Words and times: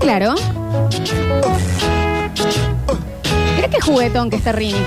claro. 0.00 0.34
Mira 3.56 3.68
qué 3.68 3.80
juguetón 3.80 4.30
que 4.30 4.36
está 4.36 4.52
Rini. 4.52 4.80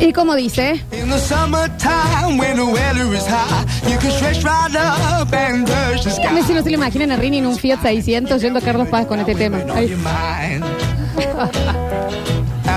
¿Y 0.00 0.12
cómo 0.12 0.34
dice? 0.36 0.84
In 0.92 1.10
the 1.10 1.18
summertime 1.18 2.38
when 2.38 2.56
the 2.56 2.64
weather 2.64 3.14
is 3.14 3.26
high, 3.26 3.64
you 3.90 3.98
can 3.98 4.10
stretch 4.10 4.44
right 4.44 4.74
up 4.76 5.32
and 5.32 5.66
touch 5.66 6.04
the 6.04 6.26
A 6.26 6.32
ver 6.32 6.44
si 6.44 6.54
no 6.54 6.62
se 6.62 6.70
lo 6.70 6.76
imaginan 6.76 7.12
a 7.12 7.16
Rini 7.16 7.38
en 7.38 7.46
un 7.46 7.56
Fiat 7.56 7.82
600 7.82 8.40
yendo 8.40 8.58
a 8.58 8.62
Carlos 8.62 8.88
Paz 8.88 9.06
con 9.06 9.20
este 9.20 9.34
tema. 9.34 9.58
Mind. 9.58 10.65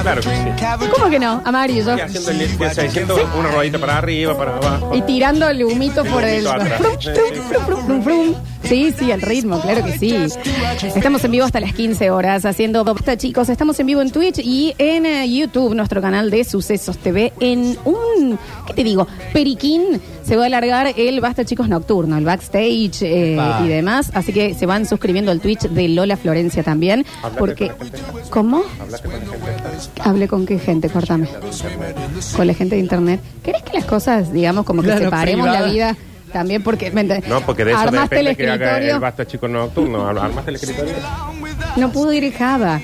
Claro 0.10 0.21
que 0.21 0.30
sí. 0.30 0.89
¿Cómo 0.91 1.10
que 1.10 1.20
no? 1.20 1.42
Amarillo. 1.46 1.96
Y 1.98 2.02
haciendo 2.02 2.32
el 2.32 2.50
Fiat 2.50 2.74
600, 2.74 3.21
una 3.38 3.52
rodita 3.52 3.78
para 3.78 3.97
arriba, 3.97 4.38
para 4.38 4.57
abajo. 4.57 4.96
Y 4.96 5.02
tirando 5.04 5.47
el 5.47 5.64
humito 5.64 6.04
por 6.06 6.24
el... 6.24 6.47
humito 6.47 6.52
atrás. 6.52 6.82
Frum, 6.82 6.97
frum, 7.00 7.46
frum, 7.47 7.66
frum, 7.66 7.86
frum, 7.86 8.04
frum. 8.04 8.36
Sí, 8.69 8.93
sí, 8.96 9.09
el 9.09 9.19
ritmo, 9.23 9.59
claro 9.59 9.83
que 9.83 9.97
sí. 9.97 10.15
Estamos 10.96 11.23
en 11.23 11.32
vivo 11.32 11.43
hasta 11.43 11.60
las 11.60 11.73
15 11.73 12.11
horas 12.11 12.46
haciendo 12.46 12.83
Basta, 12.83 13.18
chicos. 13.18 13.50
Estamos 13.50 13.79
en 13.79 13.87
vivo 13.87 14.00
en 14.04 14.11
Twitch 14.11 14.37
y 14.37 14.75
en 14.77 15.07
eh, 15.07 15.27
YouTube, 15.27 15.73
nuestro 15.73 16.04
canal 16.04 16.29
de 16.29 16.43
Sucesos 16.43 17.00
TV. 17.00 17.33
En 17.39 17.75
un, 17.83 18.37
¿qué 18.68 18.74
te 18.74 18.83
digo? 18.83 19.07
Periquín 19.33 20.00
se 20.24 20.36
va 20.36 20.43
a 20.43 20.46
alargar 20.46 20.93
el 20.96 21.19
Basta, 21.19 21.46
chicos, 21.46 21.68
nocturno, 21.68 22.15
el 22.15 22.25
backstage 22.25 23.01
eh, 23.01 23.39
y 23.65 23.68
demás. 23.68 24.11
Así 24.13 24.33
que 24.33 24.54
se 24.54 24.68
van 24.68 24.86
suscribiendo 24.86 25.32
al 25.32 25.39
Twitch 25.39 25.61
de 25.61 25.88
Lola 25.88 26.15
Florencia 26.15 26.61
también. 26.61 27.07
Hablate 27.24 27.39
Porque, 27.39 27.68
con 27.69 27.77
la 27.79 27.97
gente. 27.97 28.29
¿cómo? 28.29 28.61
Con. 28.61 30.07
Hablé 30.07 30.27
con 30.27 30.46
qué 30.46 30.60
gente, 30.60 30.89
cortame. 30.89 31.27
Con 32.36 32.45
la 32.45 32.53
gente 32.53 32.75
de 32.75 32.81
internet. 32.81 33.19
¿Querés 33.44 33.63
que 33.63 33.73
las 33.73 33.86
cosas, 33.86 34.31
digamos, 34.31 34.63
como 34.63 34.83
que 34.83 34.89
Claro, 34.89 35.05
separemos 35.05 35.47
la 35.47 35.63
vida? 35.63 35.97
También 36.31 36.63
porque 36.63 36.91
¿me 36.91 37.02
entendés? 37.02 37.30
No, 37.30 37.41
porque 37.41 37.66
de 37.66 37.72
eso 37.72 37.81
armaste 37.81 38.19
el 38.19 38.25
depende 38.25 38.35
que 38.35 38.49
haga 38.52 38.66
escritorio. 38.66 38.95
el 38.95 38.99
basta 39.02 39.27
chico 39.27 39.47
nocturno. 39.47 40.08
¿Armaste 40.08 40.49
el 40.49 40.55
escritorio? 40.55 40.94
No 41.75 41.91
pudo 41.91 42.13
ir 42.13 42.31
Java. 42.33 42.80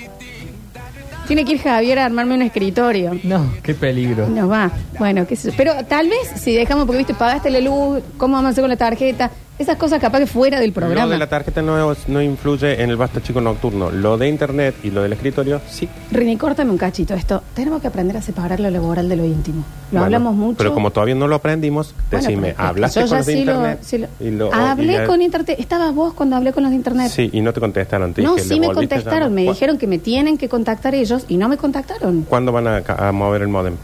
Tiene 1.28 1.44
que 1.44 1.54
ir 1.54 1.62
Javier 1.62 2.00
a 2.00 2.06
armarme 2.06 2.36
un 2.36 2.44
escritorio. 2.44 3.20
No, 3.24 3.52
qué 3.64 3.74
peligro. 3.74 4.28
No 4.28 4.48
va. 4.48 4.72
Bueno, 5.00 5.26
qué 5.26 5.36
sé 5.36 5.50
yo. 5.50 5.58
Pero 5.58 5.74
tal 5.86 6.08
vez 6.08 6.34
si 6.36 6.54
dejamos, 6.56 6.86
porque 6.86 7.00
viste, 7.00 7.14
pagaste 7.16 7.50
la 7.50 7.60
luz, 7.60 8.04
¿cómo 8.18 8.36
vamos 8.36 8.50
a 8.50 8.52
hacer 8.52 8.62
con 8.62 8.70
la 8.70 8.78
tarjeta? 8.78 9.32
Esas 9.58 9.78
cosas 9.78 10.02
capaz 10.02 10.20
que 10.20 10.28
fuera 10.28 10.60
del 10.60 10.72
Lo 10.72 10.74
programa. 10.76 11.12
de 11.14 11.18
la 11.18 11.28
tarjeta 11.28 11.62
no, 11.62 11.96
no 12.08 12.22
influye 12.22 12.82
en 12.84 12.90
el 12.90 12.98
basta 12.98 13.24
chico 13.24 13.40
nocturno. 13.40 13.90
Lo 13.90 14.18
de 14.18 14.28
internet 14.28 14.76
y 14.84 14.92
lo 14.92 15.02
del 15.02 15.14
escritorio, 15.14 15.62
sí. 15.70 15.88
Rini, 16.12 16.36
córtame 16.36 16.72
un 16.72 16.78
cachito 16.78 17.14
esto. 17.14 17.42
Tenemos 17.54 17.82
que 17.82 17.88
aprender 17.88 18.18
a 18.18 18.22
separar 18.22 18.60
lo 18.60 18.70
laboral 18.70 19.08
de 19.08 19.16
lo 19.16 19.24
íntimo. 19.24 19.60
Lo 19.92 20.00
Bueno, 20.00 20.06
hablamos 20.06 20.36
mucho. 20.36 20.58
Pero 20.58 20.74
como 20.74 20.92
todavía 20.92 21.16
no 21.16 21.28
lo 21.30 21.36
aprendimos, 21.36 21.96
Bueno, 22.12 22.28
decime, 22.28 22.54
que 22.54 22.62
¿hablaste 22.62 23.00
yo 23.00 23.06
con 23.06 23.10
ya 23.12 23.18
los 23.18 23.26
de 23.28 23.34
sí 23.34 23.46
lo- 23.46 23.52
internet? 23.54 23.80
sí 23.82 23.98
lo- 23.98 24.08
Y 24.20 24.32
lo- 24.32 24.54
Hablé 24.54 24.92
y 24.94 24.96
ya- 24.98 25.06
con 25.08 25.22
internet. 25.22 25.56
Estabas 25.58 25.96
vos 25.96 26.14
cuando 26.14 26.36
hablé 26.36 26.52
con 26.52 26.64
los 26.64 26.72
de 26.72 26.76
internet. 26.76 27.10
Sí, 27.10 27.30
y 27.32 27.40
no 27.40 27.54
te 27.54 27.62
contestaron. 27.62 28.14
Te 28.14 28.24
No, 28.24 28.36
dije, 28.36 28.48
sí 28.50 28.56
¿le 28.60 28.68
me 28.68 28.74
contestaron. 28.74 29.34
Me 29.34 29.44
dijeron 29.44 29.78
que 29.78 29.88
me 29.88 30.00
tienen 30.00 30.38
que 30.38 30.50
contactar 30.50 30.96
ellos 30.96 31.24
y 31.30 31.38
no 31.38 31.48
me 31.48 31.56
contactaron. 31.56 32.24
¿Cuándo 32.28 32.52
van 32.52 32.68
a 32.68 33.12
mover 33.14 33.44
el 33.44 33.48
modem? 33.48 33.76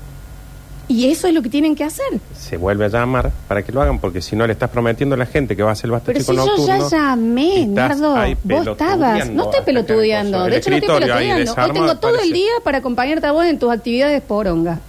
Y 0.91 1.09
eso 1.09 1.27
es 1.27 1.33
lo 1.33 1.41
que 1.41 1.47
tienen 1.49 1.73
que 1.73 1.85
hacer. 1.85 2.05
Se 2.37 2.57
vuelve 2.57 2.83
a 2.85 2.87
llamar 2.89 3.31
para 3.47 3.63
que 3.63 3.71
lo 3.71 3.81
hagan, 3.81 3.99
porque 3.99 4.21
si 4.21 4.35
no 4.35 4.45
le 4.45 4.51
estás 4.53 4.69
prometiendo 4.69 5.15
a 5.15 5.17
la 5.17 5.25
gente 5.25 5.55
que 5.55 5.63
va 5.63 5.69
a 5.69 5.71
hacer 5.73 5.85
el 5.85 5.91
basta 5.91 6.07
Pero 6.07 6.19
si 6.19 6.25
yo 6.27 6.45
nocturno. 6.45 6.89
ya 6.89 6.97
llamé, 6.97 7.65
Nardo. 7.65 8.15
Vos 8.43 8.67
estabas. 8.67 9.29
No 9.29 9.43
estoy 9.45 9.63
pelotudeando. 9.63 10.43
De 10.45 10.57
hecho, 10.57 10.69
no 10.69 10.75
estoy 10.75 10.99
pelotudeando. 10.99 11.53
Hoy 11.53 11.71
tengo 11.71 11.97
todo 11.97 12.19
el 12.19 12.33
día 12.33 12.51
para 12.63 12.79
acompañarte 12.79 13.25
a 13.25 13.31
vos 13.31 13.45
en 13.45 13.57
tus 13.57 13.71
actividades 13.71 14.21
poronga. 14.21 14.79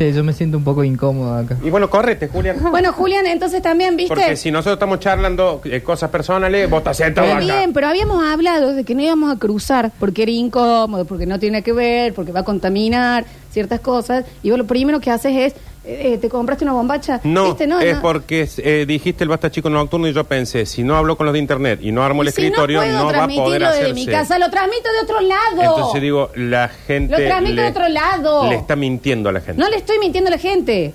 Che, 0.00 0.14
yo 0.14 0.24
me 0.24 0.32
siento 0.32 0.56
un 0.56 0.64
poco 0.64 0.82
incómodo 0.82 1.34
acá. 1.34 1.58
Y 1.62 1.68
bueno, 1.68 1.90
correte, 1.90 2.28
Julián. 2.28 2.56
Bueno, 2.70 2.90
Julián, 2.94 3.26
entonces 3.26 3.60
también, 3.60 3.98
¿viste? 3.98 4.14
Porque 4.14 4.34
si 4.34 4.50
nosotros 4.50 4.76
estamos 4.76 4.98
charlando 4.98 5.60
eh, 5.64 5.82
cosas 5.82 6.08
personales, 6.08 6.70
vos 6.70 6.78
estás 6.78 6.96
sentado 6.96 7.26
Está 7.26 7.36
acá. 7.36 7.44
bien, 7.58 7.74
pero 7.74 7.86
habíamos 7.86 8.24
hablado 8.24 8.72
de 8.72 8.84
que 8.84 8.94
no 8.94 9.02
íbamos 9.02 9.30
a 9.30 9.38
cruzar 9.38 9.92
porque 10.00 10.22
era 10.22 10.32
incómodo, 10.32 11.04
porque 11.04 11.26
no 11.26 11.38
tiene 11.38 11.62
que 11.62 11.74
ver, 11.74 12.14
porque 12.14 12.32
va 12.32 12.40
a 12.40 12.44
contaminar 12.44 13.26
ciertas 13.50 13.80
cosas. 13.80 14.24
Y 14.42 14.48
vos 14.48 14.58
lo 14.58 14.66
primero 14.66 15.00
que 15.00 15.10
haces 15.10 15.36
es, 15.36 15.54
eh, 15.84 16.18
¿te 16.20 16.28
compraste 16.28 16.64
una 16.64 16.72
bombacha? 16.74 17.20
No, 17.24 17.46
¿Viste? 17.46 17.66
no, 17.66 17.80
es 17.80 17.96
no. 17.96 18.02
porque 18.02 18.48
eh, 18.58 18.84
dijiste 18.86 19.24
el 19.24 19.30
basta 19.30 19.50
chico 19.50 19.70
nocturno 19.70 20.06
y 20.08 20.12
yo 20.12 20.24
pensé, 20.24 20.66
si 20.66 20.82
no 20.82 20.96
hablo 20.96 21.16
con 21.16 21.26
los 21.26 21.32
de 21.32 21.38
internet 21.38 21.80
y 21.82 21.90
no 21.92 22.02
armo 22.02 22.22
el 22.22 22.28
Y 22.28 22.32
si 22.32 22.42
escritorio, 22.42 22.80
no, 22.80 22.86
puedo 22.86 22.98
no, 22.98 23.04
va 23.04 23.10
a 23.10 23.12
transmitirlo 23.14 23.44
poder 23.46 23.60
desde 23.62 23.74
hacerse. 23.76 23.94
mi 23.94 24.06
casa, 24.06 24.38
lo 24.38 24.50
transmito 24.50 24.92
de 24.92 25.00
otro 25.02 25.20
lado. 25.20 25.62
Entonces 25.76 26.02
digo, 26.02 26.30
la 26.34 26.68
gente 26.68 27.18
Lo 27.18 27.26
transmito 27.26 27.62
de 27.62 27.68
otro 27.68 27.88
lado. 27.88 28.48
le 28.50 28.56
está 28.56 28.76
mintiendo 28.76 29.28
a 29.28 29.32
la 29.32 29.40
gente. 29.40 29.60
No 29.60 29.68
le 29.70 29.76
estoy 29.76 29.98
mintiendo 29.98 30.28
a 30.28 30.32
la 30.32 30.38
gente. 30.38 30.92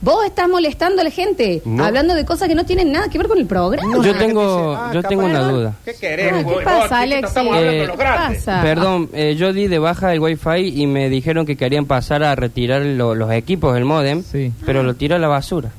Vos 0.00 0.24
estás 0.24 0.48
molestando 0.48 1.00
a 1.00 1.04
la 1.04 1.10
gente, 1.10 1.60
No. 1.64 1.84
hablando 1.84 2.14
de 2.14 2.24
cosas 2.24 2.46
que 2.48 2.54
no 2.54 2.64
tienen 2.64 2.92
nada 2.92 3.08
que 3.08 3.18
ver 3.18 3.26
con 3.26 3.36
el 3.38 3.46
programa. 3.46 3.90
Yo 3.92 3.98
La 4.00 4.04
gente 4.04 4.26
tengo, 4.26 4.42
dice, 4.70 4.80
ah, 4.80 4.90
yo 4.94 5.02
capaz 5.02 5.08
tengo 5.08 5.24
una 5.24 5.40
duda. 5.40 5.74
¿Qué 5.84 5.94
querés? 5.94 6.32
Ay, 6.32 6.44
¿qué 6.44 6.50
vos? 6.54 6.62
pasa, 6.62 6.70
Vos, 6.76 6.82
chiquito, 6.84 6.94
Alexis? 6.94 7.28
Estamos 7.28 7.56
hablando 7.56 7.72
Eh, 7.72 7.78
con 7.80 7.86
los 7.88 7.96
¿qué 7.96 8.02
grandes. 8.04 8.44
pasa? 8.44 8.62
Perdón, 8.62 9.08
eh, 9.12 9.34
yo 9.36 9.52
di 9.52 9.66
de 9.66 9.78
baja 9.80 10.12
el 10.14 10.20
wifi 10.20 10.80
y 10.82 10.86
me 10.86 11.08
dijeron 11.10 11.44
que 11.46 11.56
querían 11.56 11.86
pasar 11.86 12.22
a 12.22 12.36
retirar 12.36 12.82
lo- 12.82 13.16
los 13.16 13.32
equipos 13.32 13.74
del 13.74 13.84
modem, 13.86 14.22
Sí. 14.22 14.52
pero 14.64 14.84
lo 14.84 14.94
tiró 14.94 15.16
a 15.16 15.18
la 15.18 15.26
basura. 15.26 15.70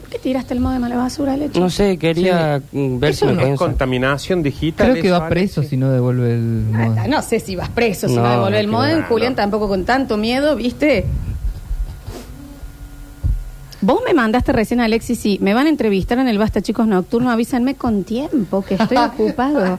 ¿Por 0.00 0.08
qué 0.08 0.18
tiraste 0.18 0.54
el 0.54 0.60
modem 0.60 0.82
a 0.84 0.88
la 0.88 0.96
basura, 0.96 1.36
Leche? 1.36 1.60
No 1.60 1.68
sé, 1.68 1.98
quería 1.98 2.62
mm, 2.72 2.98
ver 3.00 3.14
si 3.14 3.26
Eso 3.26 3.34
me 3.34 3.42
no 3.42 3.48
es 3.52 3.58
contaminación 3.58 4.42
digital. 4.42 4.92
Creo 4.92 5.02
que 5.02 5.08
eso, 5.08 5.20
va 5.20 5.28
preso 5.28 5.60
Alexis. 5.60 5.68
si 5.70 5.76
no 5.76 5.90
devuelve 5.90 6.32
el 6.36 6.64
Ah, 6.74 6.78
modem. 6.86 7.10
No 7.10 7.20
sé 7.20 7.38
si 7.38 7.54
vas 7.54 7.68
preso, 7.68 8.08
si 8.08 8.16
No, 8.16 8.22
va 8.22 8.30
a 8.30 8.36
devolver 8.36 8.60
el 8.60 8.66
no 8.66 8.72
modem. 8.78 8.96
creo. 8.96 9.08
Julián 9.08 9.32
No. 9.32 9.36
tampoco 9.36 9.68
con 9.68 9.84
tanto 9.84 10.16
miedo, 10.16 10.56
¿viste? 10.56 11.04
Vos 13.82 14.00
me 14.04 14.12
mandaste 14.14 14.52
recién, 14.52 14.80
Alexis, 14.80 15.24
y 15.26 15.38
me 15.40 15.54
van 15.54 15.66
a 15.66 15.70
entrevistar 15.70 16.18
en 16.18 16.28
el 16.28 16.36
Basta 16.38 16.60
Chicos 16.60 16.86
Nocturno. 16.86 17.30
Avísenme 17.30 17.74
con 17.76 18.04
tiempo, 18.04 18.62
que 18.62 18.74
estoy 18.74 18.96
ocupado. 18.98 19.78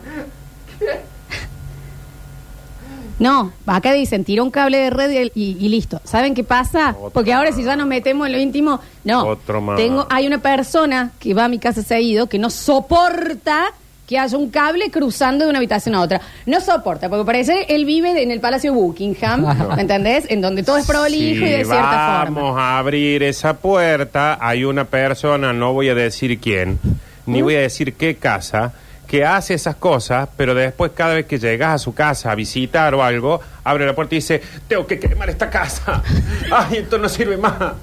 No, 3.19 3.51
acá 3.67 3.93
dicen, 3.93 4.23
tira 4.23 4.41
un 4.41 4.49
cable 4.49 4.77
de 4.79 4.89
red 4.89 5.11
y, 5.35 5.39
y- 5.39 5.57
y 5.59 5.69
listo. 5.69 6.01
¿Saben 6.03 6.33
qué 6.33 6.43
pasa? 6.43 6.95
Otro 6.97 7.11
Porque 7.11 7.31
ahora 7.33 7.51
más. 7.51 7.59
si 7.59 7.63
ya 7.63 7.75
nos 7.75 7.85
metemos 7.85 8.25
en 8.25 8.33
lo 8.33 8.39
íntimo, 8.39 8.79
no. 9.03 9.27
Otro 9.27 9.61
más. 9.61 9.77
Tengo, 9.77 10.07
hay 10.09 10.25
una 10.25 10.39
persona 10.39 11.11
que 11.19 11.35
va 11.35 11.45
a 11.45 11.47
mi 11.47 11.59
casa 11.59 11.83
seguido 11.83 12.25
que 12.27 12.39
no 12.39 12.49
soporta 12.49 13.65
que 14.11 14.19
haya 14.19 14.37
un 14.37 14.49
cable 14.49 14.91
cruzando 14.91 15.45
de 15.45 15.49
una 15.49 15.59
habitación 15.59 15.95
a 15.95 16.01
otra. 16.01 16.19
No 16.45 16.59
soporta, 16.59 17.07
porque 17.07 17.23
parece 17.23 17.65
él 17.69 17.85
vive 17.85 18.21
en 18.21 18.29
el 18.29 18.41
Palacio 18.41 18.73
Buckingham, 18.73 19.45
¿me 19.77 19.81
entendés? 19.83 20.25
En 20.27 20.41
donde 20.41 20.63
todo 20.63 20.75
es 20.79 20.85
prolijo 20.85 21.45
y 21.45 21.49
de 21.49 21.63
cierta 21.63 22.25
vamos 22.25 22.43
forma. 22.43 22.61
a 22.75 22.79
abrir 22.79 23.23
esa 23.23 23.53
puerta, 23.55 24.37
hay 24.41 24.65
una 24.65 24.83
persona, 24.83 25.53
no 25.53 25.71
voy 25.71 25.87
a 25.87 25.95
decir 25.95 26.37
quién, 26.41 26.77
¿Mm? 27.25 27.31
ni 27.31 27.41
voy 27.41 27.55
a 27.55 27.61
decir 27.61 27.93
qué 27.93 28.15
casa, 28.15 28.73
que 29.11 29.25
hace 29.25 29.55
esas 29.55 29.75
cosas, 29.75 30.29
pero 30.37 30.55
después 30.55 30.93
cada 30.95 31.15
vez 31.15 31.25
que 31.25 31.37
llegas 31.37 31.75
a 31.75 31.77
su 31.77 31.93
casa 31.93 32.31
a 32.31 32.35
visitar 32.35 32.95
o 32.95 33.03
algo, 33.03 33.41
abre 33.61 33.85
la 33.85 33.93
puerta 33.93 34.15
y 34.15 34.19
dice, 34.19 34.41
tengo 34.69 34.87
que 34.87 34.97
quemar 34.97 35.29
esta 35.29 35.49
casa. 35.49 36.01
Ay, 36.49 36.77
esto 36.77 36.97
no 36.97 37.09
sirve 37.09 37.35
más. 37.35 37.73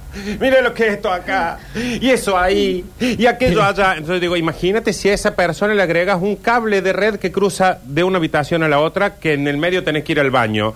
Mira 0.40 0.62
lo 0.62 0.72
que 0.72 0.86
es 0.86 0.94
esto 0.94 1.12
acá. 1.12 1.58
Y 1.74 2.08
eso 2.08 2.38
ahí. 2.38 2.82
Y 2.98 3.26
aquello 3.26 3.62
allá. 3.62 3.96
Entonces 3.98 4.22
digo, 4.22 4.38
imagínate 4.38 4.94
si 4.94 5.10
a 5.10 5.12
esa 5.12 5.36
persona 5.36 5.74
le 5.74 5.82
agregas 5.82 6.18
un 6.18 6.34
cable 6.36 6.80
de 6.80 6.94
red 6.94 7.16
que 7.16 7.30
cruza 7.30 7.78
de 7.84 8.04
una 8.04 8.16
habitación 8.16 8.62
a 8.62 8.68
la 8.68 8.80
otra, 8.80 9.16
que 9.16 9.34
en 9.34 9.46
el 9.48 9.58
medio 9.58 9.84
tenés 9.84 10.04
que 10.04 10.12
ir 10.12 10.20
al 10.20 10.30
baño. 10.30 10.72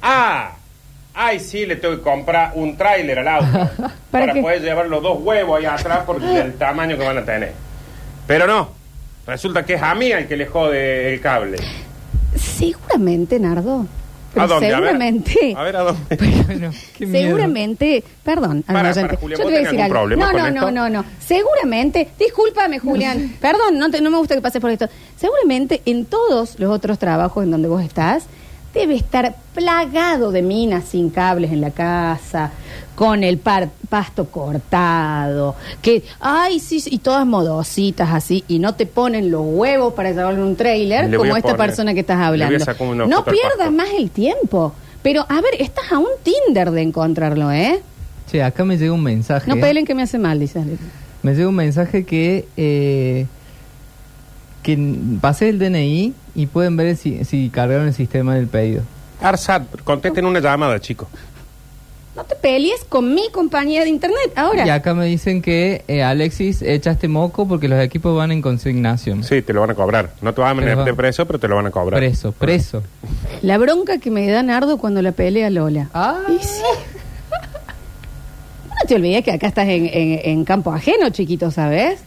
Ah, 0.00 0.52
ay, 1.12 1.38
sí, 1.38 1.66
le 1.66 1.76
tengo 1.76 1.96
que 1.96 2.02
comprar 2.02 2.52
un 2.54 2.78
tráiler 2.78 3.18
al 3.18 3.28
auto 3.28 3.70
para, 4.10 4.32
poder 4.32 4.62
llevar 4.62 4.86
los 4.86 5.02
dos 5.02 5.18
huevos 5.20 5.58
ahí 5.58 5.66
atrás 5.66 6.00
porque 6.06 6.24
del 6.24 6.54
tamaño 6.54 6.96
que 6.96 7.04
van 7.04 7.18
a 7.18 7.24
tener. 7.26 7.52
Pero 8.26 8.46
no, 8.46 8.81
resulta 9.26 9.64
que 9.64 9.74
es 9.74 9.82
a 9.82 9.94
mí 9.94 10.10
el 10.12 10.26
que 10.26 10.36
le 10.36 10.46
jode 10.46 11.12
el 11.14 11.20
cable. 11.20 11.58
Seguramente, 12.36 13.38
Nardo. 13.38 13.86
Pero 14.32 14.44
¿A 14.44 14.48
dónde? 14.48 14.66
A 14.72 14.80
ver. 14.80 14.88
Seguramente. 14.88 15.54
A 15.56 15.62
ver, 15.62 15.76
¿a 15.76 15.80
dónde? 15.82 16.16
Bueno, 16.46 16.70
qué 16.96 17.06
miedo. 17.06 17.26
Seguramente, 17.26 18.02
perdón, 18.24 18.62
Para, 18.62 18.80
oyente, 18.90 19.00
para, 19.02 19.16
Julián, 19.20 19.38
yo 19.38 19.44
¿vos 19.44 19.52
te 19.52 19.58
voy 19.58 19.66
a 19.66 19.70
decir 19.70 19.82
algo. 19.82 20.06
No, 20.16 20.32
no, 20.32 20.50
no, 20.50 20.70
no, 20.70 20.88
no. 20.88 21.04
Seguramente, 21.20 22.08
discúlpame, 22.18 22.78
Julián, 22.78 23.36
perdón, 23.40 23.76
no, 23.78 23.90
te- 23.90 24.00
no 24.00 24.10
me 24.10 24.16
gusta 24.16 24.34
que 24.34 24.40
pases 24.40 24.60
por 24.62 24.70
esto. 24.70 24.88
Seguramente 25.16 25.82
en 25.84 26.06
todos 26.06 26.58
los 26.58 26.70
otros 26.70 26.98
trabajos 26.98 27.44
en 27.44 27.50
donde 27.50 27.68
vos 27.68 27.82
estás, 27.82 28.24
debe 28.74 28.94
estar 28.94 29.34
plagado 29.54 30.30
de 30.32 30.42
minas 30.42 30.84
sin 30.84 31.10
cables 31.10 31.52
en 31.52 31.60
la 31.60 31.70
casa, 31.70 32.50
con 32.94 33.22
el 33.24 33.38
par- 33.38 33.68
pasto 33.88 34.26
cortado, 34.28 35.54
que, 35.82 36.02
ay, 36.20 36.58
sí, 36.60 36.80
sí, 36.80 36.90
y 36.92 36.98
todas 36.98 37.26
modositas 37.26 38.10
así, 38.12 38.44
y 38.48 38.58
no 38.58 38.74
te 38.74 38.86
ponen 38.86 39.30
los 39.30 39.42
huevos 39.44 39.92
para 39.94 40.10
llevarlo 40.10 40.42
en 40.42 40.48
un 40.48 40.56
trailer, 40.56 41.08
Le 41.10 41.16
voy 41.16 41.28
como 41.28 41.34
a 41.34 41.38
esta 41.38 41.50
poner- 41.52 41.66
persona 41.66 41.94
que 41.94 42.00
estás 42.00 42.16
le 42.18 42.20
voy 42.28 42.40
a 42.42 42.46
hablando. 42.46 42.64
sacar 42.64 42.86
una 42.86 43.06
No 43.06 43.16
foto 43.18 43.30
al 43.30 43.36
pierdas 43.36 43.56
pasto. 43.58 43.72
más 43.72 43.88
el 43.96 44.10
tiempo. 44.10 44.72
Pero, 45.02 45.26
a 45.28 45.34
ver, 45.40 45.50
estás 45.58 45.90
a 45.90 45.98
un 45.98 46.06
Tinder 46.22 46.70
de 46.70 46.80
encontrarlo, 46.82 47.50
¿eh? 47.50 47.80
Che, 48.30 48.40
acá 48.42 48.64
me 48.64 48.78
llega 48.78 48.92
un 48.92 49.02
mensaje. 49.02 49.48
No 49.48 49.56
peleen 49.56 49.84
que 49.84 49.94
me 49.96 50.02
hace 50.02 50.16
mal, 50.16 50.38
dice. 50.38 50.60
Me 51.22 51.34
llega 51.34 51.48
un 51.48 51.56
mensaje 51.56 52.04
que 52.04 52.46
eh, 52.56 53.26
que 54.62 54.78
pasé 55.20 55.48
el 55.48 55.58
DNI 55.58 56.14
y 56.34 56.46
pueden 56.46 56.76
ver 56.76 56.96
si, 56.96 57.24
si 57.24 57.48
cargaron 57.50 57.88
el 57.88 57.94
sistema 57.94 58.34
del 58.34 58.46
pedido. 58.46 58.82
Arsat, 59.20 59.62
contesten 59.84 60.26
una 60.26 60.40
llamada, 60.40 60.80
chicos. 60.80 61.08
No 62.14 62.24
te 62.24 62.34
pelees 62.36 62.84
con 62.88 63.14
mi 63.14 63.30
compañía 63.32 63.82
de 63.84 63.88
internet. 63.88 64.32
Ahora, 64.36 64.66
Y 64.66 64.68
acá 64.70 64.92
me 64.92 65.06
dicen 65.06 65.40
que 65.40 65.82
eh, 65.88 66.02
Alexis 66.02 66.60
echaste 66.60 67.08
moco 67.08 67.48
porque 67.48 67.68
los 67.68 67.80
equipos 67.82 68.14
van 68.14 68.30
en 68.32 68.42
consignación. 68.42 69.24
Sí, 69.24 69.40
te 69.40 69.54
lo 69.54 69.62
van 69.62 69.70
a 69.70 69.74
cobrar. 69.74 70.12
No 70.20 70.34
te 70.34 70.42
van 70.42 70.50
a 70.50 70.54
meter 70.60 70.78
va- 70.78 70.94
preso, 70.94 71.24
pero 71.26 71.38
te 71.38 71.48
lo 71.48 71.56
van 71.56 71.66
a 71.66 71.70
cobrar. 71.70 71.98
Preso, 71.98 72.32
preso. 72.32 72.82
la 73.40 73.56
bronca 73.56 73.96
que 73.98 74.10
me 74.10 74.28
da 74.28 74.42
Nardo 74.42 74.76
cuando 74.76 75.00
la 75.00 75.12
pelea 75.12 75.48
Lola. 75.48 75.88
Ah. 75.94 76.18
Y 76.28 76.38
sí. 76.44 76.60
No 78.68 78.88
te 78.88 78.94
olvides 78.96 79.24
que 79.24 79.32
acá 79.32 79.46
estás 79.46 79.68
en, 79.68 79.86
en- 79.86 80.20
en 80.24 80.44
campo 80.44 80.72
ajeno, 80.72 81.08
chiquito, 81.10 81.50
¿sabes? 81.50 82.00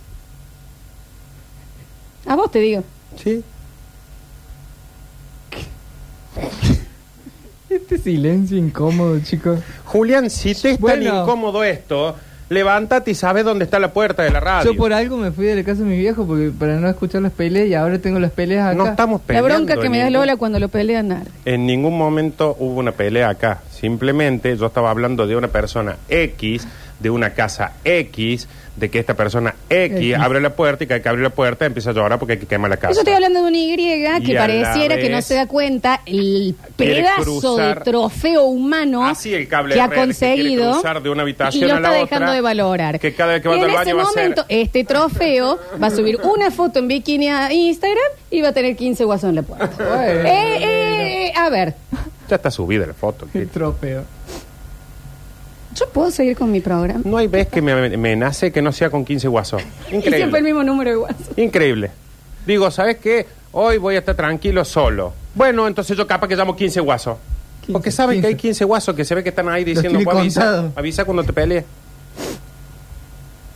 A 2.25 2.35
vos 2.35 2.49
te 2.51 2.59
digo. 2.59 2.83
Sí. 3.21 3.43
Este 7.69 7.97
silencio 7.97 8.57
incómodo, 8.57 9.19
chicos. 9.19 9.59
Julián, 9.85 10.29
si 10.29 10.55
te 10.55 10.71
es 10.71 10.79
tan 10.79 11.01
incómodo 11.03 11.61
esto, 11.63 12.15
levántate 12.47 13.11
y 13.11 13.15
sabes 13.15 13.43
dónde 13.43 13.65
está 13.65 13.79
la 13.79 13.91
puerta 13.91 14.23
de 14.23 14.29
la 14.31 14.39
radio. 14.39 14.71
Yo 14.71 14.77
por 14.77 14.93
algo 14.93 15.17
me 15.17 15.31
fui 15.31 15.45
de 15.45 15.55
la 15.57 15.63
casa 15.63 15.79
de 15.81 15.89
mi 15.89 15.97
viejo 15.97 16.25
porque 16.25 16.51
para 16.57 16.75
no 16.79 16.87
escuchar 16.87 17.21
las 17.21 17.33
peleas 17.33 17.67
y 17.67 17.73
ahora 17.73 17.99
tengo 17.99 18.17
las 18.19 18.31
peleas 18.31 18.67
acá. 18.67 18.75
No 18.77 18.85
estamos 18.87 19.19
La 19.21 19.27
peleando. 19.27 19.49
bronca 19.49 19.75
que 19.77 19.87
en 19.87 19.91
me 19.91 19.97
da 19.97 20.05
ningún- 20.05 20.21
Lola 20.21 20.37
cuando 20.37 20.59
lo 20.59 20.69
pelea 20.69 21.03
Nardo. 21.03 21.29
En 21.43 21.65
ningún 21.65 21.97
momento 21.97 22.55
hubo 22.59 22.79
una 22.79 22.93
pelea 22.93 23.29
acá. 23.29 23.61
Simplemente 23.71 24.55
yo 24.55 24.67
estaba 24.67 24.89
hablando 24.89 25.27
de 25.27 25.35
una 25.35 25.49
persona 25.49 25.97
X, 26.07 26.65
de 27.01 27.09
una 27.09 27.31
casa 27.31 27.73
X, 27.83 28.47
de 28.75 28.89
que 28.89 28.99
esta 28.99 29.13
persona 29.13 29.55
X, 29.69 29.97
X. 29.97 30.15
abre 30.19 30.41
la 30.41 30.49
puerta 30.49 30.83
y 30.83 30.87
cada 30.87 31.01
que 31.01 31.07
abre 31.09 31.21
la 31.21 31.29
puerta 31.29 31.65
empieza 31.65 31.91
a 31.91 31.93
llorar 31.93 32.19
porque 32.19 32.33
hay 32.33 32.39
que 32.39 32.45
quemar 32.45 32.69
la 32.69 32.77
casa. 32.77 32.93
Yo 32.93 32.99
estoy 32.99 33.13
hablando 33.13 33.41
de 33.43 33.47
una 33.47 33.57
Y 33.57 34.21
que 34.25 34.31
Y 34.33 34.35
a 34.35 34.39
pareciera 34.41 34.97
que 34.97 35.09
no 35.09 35.15
vez 35.15 35.25
se 35.25 35.33
da 35.35 35.47
cuenta 35.47 36.01
el 36.05 36.55
quiere 36.75 37.01
pedazo 37.03 37.55
de 37.57 37.63
cruzar- 37.63 37.83
trofeo 37.83 38.43
humano 38.43 39.05
Así 39.07 39.33
el 39.33 39.47
cable 39.47 39.75
que 39.75 39.81
ha 39.81 39.87
red 39.87 39.91
que 39.91 39.95
quiere 39.95 40.07
conseguido 40.07 40.71
cruzar 40.73 41.01
de 41.01 41.09
una 41.09 41.21
habitación 41.21 41.63
y 41.63 41.67
lo 41.67 41.75
a 41.75 41.79
la 41.79 41.87
está 41.89 42.03
otra, 42.03 42.15
dejando 42.17 42.33
de 42.33 42.41
valorar. 42.41 42.99
que 42.99 43.13
cada 43.13 43.33
vez 43.33 43.41
que 43.41 43.47
Y 43.47 43.51
vaya 43.51 43.63
en 43.63 43.69
al 43.69 43.75
baño 43.75 43.81
ese 43.89 43.93
va 43.93 44.01
a 44.03 44.05
ser- 44.07 44.15
momento, 44.23 44.45
este 44.49 44.83
trofeo 44.83 45.59
va 45.81 45.87
a 45.87 45.91
subir 45.91 46.19
una 46.23 46.51
foto 46.51 46.79
en 46.79 46.87
bikini 46.89 47.29
a 47.29 47.53
Instagram 47.53 48.03
y 48.29 48.41
va 48.41 48.49
a 48.49 48.53
tener 48.53 48.75
15 48.75 49.03
guasos 49.05 49.29
en 49.29 49.35
la 49.35 49.41
puerta. 49.43 49.65
Eh, 50.03 50.21
eh, 50.25 51.27
eh, 51.27 51.33
a 51.35 51.49
ver, 51.49 51.75
Ya 52.29 52.35
está 52.35 52.51
subida 52.51 52.85
la 52.85 52.93
foto. 52.93 53.27
El 53.33 53.47
trofeo. 53.49 54.03
¿Yo 55.75 55.89
puedo 55.89 56.09
seguir 56.11 56.35
con 56.37 56.51
mi 56.51 56.61
programa? 56.61 57.01
No 57.03 57.17
hay 57.17 57.27
vez 57.27 57.47
que 57.47 57.61
me, 57.61 57.97
me 57.97 58.15
nace 58.15 58.51
que 58.51 58.61
no 58.61 58.71
sea 58.71 58.89
con 58.89 59.03
15 59.05 59.27
guasos. 59.27 59.61
Y 59.87 59.89
siempre 59.91 60.09
el 60.09 60.21
Increíble. 60.21 60.41
mismo 60.41 60.63
número 60.63 60.89
de 60.91 60.95
guasos. 60.97 61.27
Increíble. 61.37 61.91
Digo, 62.45 62.69
¿sabes 62.71 62.97
qué? 62.97 63.25
Hoy 63.51 63.77
voy 63.77 63.95
a 63.95 63.99
estar 63.99 64.15
tranquilo 64.15 64.63
solo. 64.65 65.13
Bueno, 65.33 65.67
entonces 65.67 65.97
yo 65.97 66.05
capaz 66.07 66.27
que 66.27 66.35
llamo 66.35 66.55
15 66.55 66.79
guasos. 66.81 67.17
15, 67.61 67.73
Porque 67.73 67.91
saben 67.91 68.21
que 68.21 68.27
hay 68.27 68.33
15. 68.35 68.47
15 68.49 68.65
guasos 68.65 68.95
que 68.95 69.03
se 69.05 69.15
ve 69.15 69.23
que 69.23 69.29
están 69.29 69.49
ahí 69.49 69.63
diciendo, 69.63 69.99
"Pues 70.03 70.17
avisa, 70.17 70.41
contados". 70.41 70.71
avisa 70.75 71.05
cuando 71.05 71.23
te 71.23 71.33
pelees. 71.33 71.65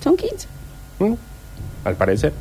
Son 0.03 0.15
15. 0.17 0.47
¿Mm? 0.99 1.13
Al 1.85 1.95
parecer. 1.95 2.33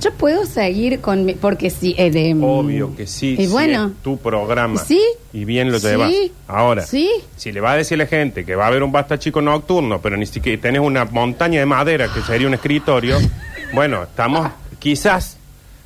Yo 0.00 0.12
puedo 0.12 0.46
seguir 0.46 1.00
con 1.00 1.24
mi... 1.24 1.34
Porque 1.34 1.68
si... 1.70 1.94
eh, 1.98 2.10
de, 2.10 2.34
mm, 2.34 2.42
Obvio 2.44 2.96
que 2.96 3.06
sí. 3.06 3.34
Y 3.38 3.46
si 3.46 3.52
bueno. 3.52 3.86
es 3.96 4.02
tu 4.02 4.16
programa. 4.16 4.80
Sí. 4.82 5.00
Y 5.32 5.44
bien 5.44 5.70
lo 5.70 5.78
Sí. 5.78 5.86
llevas. 5.88 6.12
Ahora, 6.48 6.86
Sí. 6.86 7.10
si 7.36 7.52
le 7.52 7.60
va 7.60 7.72
a 7.72 7.76
decir 7.76 7.96
a 8.00 8.04
la 8.04 8.06
gente 8.06 8.44
que 8.44 8.54
va 8.54 8.64
a 8.64 8.68
haber 8.68 8.82
un 8.82 8.92
basta 8.92 9.18
chico 9.18 9.40
nocturno, 9.42 10.00
pero 10.00 10.16
ni 10.16 10.26
siquiera 10.26 10.60
tenés 10.60 10.80
una 10.80 11.04
montaña 11.04 11.60
de 11.60 11.66
madera 11.66 12.08
que 12.12 12.20
sería 12.22 12.46
un 12.48 12.54
escritorio, 12.54 13.18
bueno, 13.74 14.04
estamos 14.04 14.48
quizás, 14.78 15.36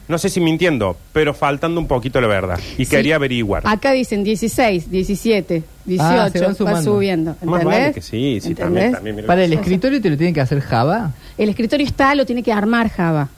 no 0.07 0.17
sé 0.19 0.29
si 0.29 0.39
mintiendo, 0.41 0.97
pero 1.13 1.35
faltando 1.35 1.81
un 1.81 1.89
poquito 1.89 2.21
la 2.21 2.29
verdad. 2.29 2.61
Y 2.79 2.85
Sí. 2.85 2.91
quería 2.93 3.17
averiguar. 3.17 3.63
Acá 3.67 3.91
dicen 3.93 4.23
16, 4.23 4.91
17, 4.91 5.65
18, 5.87 6.05
Ah, 6.21 6.31
se 6.31 6.39
van 6.41 6.51
va 6.51 6.55
sumando. 6.55 6.83
subiendo. 6.95 7.31
Más 7.43 7.61
¿Entendés? 7.63 7.65
vale 7.81 7.93
que 7.95 8.01
sí, 8.03 8.39
sí, 8.41 8.55
también, 8.55 8.67
¿Entendés? 8.87 8.93
también. 8.93 9.17
mira. 9.17 9.27
Para 9.27 9.45
el 9.45 9.53
escritorio 9.55 10.01
te 10.01 10.09
lo 10.11 10.17
tienen 10.17 10.35
que 10.35 10.41
hacer 10.41 10.61
Java. 10.61 11.13
El 11.37 11.49
escritorio 11.49 11.85
está, 11.87 12.15
lo 12.15 12.25
tiene 12.25 12.43
que 12.45 12.53
armar 12.53 12.89
Java. 12.91 13.29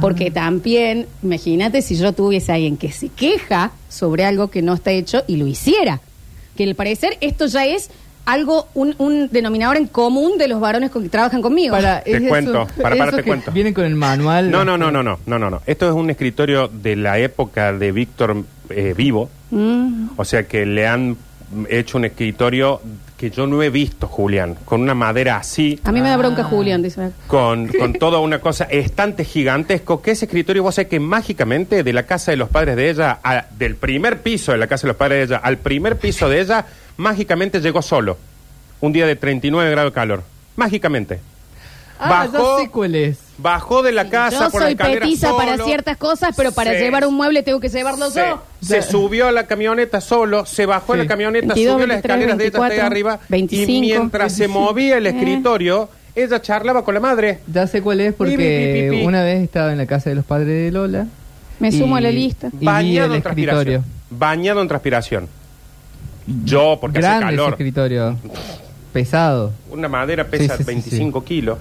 Porque 0.00 0.28
Ah. 0.28 0.34
también, 0.34 1.06
imagínate 1.22 1.82
si 1.82 1.96
yo 1.96 2.12
tuviese 2.12 2.52
a 2.52 2.54
alguien 2.56 2.76
que 2.76 2.92
se 2.92 3.08
queja 3.08 3.72
sobre 3.88 4.24
algo 4.24 4.48
que 4.48 4.62
no 4.62 4.74
está 4.74 4.90
hecho 4.90 5.22
y 5.26 5.36
lo 5.36 5.46
hiciera. 5.46 6.00
Que 6.56 6.64
al 6.64 6.74
parecer 6.74 7.16
esto 7.20 7.46
ya 7.46 7.64
es 7.66 7.90
algo, 8.24 8.68
un, 8.74 8.94
un 8.98 9.28
denominador 9.30 9.76
en 9.76 9.86
común 9.86 10.38
de 10.38 10.48
los 10.48 10.60
varones 10.60 10.90
con 10.90 11.02
que 11.02 11.08
trabajan 11.08 11.42
conmigo. 11.42 11.74
Para, 11.74 12.02
Te 12.02 12.16
es 12.16 12.22
cuento, 12.28 12.66
para, 12.80 12.96
para, 12.96 13.08
eso 13.08 13.16
te 13.16 13.22
cuento. 13.24 13.50
Vienen 13.50 13.74
con 13.74 13.84
el 13.84 13.96
manual. 13.96 14.50
No, 14.50 14.64
no, 14.64 14.78
no, 14.78 14.90
no, 14.90 15.02
no, 15.02 15.18
no, 15.26 15.38
no, 15.38 15.50
no. 15.50 15.62
Esto 15.66 15.88
es 15.88 15.94
un 15.94 16.08
escritorio 16.10 16.68
de 16.68 16.96
la 16.96 17.18
época 17.18 17.72
de 17.72 17.92
Víctor 17.92 18.44
eh, 18.70 18.94
Vivo. 18.96 19.28
Mm. 19.50 20.10
O 20.16 20.24
sea 20.24 20.44
que 20.46 20.64
le 20.66 20.86
han 20.86 21.16
hecho 21.68 21.98
un 21.98 22.04
escritorio 22.04 22.80
que 23.22 23.30
yo 23.30 23.46
no 23.46 23.62
he 23.62 23.70
visto, 23.70 24.08
Julián, 24.08 24.56
con 24.64 24.80
una 24.80 24.94
madera 24.94 25.36
así, 25.36 25.78
A 25.84 25.92
mí 25.92 26.00
me 26.00 26.08
da 26.08 26.16
bronca 26.16 26.42
Ah. 26.42 26.46
Julián, 26.46 26.82
dice. 26.82 27.12
con, 27.28 27.68
con 27.78 27.92
toda 27.92 28.18
una 28.18 28.40
cosa 28.40 28.64
estante 28.64 29.24
gigantesco, 29.24 30.02
que 30.02 30.10
ese 30.10 30.24
escritorio, 30.24 30.64
vos 30.64 30.74
sabés 30.74 30.88
que 30.88 30.98
mágicamente 30.98 31.84
de 31.84 31.92
la 31.92 32.02
casa 32.02 32.32
de 32.32 32.36
los 32.36 32.48
padres 32.48 32.74
de 32.74 32.90
ella, 32.90 33.20
a- 33.22 33.46
del 33.56 33.76
primer 33.76 34.22
piso 34.22 34.50
de 34.50 34.58
la 34.58 34.66
casa 34.66 34.82
de 34.82 34.88
los 34.88 34.96
padres 34.96 35.18
de 35.28 35.34
ella, 35.36 35.40
al 35.44 35.58
primer 35.58 35.98
piso 35.98 36.28
de 36.28 36.40
ella, 36.40 36.66
mágicamente 36.96 37.60
llegó 37.60 37.80
solo. 37.80 38.18
Un 38.80 38.92
día 38.92 39.06
de 39.06 39.14
39 39.14 39.70
grados 39.70 39.92
de 39.92 39.94
calor. 39.94 40.24
Mágicamente. 40.56 41.20
Ah, 42.00 42.26
Bajó- 42.26 42.56
ya 42.58 42.64
sé 42.64 42.70
cuál 42.72 42.96
es. 42.96 43.18
Bajó 43.42 43.82
de 43.82 43.92
la 43.92 44.08
casa 44.08 44.44
Yo 44.46 44.50
por 44.50 44.60
la 44.60 44.66
soy 44.68 44.72
escalera 44.74 45.00
petiza 45.00 45.26
solo, 45.28 45.38
para 45.38 45.64
ciertas 45.64 45.96
cosas, 45.96 46.34
pero 46.36 46.52
para 46.52 46.72
se- 46.72 46.80
llevar 46.80 47.06
un 47.06 47.14
mueble 47.14 47.42
tengo 47.42 47.58
que 47.60 47.68
llevarlo 47.68 48.08
se, 48.10 48.20
yo. 48.20 48.42
se 48.60 48.82
subió 48.82 49.26
a 49.28 49.32
la 49.32 49.46
camioneta 49.46 50.00
solo, 50.00 50.46
se 50.46 50.64
bajó 50.64 50.94
en 50.94 51.00
Sí. 51.00 51.06
la 51.06 51.08
camioneta, 51.08 51.46
22, 51.48 51.72
subió 51.74 51.86
las 51.86 51.96
23, 51.96 52.14
escaleras 52.14 52.38
de 52.38 52.44
ella 52.44 52.48
hasta 52.54 52.64
ahí 52.64 52.70
24, 52.70 52.86
arriba 52.86 53.20
25, 53.28 53.70
y 53.72 53.80
mientras 53.80 54.32
se 54.32 54.42
25. 54.46 54.60
movía 54.72 54.96
el 54.98 55.06
Eh. 55.06 55.10
escritorio, 55.10 55.88
ella 56.14 56.40
charlaba 56.40 56.84
con 56.84 56.94
la 56.94 57.00
madre. 57.00 57.40
Ya 57.52 57.66
sé 57.66 57.82
cuál 57.82 58.00
es 58.00 58.12
Pi, 58.14 58.18
pi, 58.24 58.24
pi, 58.30 58.30
porque 58.36 58.88
pi, 58.92 58.96
pi. 58.98 59.04
una 59.04 59.22
vez 59.24 59.42
estaba 59.42 59.72
en 59.72 59.78
la 59.78 59.86
casa 59.86 60.10
de 60.10 60.16
los 60.16 60.24
padres 60.24 60.48
de 60.48 60.70
Lola. 60.70 61.06
Me 61.58 61.68
y- 61.68 61.78
sumo 61.78 61.96
a 61.96 62.00
la 62.00 62.10
lista. 62.10 62.48
Y 62.60 62.64
bañado 62.64 63.08
el 63.10 63.16
en 63.16 63.22
transpiración. 63.22 63.84
Bañado 64.10 64.62
en 64.62 64.68
transpiración. 64.68 65.28
Yo, 66.44 66.78
porque 66.80 66.98
hace 67.00 67.08
Grande 67.08 67.26
ese 67.26 67.36
calor. 67.36 67.52
escritorio. 67.54 68.16
Pesado. 68.92 69.52
Una 69.70 69.88
madera 69.88 70.24
pesa 70.24 70.44
Sí, 70.44 70.50
sí, 70.50 70.56
sí, 70.58 70.64
25 70.64 71.24
kilos. 71.24 71.58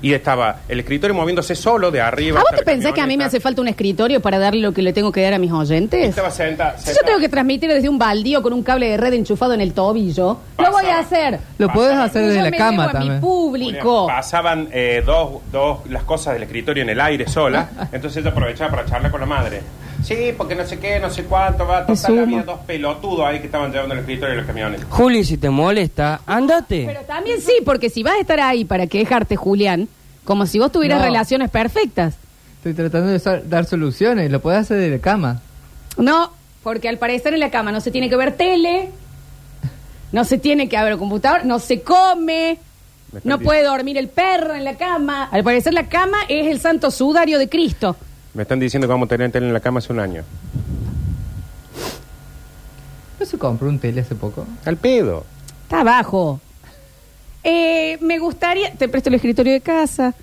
Y 0.00 0.12
estaba 0.12 0.60
el 0.68 0.80
escritorio 0.80 1.14
moviéndose 1.14 1.54
solo 1.54 1.90
de 1.90 2.00
arriba. 2.00 2.40
¿A 2.40 2.42
vos 2.42 2.50
hasta 2.52 2.64
te 2.64 2.70
la 2.70 2.72
pensás 2.72 2.92
que 2.92 3.00
a 3.00 3.04
mí 3.04 3.08
me 3.08 3.14
camioneta. 3.14 3.26
hace 3.26 3.40
falta 3.40 3.60
un 3.62 3.68
escritorio 3.68 4.20
para 4.20 4.38
darle 4.38 4.60
lo 4.60 4.72
que 4.72 4.82
le 4.82 4.92
tengo 4.92 5.10
que 5.10 5.22
dar 5.22 5.34
a 5.34 5.38
mis 5.38 5.50
oyentes? 5.50 6.08
Estaba 6.08 6.30
sentada. 6.30 6.78
Si 6.78 6.90
yo 6.90 7.00
tengo 7.04 7.18
que 7.18 7.28
transmitir 7.28 7.70
desde 7.70 7.88
un 7.88 7.98
baldío 7.98 8.42
con 8.42 8.52
un 8.52 8.62
cable 8.62 8.88
de 8.90 8.96
red 8.96 9.12
enchufado 9.14 9.54
en 9.54 9.60
el 9.60 9.72
tobillo, 9.72 10.38
lo 10.58 10.70
voy 10.70 10.86
a 10.86 10.98
hacer. 11.00 11.40
Lo 11.58 11.68
podés 11.72 11.96
hacer 11.96 12.22
Yo 12.22 12.28
desde 12.28 12.42
la 12.42 12.50
me 12.50 12.56
cama 12.56 12.84
a 12.84 12.86
mi 12.88 12.92
también. 12.92 13.20
público. 13.20 14.06
Pasaban 14.06 14.68
eh, 14.72 15.02
dos, 15.04 15.40
dos 15.50 15.80
las 15.90 16.04
cosas 16.04 16.34
del 16.34 16.44
escritorio 16.44 16.82
en 16.82 16.90
el 16.90 17.00
aire 17.00 17.26
sola. 17.28 17.68
entonces 17.92 18.18
ella 18.18 18.30
aprovechaba 18.30 18.70
para 18.70 18.86
charlar 18.86 19.10
con 19.10 19.20
la 19.20 19.26
madre. 19.26 19.62
Sí, 20.02 20.32
porque 20.36 20.54
no 20.54 20.64
sé 20.64 20.78
qué, 20.78 21.00
no 21.00 21.10
sé 21.10 21.24
cuánto 21.24 21.66
va. 21.66 21.80
Me 21.86 21.94
Total, 21.96 22.18
había 22.20 22.42
dos 22.42 22.60
pelotudos 22.60 23.26
ahí 23.26 23.40
que 23.40 23.46
estaban 23.46 23.72
llevando 23.72 23.94
el 23.94 24.00
escritorio 24.00 24.30
de 24.30 24.36
los 24.36 24.46
camiones. 24.46 24.80
Juli, 24.88 25.24
si 25.24 25.36
te 25.36 25.50
molesta, 25.50 26.20
ándate. 26.26 26.84
Pero 26.86 27.00
también 27.02 27.40
sí, 27.40 27.54
porque 27.64 27.90
si 27.90 28.02
vas 28.02 28.14
a 28.14 28.20
estar 28.20 28.40
ahí 28.40 28.64
para 28.64 28.86
quejarte, 28.86 29.36
Julián, 29.36 29.88
como 30.24 30.46
si 30.46 30.58
vos 30.58 30.70
tuvieras 30.70 30.98
No. 31.00 31.04
relaciones 31.04 31.50
perfectas. 31.50 32.14
Estoy 32.58 32.74
tratando 32.74 33.08
de 33.08 33.42
dar 33.48 33.64
soluciones. 33.66 34.30
Lo 34.30 34.40
podés 34.40 34.60
hacer 34.60 34.78
desde 34.78 34.96
la 34.96 35.02
cama. 35.02 35.40
No, 35.96 36.32
porque 36.62 36.88
al 36.88 36.98
parecer 36.98 37.34
en 37.34 37.40
la 37.40 37.50
cama 37.50 37.72
no 37.72 37.80
se 37.80 37.90
tiene 37.90 38.08
que 38.08 38.16
ver 38.16 38.36
tele, 38.36 38.90
no 40.12 40.24
se 40.24 40.38
tiene 40.38 40.68
que 40.68 40.80
ver 40.82 40.96
computador, 40.96 41.44
no 41.44 41.58
se 41.58 41.82
come, 41.82 42.58
Me 43.12 43.20
no 43.24 43.38
puede 43.40 43.62
dormir 43.64 43.98
el 43.98 44.08
perro 44.08 44.54
en 44.54 44.64
la 44.64 44.76
cama. 44.76 45.28
Al 45.30 45.42
parecer 45.44 45.74
la 45.74 45.88
cama 45.88 46.18
es 46.28 46.46
el 46.46 46.60
santo 46.60 46.90
sudario 46.90 47.38
de 47.38 47.48
Cristo. 47.48 47.96
Me 48.34 48.42
están 48.42 48.60
diciendo 48.60 48.86
que 48.86 48.92
vamos 48.92 49.06
a 49.06 49.08
tener 49.10 49.30
tele 49.32 49.46
en 49.48 49.52
la 49.52 49.60
cama 49.60 49.78
hace 49.78 49.92
un 49.92 50.00
año. 50.00 50.22
¿No 53.18 53.26
se 53.26 53.38
compró 53.38 53.68
un 53.68 53.78
tele 53.78 54.00
hace 54.02 54.14
poco? 54.14 54.46
Al 54.64 54.76
pedo. 54.76 55.24
Está 55.64 55.80
abajo. 55.80 56.40
Eh, 57.42 57.98
me 58.00 58.18
gustaría, 58.18 58.72
te 58.74 58.88
presto 58.88 59.08
el 59.08 59.16
escritorio 59.16 59.52
de 59.52 59.60
casa. 59.60 60.14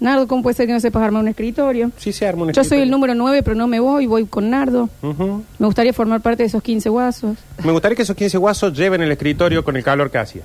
Nardo, 0.00 0.26
¿cómo 0.26 0.42
puede 0.42 0.54
ser 0.56 0.66
que 0.66 0.72
no 0.72 0.80
sepas 0.80 1.02
armar 1.04 1.22
un 1.22 1.28
escritorio? 1.28 1.92
Sí 1.96 2.12
se 2.12 2.26
arma 2.26 2.42
un 2.42 2.48
Yo 2.48 2.54
soy 2.54 2.62
escritorio. 2.62 2.82
el 2.84 2.90
número 2.90 3.14
9, 3.14 3.42
pero 3.44 3.54
no 3.54 3.68
me 3.68 3.78
voy, 3.78 4.06
voy 4.06 4.26
con 4.26 4.50
Nardo. 4.50 4.88
Me 5.02 5.66
gustaría 5.66 5.92
formar 5.92 6.20
parte 6.20 6.42
de 6.42 6.48
esos 6.48 6.62
15 6.62 6.88
guasos. 6.88 7.38
Me 7.62 7.70
gustaría 7.70 7.94
que 7.94 8.02
esos 8.02 8.16
15 8.16 8.36
guasos 8.38 8.72
lleven 8.76 9.00
el 9.02 9.12
escritorio 9.12 9.64
con 9.64 9.76
el 9.76 9.84
calor 9.84 10.10
que 10.10 10.18
hacía. 10.18 10.42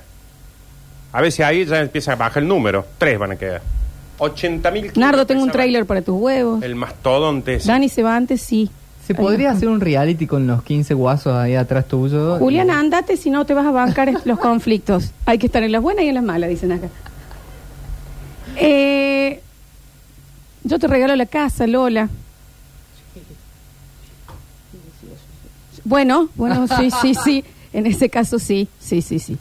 A 1.12 1.20
ver 1.20 1.32
si 1.32 1.42
ahí 1.42 1.64
ya 1.64 1.80
empieza 1.80 2.12
a 2.12 2.16
bajar 2.16 2.42
el 2.44 2.48
número. 2.48 2.84
Tres 2.98 3.18
van 3.18 3.32
a 3.32 3.36
quedar. 3.36 3.62
80 4.18 4.70
mil 4.70 4.92
Nardo, 4.96 5.26
tengo 5.26 5.42
un 5.42 5.50
trailer 5.50 5.86
para 5.86 6.02
tus 6.02 6.20
huevos. 6.20 6.62
El 6.62 6.74
mastodonte 6.74 7.54
ese. 7.56 7.68
Dani 7.68 7.88
se 7.88 8.02
va 8.02 8.16
antes, 8.16 8.40
sí. 8.42 8.70
¿Se 9.06 9.14
podría 9.14 9.52
hacer 9.52 9.68
un 9.70 9.80
reality 9.80 10.26
con 10.26 10.46
los 10.46 10.62
15 10.62 10.92
guasos 10.92 11.32
ahí 11.34 11.54
atrás 11.54 11.88
tuyo? 11.88 12.36
Julián, 12.38 12.66
Y- 12.68 12.70
andate 12.72 13.16
si 13.16 13.30
no 13.30 13.46
te 13.46 13.54
vas 13.54 13.64
a 13.66 13.70
bancar 13.70 14.12
los 14.26 14.38
conflictos. 14.38 15.12
Hay 15.24 15.38
que 15.38 15.46
estar 15.46 15.62
en 15.62 15.72
las 15.72 15.80
buenas 15.80 16.04
y 16.04 16.08
en 16.08 16.14
las 16.16 16.24
malas, 16.24 16.50
dicen 16.50 16.72
acá. 16.72 16.88
Eh, 18.56 19.40
yo 20.64 20.78
te 20.78 20.86
regalo 20.88 21.16
la 21.16 21.24
casa, 21.26 21.66
Lola. 21.66 22.10
Bueno, 25.84 26.28
bueno, 26.34 26.66
sí, 26.68 26.90
sí, 27.00 27.14
sí. 27.14 27.44
En 27.72 27.86
ese 27.86 28.10
caso 28.10 28.38
sí, 28.38 28.68
sí, 28.80 29.00
sí, 29.00 29.18
sí. 29.18 29.38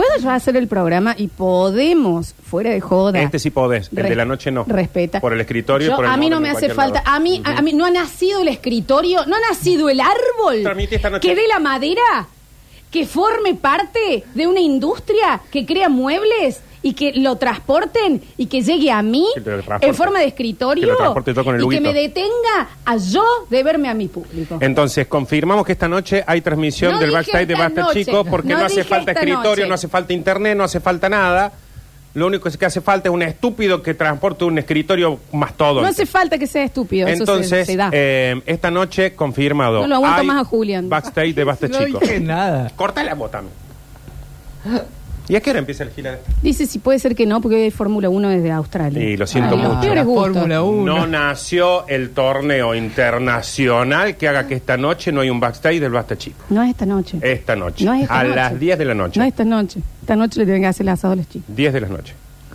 ¿Puedo 0.00 0.16
yo 0.22 0.30
hacer 0.30 0.56
el 0.56 0.66
programa 0.66 1.14
y 1.18 1.28
podemos, 1.28 2.34
fuera 2.42 2.70
de 2.70 2.80
joda? 2.80 3.20
Este 3.20 3.38
sí 3.38 3.50
podés, 3.50 3.90
el 3.94 4.04
de 4.04 4.16
la 4.16 4.24
noche 4.24 4.50
no. 4.50 4.64
Respeta. 4.66 5.20
Por 5.20 5.34
el 5.34 5.40
escritorio, 5.42 5.88
Yo- 5.88 5.96
por 5.96 6.06
el 6.06 6.10
a 6.10 6.16
mí 6.16 6.30
no 6.30 6.40
me 6.40 6.48
hace 6.48 6.70
falta. 6.70 7.02
lado. 7.04 7.16
A 7.16 7.20
mí, 7.20 7.42
a, 7.44 7.58
a 7.58 7.62
mí 7.62 7.74
no 7.74 7.84
ha 7.84 7.90
nacido 7.90 8.40
el 8.40 8.48
escritorio, 8.48 9.26
no 9.26 9.36
ha 9.36 9.40
nacido 9.50 9.90
el 9.90 10.00
árbol 10.00 10.64
esta 10.90 11.10
noche. 11.10 11.28
que 11.28 11.34
dé 11.34 11.46
la 11.46 11.58
madera, 11.58 12.28
que 12.90 13.04
forme 13.06 13.54
parte 13.56 14.24
de 14.34 14.46
una 14.46 14.60
industria 14.60 15.42
que 15.52 15.66
crea 15.66 15.90
muebles 15.90 16.62
y 16.82 16.94
que 16.94 17.12
lo 17.14 17.36
transporten 17.36 18.22
y 18.38 18.46
que 18.46 18.62
llegue 18.62 18.90
a 18.90 19.02
mí 19.02 19.26
Que 19.34 19.40
te 19.42 19.50
lo 19.50 19.56
transporte. 19.62 19.86
en 19.86 19.94
forma 19.94 20.18
de 20.20 20.26
escritorio 20.26 20.84
Que 20.84 20.90
lo 20.90 20.96
transporte 20.96 21.34
yo 21.34 21.44
con 21.44 21.54
el 21.56 21.62
y 21.64 21.68
que 21.68 21.80
me 21.80 21.92
detenga 21.92 22.68
a 22.86 22.96
yo 22.96 23.22
de 23.50 23.62
verme 23.62 23.88
a 23.90 23.94
mi 23.94 24.08
público. 24.08 24.56
Entonces, 24.60 25.06
confirmamos 25.06 25.66
que 25.66 25.72
esta 25.72 25.88
noche 25.88 26.24
hay 26.26 26.40
transmisión 26.40 26.92
No 26.92 26.98
del 26.98 27.08
dije 27.10 27.16
backstage 27.18 27.46
de 27.46 27.52
esta 27.52 27.64
Basta 27.64 27.80
noche. 27.82 28.04
Chicos 28.04 28.26
porque 28.30 28.48
No 28.48 28.58
no, 28.60 28.64
hace 28.64 28.76
dije 28.76 28.88
falta 28.88 29.10
esta 29.12 29.20
escritorio, 29.20 29.50
noche. 29.64 29.68
no 29.68 29.74
hace 29.74 29.88
falta 29.88 30.12
internet, 30.14 30.56
no 30.56 30.64
hace 30.64 30.80
falta 30.80 31.08
nada. 31.08 31.52
Lo 32.14 32.26
único 32.26 32.50
que 32.50 32.66
hace 32.66 32.80
falta 32.80 33.08
es 33.08 33.14
un 33.14 33.22
estúpido 33.22 33.82
que 33.82 33.94
transporte 33.94 34.44
un 34.44 34.58
escritorio 34.58 35.20
más 35.32 35.54
todo. 35.56 35.80
no 35.80 35.86
hace 35.86 36.06
falta 36.06 36.38
que 36.38 36.46
sea 36.48 36.64
estúpido, 36.64 37.06
eso 37.06 37.16
se- 37.18 37.22
Entonces, 37.22 37.66
se, 37.68 37.76
da. 37.76 37.90
eh, 37.92 38.40
esta 38.46 38.70
noche 38.70 39.14
confirmado. 39.14 39.82
No 39.82 39.86
lo 39.86 39.94
aguanto 39.96 40.20
hay 40.22 40.26
más 40.26 40.40
a 40.40 40.44
Julián. 40.44 40.88
Backstage 40.88 41.34
de 41.34 41.44
Basta 41.44 41.68
No 41.68 41.78
Chicos. 41.78 42.00
dije 42.00 42.18
nada. 42.20 42.72
Corta 42.74 43.04
la 43.04 43.14
bota. 43.14 43.42
¿Y 45.30 45.36
a 45.36 45.40
qué 45.40 45.50
hora 45.50 45.60
empieza 45.60 45.84
el 45.84 45.90
gira? 45.90 46.18
Dice 46.42 46.66
si 46.66 46.78
puede 46.80 46.98
ser 46.98 47.14
que 47.14 47.24
no, 47.24 47.40
porque 47.40 47.54
hoy 47.56 47.62
hay 47.62 47.70
Fórmula 47.70 48.08
1 48.08 48.28
desde 48.30 48.50
Australia. 48.50 49.00
Y 49.02 49.16
lo 49.16 49.26
siento 49.26 49.54
Ay, 49.54 49.62
los 49.62 49.68
mucho. 49.74 49.80
peores 49.80 50.04
gustos. 50.04 50.32
Fórmula 50.32 50.62
1. 50.62 50.84
No 50.96 51.06
nació 51.06 51.86
el 51.88 52.10
torneo 52.10 52.74
internacional 52.74 54.16
que 54.16 54.26
haga 54.28 54.46
que 54.48 54.54
esta 54.56 54.76
noche 54.76 55.12
no 55.12 55.20
hay 55.20 55.30
un 55.30 55.38
backstage 55.38 55.78
del 55.80 55.92
Basta 55.92 56.18
Chicos. 56.18 56.44
No 56.50 56.62
es 56.64 56.70
esta 56.70 56.84
noche. 56.84 57.18
Esta 57.22 57.54
noche. 57.54 57.84
No 57.84 57.94
es 57.94 58.02
esta 58.02 58.18
a 58.20 58.24
noche. 58.24 58.34
las 58.36 58.58
10 58.60 58.78
de 58.78 58.84
la 58.84 58.94
noche. 58.94 59.20
No 59.20 59.26
esta 59.26 59.44
noche. 59.44 59.80
Esta 60.00 60.16
noche 60.16 60.40
le 60.40 60.44
tienen 60.46 60.62
que 60.62 60.68
hacer 60.68 60.82
el 60.84 60.88
asado 60.88 61.12
a 61.12 61.16
los 61.16 61.28
chicos. 61.28 61.54
10 61.56 61.72
de 61.74 61.80
la 61.80 61.88
noche. 61.88 62.14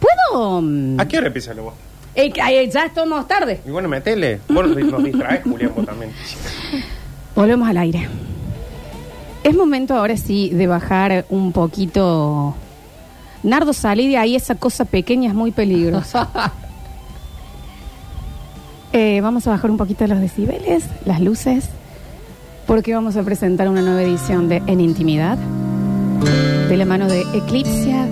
¿Puedo? 0.00 0.62
mm, 0.62 1.00
¿A 1.00 1.06
qué 1.08 1.18
hora 1.18 1.26
empieza 1.28 1.54
la 1.54 1.62
voz? 1.62 1.74
eh, 2.14 2.30
que- 2.32 2.40
eh, 2.40 2.70
ya 2.70 2.86
estamos 2.86 3.28
tarde. 3.28 3.60
Y 3.66 3.70
bueno, 3.70 3.88
metele. 3.88 4.40
Vos 4.48 4.66
nos 4.68 4.76
nos 4.90 5.04
distraes, 5.04 5.42
Julián, 5.44 5.72
vos 5.76 5.84
también. 5.84 6.10
Volvemos 7.34 7.68
al 7.68 7.76
aire. 7.76 8.08
Es 9.46 9.54
momento 9.54 9.94
ahora 9.94 10.16
sí 10.16 10.50
de 10.50 10.66
bajar 10.66 11.24
un 11.28 11.52
poquito. 11.52 12.52
Nardo, 13.44 13.72
salí 13.72 14.08
de 14.08 14.16
ahí, 14.16 14.34
esa 14.34 14.56
cosa 14.56 14.84
pequeña 14.84 15.28
es 15.28 15.34
muy 15.36 15.52
peligrosa. 15.52 16.28
Eh, 18.92 19.20
vamos 19.20 19.46
a 19.46 19.50
bajar 19.50 19.70
un 19.70 19.76
poquito 19.76 20.06
los 20.06 20.20
decibeles, 20.20 20.84
las 21.04 21.20
luces, 21.20 21.68
porque 22.66 22.94
vamos 22.94 23.16
a 23.16 23.22
presentar 23.24 23.68
una 23.68 23.82
nueva 23.82 24.00
edición 24.00 24.48
de 24.48 24.62
En 24.66 24.80
Intimidad, 24.80 25.36
de 25.36 26.76
la 26.78 26.86
mano 26.86 27.06
de 27.06 27.20
Eclipsia 27.34 28.08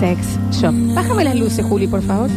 Sex 0.00 0.18
Shop. 0.50 0.74
Bájame 0.94 1.22
las 1.22 1.36
luces, 1.36 1.64
Juli, 1.64 1.86
por 1.86 2.02
favor. 2.02 2.28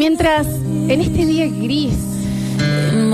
Mientras 0.00 0.46
en 0.46 1.02
este 1.02 1.26
día 1.26 1.46
gris 1.46 1.92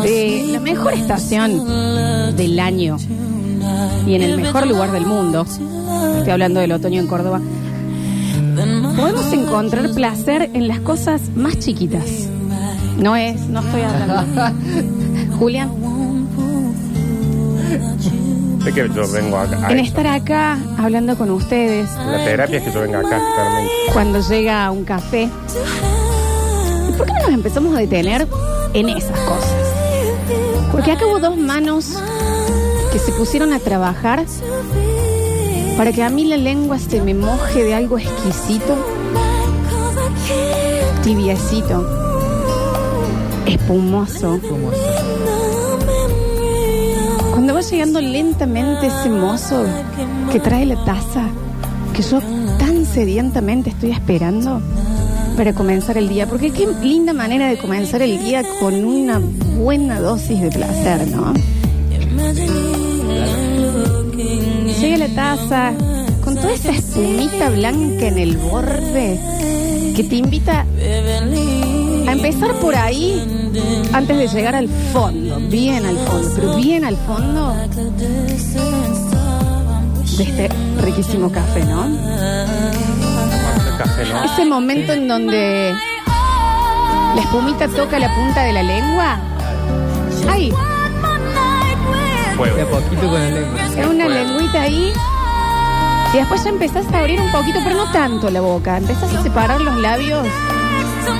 de 0.04 0.44
la 0.52 0.60
mejor 0.60 0.92
estación 0.92 2.36
del 2.36 2.60
año 2.60 2.96
y 4.06 4.14
en 4.14 4.22
el 4.22 4.40
mejor 4.40 4.68
lugar 4.68 4.92
del 4.92 5.04
mundo, 5.04 5.44
estoy 6.18 6.30
hablando 6.30 6.60
del 6.60 6.70
otoño 6.70 7.00
en 7.00 7.08
Córdoba, 7.08 7.40
podemos 8.96 9.32
encontrar 9.32 9.90
placer 9.94 10.48
en 10.54 10.68
las 10.68 10.78
cosas 10.78 11.22
más 11.34 11.58
chiquitas. 11.58 12.04
No 12.98 13.16
es, 13.16 13.40
no 13.48 13.60
estoy 13.60 13.80
hablando. 13.82 14.54
Julián, 15.40 15.70
Es 18.64 18.72
que 18.74 18.88
yo 18.94 19.10
vengo 19.10 19.38
acá. 19.38 19.66
a 19.66 19.72
en 19.72 19.78
eso. 19.80 19.88
estar 19.88 20.06
acá 20.06 20.56
hablando 20.78 21.18
con 21.18 21.30
ustedes, 21.32 21.88
La 21.94 22.24
terapia 22.24 22.58
es 22.58 22.64
que 22.64 22.72
yo 22.72 22.80
venga 22.82 23.00
acá, 23.00 23.20
Carmen. 23.36 23.66
cuando 23.92 24.20
llega 24.20 24.70
un 24.70 24.84
café, 24.84 25.28
¿por 26.96 27.06
qué 27.06 27.12
no 27.12 27.20
nos 27.20 27.30
empezamos 27.30 27.74
a 27.74 27.78
detener 27.80 28.26
en 28.74 28.88
esas 28.88 29.18
cosas? 29.20 29.54
Porque 30.72 30.92
acá 30.92 31.06
hubo 31.06 31.18
dos 31.18 31.36
manos 31.36 31.94
que 32.92 32.98
se 32.98 33.12
pusieron 33.12 33.52
a 33.52 33.58
trabajar 33.58 34.24
para 35.76 35.92
que 35.92 36.02
a 36.02 36.10
mí 36.10 36.24
la 36.24 36.36
lengua 36.36 36.78
se 36.78 37.00
me 37.02 37.14
moje 37.14 37.64
de 37.64 37.74
algo 37.74 37.98
exquisito, 37.98 38.76
tibiecito, 41.02 41.86
espumoso. 43.46 44.40
Cuando 47.30 47.54
va 47.54 47.60
llegando 47.60 48.00
lentamente 48.00 48.86
ese 48.86 49.10
mozo 49.10 49.64
que 50.32 50.40
trae 50.40 50.64
la 50.64 50.82
taza, 50.84 51.28
que 51.94 52.02
yo 52.02 52.20
tan 52.58 52.86
sedientamente 52.86 53.70
estoy 53.70 53.90
esperando 53.90 54.60
para 55.36 55.52
comenzar 55.52 55.98
el 55.98 56.08
día, 56.08 56.26
porque 56.26 56.50
qué 56.50 56.66
linda 56.82 57.12
manera 57.12 57.48
de 57.48 57.58
comenzar 57.58 58.00
el 58.00 58.18
día 58.18 58.42
con 58.58 58.74
una 58.84 59.18
buena 59.18 60.00
dosis 60.00 60.40
de 60.40 60.50
placer, 60.50 61.06
¿no? 61.08 61.34
Llega 64.80 64.96
la 64.96 65.08
taza 65.08 65.72
con 66.24 66.36
toda 66.36 66.52
esa 66.52 66.70
espumita 66.70 67.50
blanca 67.50 68.06
en 68.06 68.18
el 68.18 68.36
borde 68.38 69.20
que 69.94 70.04
te 70.04 70.16
invita 70.16 70.64
a 72.06 72.12
empezar 72.12 72.52
por 72.54 72.74
ahí 72.74 73.22
antes 73.92 74.16
de 74.16 74.28
llegar 74.28 74.54
al 74.54 74.68
fondo, 74.92 75.38
bien 75.50 75.84
al 75.84 75.96
fondo, 75.98 76.30
pero 76.34 76.56
bien 76.56 76.84
al 76.84 76.96
fondo 76.96 77.54
de 80.16 80.22
este 80.22 80.48
riquísimo 80.82 81.30
café, 81.30 81.64
¿no? 81.64 82.85
El 83.76 83.82
café, 83.82 84.04
¿no? 84.06 84.24
Ese 84.24 84.44
momento 84.46 84.92
en 84.92 85.08
donde 85.08 85.74
la 87.14 87.20
espumita 87.20 87.68
toca 87.68 87.98
la 87.98 88.14
punta 88.14 88.42
de 88.42 88.52
la 88.52 88.62
lengua. 88.62 89.18
¡Ay! 90.28 90.52
Fuego. 92.36 92.56
De 92.56 92.62
a 92.62 92.66
poquito 92.66 93.02
con 93.02 93.12
la 93.12 93.30
lengua. 93.30 93.60
Es 93.78 93.86
una 93.86 94.08
lengüita 94.08 94.62
ahí. 94.62 94.92
Y 96.12 96.16
después 96.16 96.42
ya 96.44 96.50
empezás 96.50 96.90
a 96.92 96.98
abrir 97.00 97.20
un 97.20 97.30
poquito, 97.32 97.58
pero 97.62 97.76
no 97.76 97.90
tanto 97.92 98.30
la 98.30 98.40
boca. 98.40 98.78
Empezás 98.78 99.12
a 99.14 99.22
separar 99.22 99.60
los 99.60 99.76
labios 99.76 100.26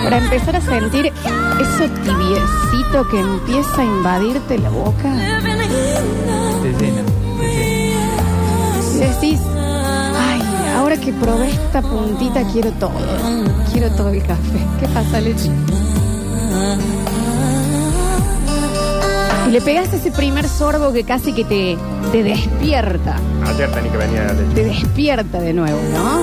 para 0.02 0.18
empezar 0.18 0.56
a 0.56 0.60
sentir 0.60 1.06
eso 1.60 1.88
tibiecito 2.04 3.08
que 3.10 3.20
empieza 3.20 3.82
a 3.82 3.84
invadirte 3.84 4.58
la 4.58 4.70
boca. 4.70 5.12
Te 6.62 6.72
llena. 6.72 7.02
Te 7.38 7.48
llena. 7.52 7.96
Y 8.94 8.98
decís, 8.98 9.40
ahora 10.86 11.00
que 11.00 11.12
probé 11.12 11.50
esta 11.50 11.82
puntita 11.82 12.44
quiero 12.52 12.70
todo. 12.72 12.92
Quiero 13.72 13.90
todo 13.96 14.10
el 14.10 14.22
café. 14.22 14.60
¿Qué 14.78 14.86
pasa, 14.86 15.20
Leche? 15.20 15.50
Y 19.48 19.50
le 19.50 19.60
pegaste 19.60 19.96
ese 19.96 20.12
primer 20.12 20.48
sorbo 20.48 20.92
que 20.92 21.02
casi 21.02 21.32
que 21.32 21.44
te, 21.44 21.76
te 22.12 22.22
despierta. 22.22 23.16
Ayer 23.46 23.68
tenía 23.72 23.90
que 23.90 23.98
venir 23.98 24.18
a 24.20 24.32
la 24.32 24.54
te 24.54 24.64
despierta 24.64 25.40
de 25.40 25.52
nuevo, 25.52 25.78
¿no? 25.92 26.20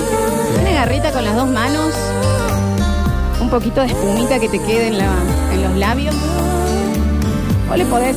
Una 0.61 0.71
garrita 0.71 1.11
con 1.11 1.25
las 1.25 1.35
dos 1.35 1.49
manos, 1.49 1.93
un 3.41 3.49
poquito 3.49 3.81
de 3.81 3.87
espumita 3.87 4.39
que 4.39 4.47
te 4.47 4.59
quede 4.59 4.87
en, 4.87 4.97
la, 4.97 5.11
en 5.53 5.61
los 5.61 5.75
labios. 5.75 6.15
O 7.69 7.75
le 7.75 7.83
podés 7.85 8.15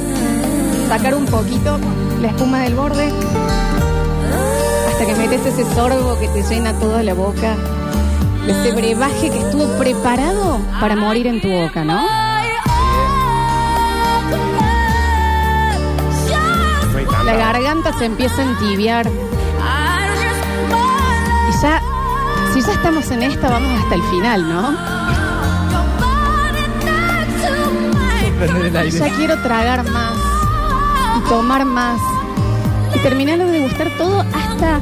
sacar 0.88 1.12
un 1.16 1.26
poquito 1.26 1.80
la 2.22 2.28
espuma 2.28 2.60
del 2.60 2.76
borde 2.76 3.10
hasta 4.98 5.12
que 5.12 5.28
metes 5.28 5.44
ese 5.44 5.62
sorbo 5.74 6.18
que 6.18 6.26
te 6.28 6.42
llena 6.42 6.72
toda 6.78 7.02
la 7.02 7.12
boca. 7.12 7.54
Ese 8.48 8.72
brebaje 8.72 9.30
que 9.30 9.40
estuvo 9.40 9.66
preparado 9.76 10.58
para 10.80 10.96
morir 10.96 11.26
en 11.26 11.42
tu 11.42 11.50
boca, 11.50 11.84
¿no? 11.84 12.02
La 17.26 17.36
garganta 17.36 17.92
se 17.98 18.06
empieza 18.06 18.40
a 18.40 18.46
entibiar. 18.46 19.06
Y 19.06 19.10
ya, 21.60 21.82
si 22.54 22.62
ya 22.62 22.72
estamos 22.72 23.10
en 23.10 23.24
esta, 23.24 23.50
vamos 23.50 23.78
hasta 23.78 23.96
el 23.96 24.02
final, 24.04 24.48
¿no? 24.48 24.74
Ya 28.88 29.10
quiero 29.14 29.36
tragar 29.42 29.84
más 29.90 30.14
y 31.18 31.20
tomar 31.28 31.66
más 31.66 32.00
y 32.96 32.98
terminar 33.00 33.38
de 33.38 33.44
degustar 33.44 33.90
todo 33.98 34.20
hasta 34.20 34.80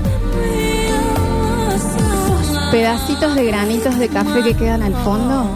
esos 1.75 2.71
pedacitos 2.71 3.35
de 3.35 3.45
granitos 3.45 3.99
de 3.99 4.09
café 4.09 4.43
que 4.43 4.55
quedan 4.55 4.83
al 4.83 4.95
fondo. 4.95 5.51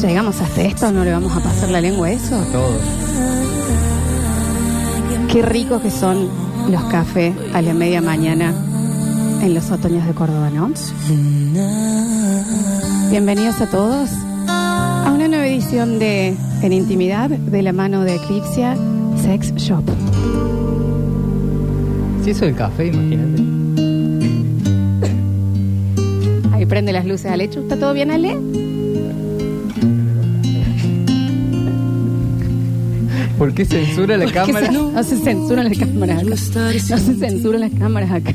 Llegamos 0.00 0.40
hasta 0.40 0.62
esto, 0.62 0.92
no 0.92 1.04
le 1.04 1.12
vamos 1.12 1.34
a 1.34 1.40
pasar 1.40 1.70
la 1.70 1.80
lengua 1.80 2.08
a 2.08 2.10
eso. 2.10 2.36
Todo. 2.52 2.78
Qué 5.32 5.42
ricos 5.42 5.80
que 5.82 5.90
son 5.90 6.28
los 6.70 6.84
cafés 6.84 7.34
a 7.54 7.62
la 7.62 7.72
media 7.72 8.02
mañana 8.02 8.54
en 9.40 9.54
los 9.54 9.70
otoños 9.70 10.06
de 10.06 10.12
Córdoba, 10.12 10.50
¿no? 10.50 10.70
Bienvenidos 13.10 13.60
a 13.60 13.66
todos 13.70 14.10
a 14.48 15.10
una 15.14 15.28
nueva 15.28 15.46
edición 15.46 15.98
de 15.98 16.36
En 16.62 16.72
Intimidad 16.72 17.30
de 17.30 17.62
la 17.62 17.72
mano 17.72 18.02
de 18.02 18.16
Eclipsia 18.16 18.76
Sex 19.22 19.54
Shop. 19.56 19.97
Eso 22.28 22.44
del 22.44 22.54
café, 22.54 22.86
imagínate. 22.88 23.42
Ahí 26.52 26.66
prende 26.66 26.92
las 26.92 27.06
luces 27.06 27.26
al 27.32 27.40
hecho. 27.40 27.60
¿Está 27.60 27.78
todo 27.78 27.94
bien, 27.94 28.10
Ale? 28.10 28.36
¿Por 33.38 33.54
qué 33.54 33.64
censura 33.64 34.16
la 34.16 34.24
¿Por 34.24 34.32
qué 34.32 34.38
cámara? 34.40 34.66
se- 34.66 34.72
no 34.72 35.02
se 35.04 35.16
censuran 35.16 35.64
las 35.68 35.78
cámaras 35.78 36.18
acá. 36.22 36.28
No 36.90 36.98
se 36.98 37.14
censuran 37.14 37.60
las 37.60 37.70
cámaras 37.72 38.10
acá. 38.10 38.34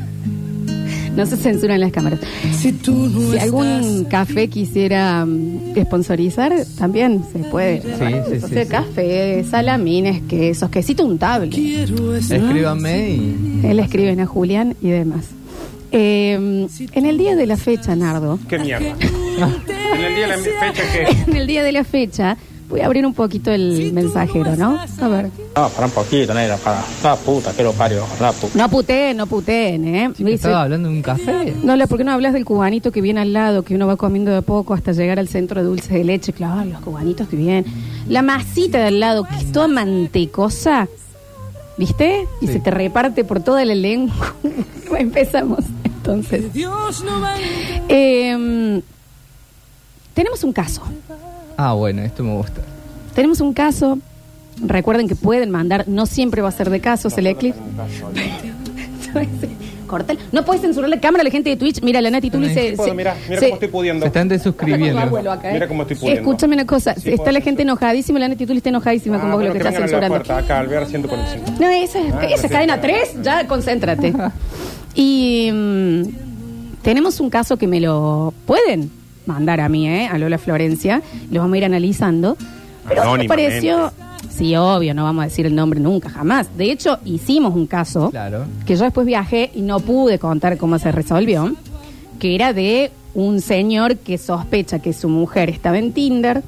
No 1.15 1.25
se 1.25 1.38
censuran 1.38 1.79
las 1.79 1.91
cámaras. 1.91 2.20
Si 2.60 2.72
tú 2.72 2.93
no 2.93 3.32
Si 3.32 3.38
algún 3.38 4.05
café 4.05 4.48
quisiera 4.48 5.25
mm, 5.25 5.75
sponsorizar, 5.84 6.53
también 6.77 7.24
se 7.32 7.39
puede. 7.39 7.82
Sí, 7.82 8.39
sí, 8.39 8.46
O 8.46 8.48
sí, 8.48 8.67
café, 8.67 9.43
salamines, 9.43 10.22
quesos, 10.24 10.70
quesito 10.70 11.05
untable. 11.05 11.50
quiero 11.50 12.15
es 12.15 12.32
Escríbanme 12.32 13.10
y. 13.12 13.62
Él 13.63 13.79
escriben 13.79 14.20
a 14.20 14.25
Julián 14.25 14.75
y 14.82 14.89
demás. 14.89 15.25
Eh, 15.91 16.34
en 16.93 17.05
el 17.05 17.17
día 17.17 17.36
de 17.36 17.46
la 17.46 17.58
fecha, 17.58 17.96
Nardo, 17.96 18.39
¿Qué 18.50 18.58
mierda? 18.60 18.96
en 18.98 20.03
el 20.03 20.15
día 20.15 20.27
de 20.27 20.36
la 20.36 20.38
fecha 20.38 20.84
que... 20.91 21.32
en 21.32 21.38
el 21.38 21.48
día 21.48 21.63
de 21.63 21.72
la 21.72 21.84
fecha, 21.84 22.38
voy 22.73 22.81
a 22.81 22.87
abrir 22.87 23.05
un 23.05 23.13
poquito 23.13 23.51
el 23.51 23.93
mensajero, 23.93 24.55
¿no? 24.55 24.79
A 24.99 25.07
ver. 25.07 25.29
No, 25.55 25.69
para 25.69 25.85
un 25.85 25.91
poquito, 25.93 26.33
negra, 26.33 26.57
para. 26.57 26.83
La 27.03 27.15
puta, 27.15 27.53
que 27.53 27.61
lo 27.63 27.71
parió, 27.73 28.03
la 28.19 28.31
puta. 28.31 28.57
No 28.57 28.67
puteen, 28.67 29.15
no 29.15 29.27
puteen, 29.27 29.95
¿eh? 29.95 30.11
Dice- 30.17 30.33
Estaba 30.33 30.63
hablando 30.63 30.89
de 30.89 30.95
un 30.95 31.01
café. 31.03 31.53
No, 31.63 31.77
¿por 31.87 31.99
qué 31.99 32.03
no 32.03 32.11
hablas 32.11 32.33
del 32.33 32.45
cubanito 32.45 32.91
que 32.91 32.99
viene 33.01 33.21
al 33.21 33.31
lado, 33.31 33.61
que 33.63 33.75
uno 33.75 33.85
va 33.85 33.95
comiendo 33.95 34.31
de 34.31 34.37
a 34.37 34.41
poco 34.41 34.73
hasta 34.73 34.91
llegar 34.91 35.19
al 35.19 35.27
centro 35.27 35.61
de 35.61 35.67
dulce 35.67 35.93
de 35.93 36.03
leche? 36.03 36.33
Claro, 36.33 36.65
los 36.65 36.81
cubanitos 36.81 37.27
que 37.27 37.35
vienen. 37.35 37.65
La 38.09 38.23
masita 38.23 38.79
de 38.79 38.85
al 38.87 38.99
lado, 38.99 39.23
que 39.25 39.35
es 39.35 39.51
toda 39.51 39.67
mantecosa, 39.67 40.87
¿viste? 41.77 42.27
Y 42.41 42.47
Sí. 42.47 42.53
se 42.53 42.59
te 42.59 42.71
reparte 42.71 43.23
por 43.23 43.39
toda 43.39 43.63
la 43.65 43.75
lengua. 43.75 44.33
Empezamos, 44.97 45.59
entonces. 45.83 46.51
Dios 46.53 47.03
no 47.03 47.21
va 47.21 47.35
Eh, 47.87 48.81
tenemos 50.15 50.43
un 50.43 50.53
caso. 50.53 50.81
Ah, 51.57 51.74
bueno, 51.74 52.01
esto 52.01 52.24
me 52.24 52.33
gusta. 52.36 52.62
Tenemos 53.15 53.39
un 53.41 53.53
caso. 53.53 53.98
Recuerden 54.62 55.07
que 55.07 55.15
pueden 55.15 55.50
mandar, 55.50 55.88
no 55.88 56.05
siempre 56.05 56.41
va 56.41 56.50
a 56.50 56.51
ser 56.51 56.69
de 56.69 56.79
casos 56.79 57.17
el 57.17 57.27
eclipse. 57.27 57.60
No 60.31 60.43
puedes 60.43 60.62
censurar 60.63 60.89
la 60.89 61.00
cámara 61.00 61.22
a 61.22 61.24
la 61.25 61.29
gente 61.29 61.50
de 61.51 61.55
Twitch. 61.55 61.81
Mira, 61.83 62.01
la 62.01 62.10
Nati 62.10 62.31
Tuli 62.31 62.48
Sí, 62.50 62.53
se. 62.55 62.72
Puedo, 62.74 62.93
mira, 62.95 63.15
mira 63.29 63.39
se- 63.39 63.45
cómo 63.45 63.53
estoy 63.55 63.67
pudiendo. 63.69 64.01
Se 64.03 64.07
están 64.07 64.27
desuscribiendo. 64.27 64.93
Con 64.93 65.01
tu 65.01 65.07
abuelo 65.07 65.31
acá, 65.31 65.50
¿eh? 65.51 65.53
Mira 65.53 65.67
cómo 65.67 65.81
estoy 65.83 65.98
pudiendo. 65.98 66.22
Escúchame 66.22 66.55
una 66.55 66.65
cosa. 66.65 66.95
Sí, 66.95 67.10
está 67.12 67.17
puedo 67.17 67.31
la 67.31 67.41
gente 67.41 67.62
enojadísima. 67.62 68.17
La 68.19 68.27
Nati 68.27 68.45
Tuli 68.48 68.57
está 68.57 68.69
enojadísima 68.69 69.19
con 69.19 69.27
Ah, 69.29 69.33
vos 69.33 69.43
bueno, 69.43 69.50
lo 69.50 69.53
que, 69.53 69.60
que 69.60 69.67
estás 69.67 69.83
vengan 69.83 70.03
a 70.03 70.10
la 70.10 70.15
censurando. 70.17 70.25
puerta, 70.25 70.53
acá, 70.53 70.60
Alvear 70.60 70.86
145. 70.88 71.51
No, 71.60 71.69
esa, 71.69 72.00
es- 72.00 72.13
Ah, 72.13 72.25
esa 72.25 72.48
sí, 72.48 72.53
cadena 72.53 72.75
sí. 72.75 72.81
3, 72.81 73.15
ya 73.22 73.48
concéntrate. 73.48 74.13
y 74.95 75.51
mm, 75.53 76.03
tenemos 76.81 77.19
un 77.19 77.29
caso 77.29 77.57
que 77.57 77.67
me 77.67 77.79
lo 77.79 78.33
pueden 78.48 78.89
mandar 79.25 79.59
a 79.61 79.69
mí, 79.69 79.87
¿eh? 79.87 80.07
a 80.11 80.17
Lola 80.17 80.37
Florencia. 80.37 81.01
Lo 81.31 81.41
vamos 81.41 81.55
a 81.55 81.57
ir 81.57 81.65
analizando. 81.65 82.37
Pero 82.87 83.15
me 83.17 83.25
pareció. 83.27 83.91
Sí, 84.29 84.55
obvio, 84.55 84.93
no 84.95 85.03
vamos 85.03 85.21
a 85.23 85.25
decir 85.27 85.45
el 85.45 85.53
nombre 85.55 85.79
nunca, 85.79 86.09
jamás. 86.09 86.57
De 86.57 86.71
hecho, 86.71 86.97
hicimos 87.05 87.53
un 87.53 87.67
caso 87.67 88.09
Claro. 88.09 88.45
que 88.65 88.75
yo 88.75 88.83
después 88.83 89.05
viajé 89.05 89.51
y 89.53 89.61
no 89.61 89.79
pude 89.79 90.17
contar 90.17 90.57
cómo 90.57 90.79
se 90.79 90.91
resolvió, 90.91 91.53
que 92.19 92.33
era 92.33 92.51
de 92.51 92.91
un 93.13 93.41
señor 93.41 93.97
que 93.97 94.17
sospecha 94.17 94.79
que 94.79 94.91
su 94.93 95.07
mujer 95.07 95.49
estaba 95.51 95.77
en 95.77 95.91
Tinder 95.93 96.41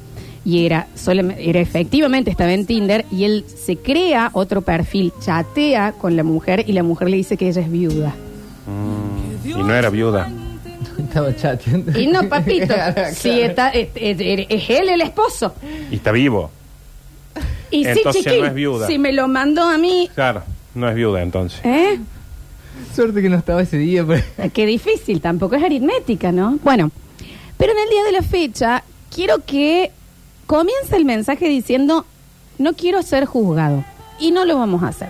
y 0.43 0.65
era, 0.65 0.88
solam- 0.97 1.35
era 1.38 1.59
efectivamente 1.59 2.31
estaba 2.31 2.53
en 2.53 2.65
Tinder 2.65 3.05
y 3.11 3.23
él 3.25 3.45
se 3.47 3.77
crea 3.77 4.31
otro 4.33 4.61
perfil, 4.61 5.13
chatea 5.21 5.91
con 5.91 6.15
la 6.15 6.23
mujer 6.23 6.63
y 6.67 6.71
la 6.73 6.81
mujer 6.81 7.09
le 7.09 7.17
dice 7.17 7.38
que 7.38 7.49
ella 7.49 7.61
es 7.61 7.69
viuda. 7.71 8.15
Y 9.43 9.49
no 9.53 9.73
era 9.75 9.89
viuda. 9.91 10.27
Estaba 11.00 11.36
chateando. 11.36 12.00
Y 12.00 12.08
no, 12.08 12.28
papito, 12.30 12.67
Claro. 12.74 13.04
si 13.13 13.41
está, 13.41 13.69
es, 13.69 13.89
es- 13.95 14.45
es 14.50 14.69
él 14.69 14.89
el 14.89 15.02
esposo. 15.02 15.54
Y 15.91 15.95
está 15.95 16.12
vivo. 16.12 16.52
Y 17.71 17.84
sí, 17.84 17.89
Entonces 17.98 18.24
chiquín, 18.24 18.39
no 18.41 18.45
es 18.48 18.54
viuda. 18.54 18.88
si 18.88 18.98
me 19.00 19.12
lo 19.12 19.28
mandó 19.28 19.63
a 19.63 19.78
mí, 19.78 20.10
Claro, 20.15 20.43
no 20.76 20.88
es 20.89 20.95
viuda 20.95 21.21
entonces. 21.21 21.60
¿eh? 21.63 22.00
Suerte 22.93 23.21
que 23.21 23.30
no 23.30 23.38
estaba 23.38 23.62
ese 23.62 23.78
día. 23.78 24.06
Pero... 24.06 24.24
Qué 24.54 24.65
difícil, 24.65 25.19
tampoco 25.21 25.56
es 25.56 25.63
aritmética, 25.63 26.32
¿no? 26.32 26.58
Bueno, 26.63 26.91
pero 27.58 27.71
en 27.74 27.78
el 27.80 27.89
día 27.89 28.04
de 28.04 28.12
la 28.13 28.21
fecha, 28.21 28.84
quiero 29.13 29.39
que 29.45 29.91
comience 30.45 30.95
el 30.95 31.06
mensaje 31.06 31.48
diciendo, 31.50 32.06
no 32.58 32.74
quiero 32.74 33.02
ser 33.02 33.26
juzgado. 33.26 33.84
Y 34.19 34.32
no 34.32 34.45
lo 34.45 34.58
vamos 34.58 34.84
a 34.84 34.89
hacer. 34.89 35.10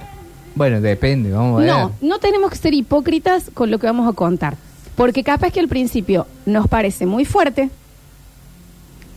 Bueno, 0.56 0.82
depende, 0.82 1.32
vamos 1.32 1.60
a 1.62 1.64
ver. 1.66 1.72
No, 1.72 1.92
no 2.02 2.20
tenemos 2.20 2.50
que 2.50 2.56
ser 2.58 2.74
hipócritas 2.74 3.52
con 3.54 3.70
lo 3.70 3.78
que 3.78 3.86
vamos 3.88 4.10
a 4.10 4.14
contar. 4.14 4.56
Porque 4.96 5.24
capaz 5.24 5.52
que 5.52 5.60
al 5.60 5.68
principio 5.68 6.26
nos 6.46 6.68
parece 6.68 7.06
muy 7.06 7.26
fuerte. 7.26 7.70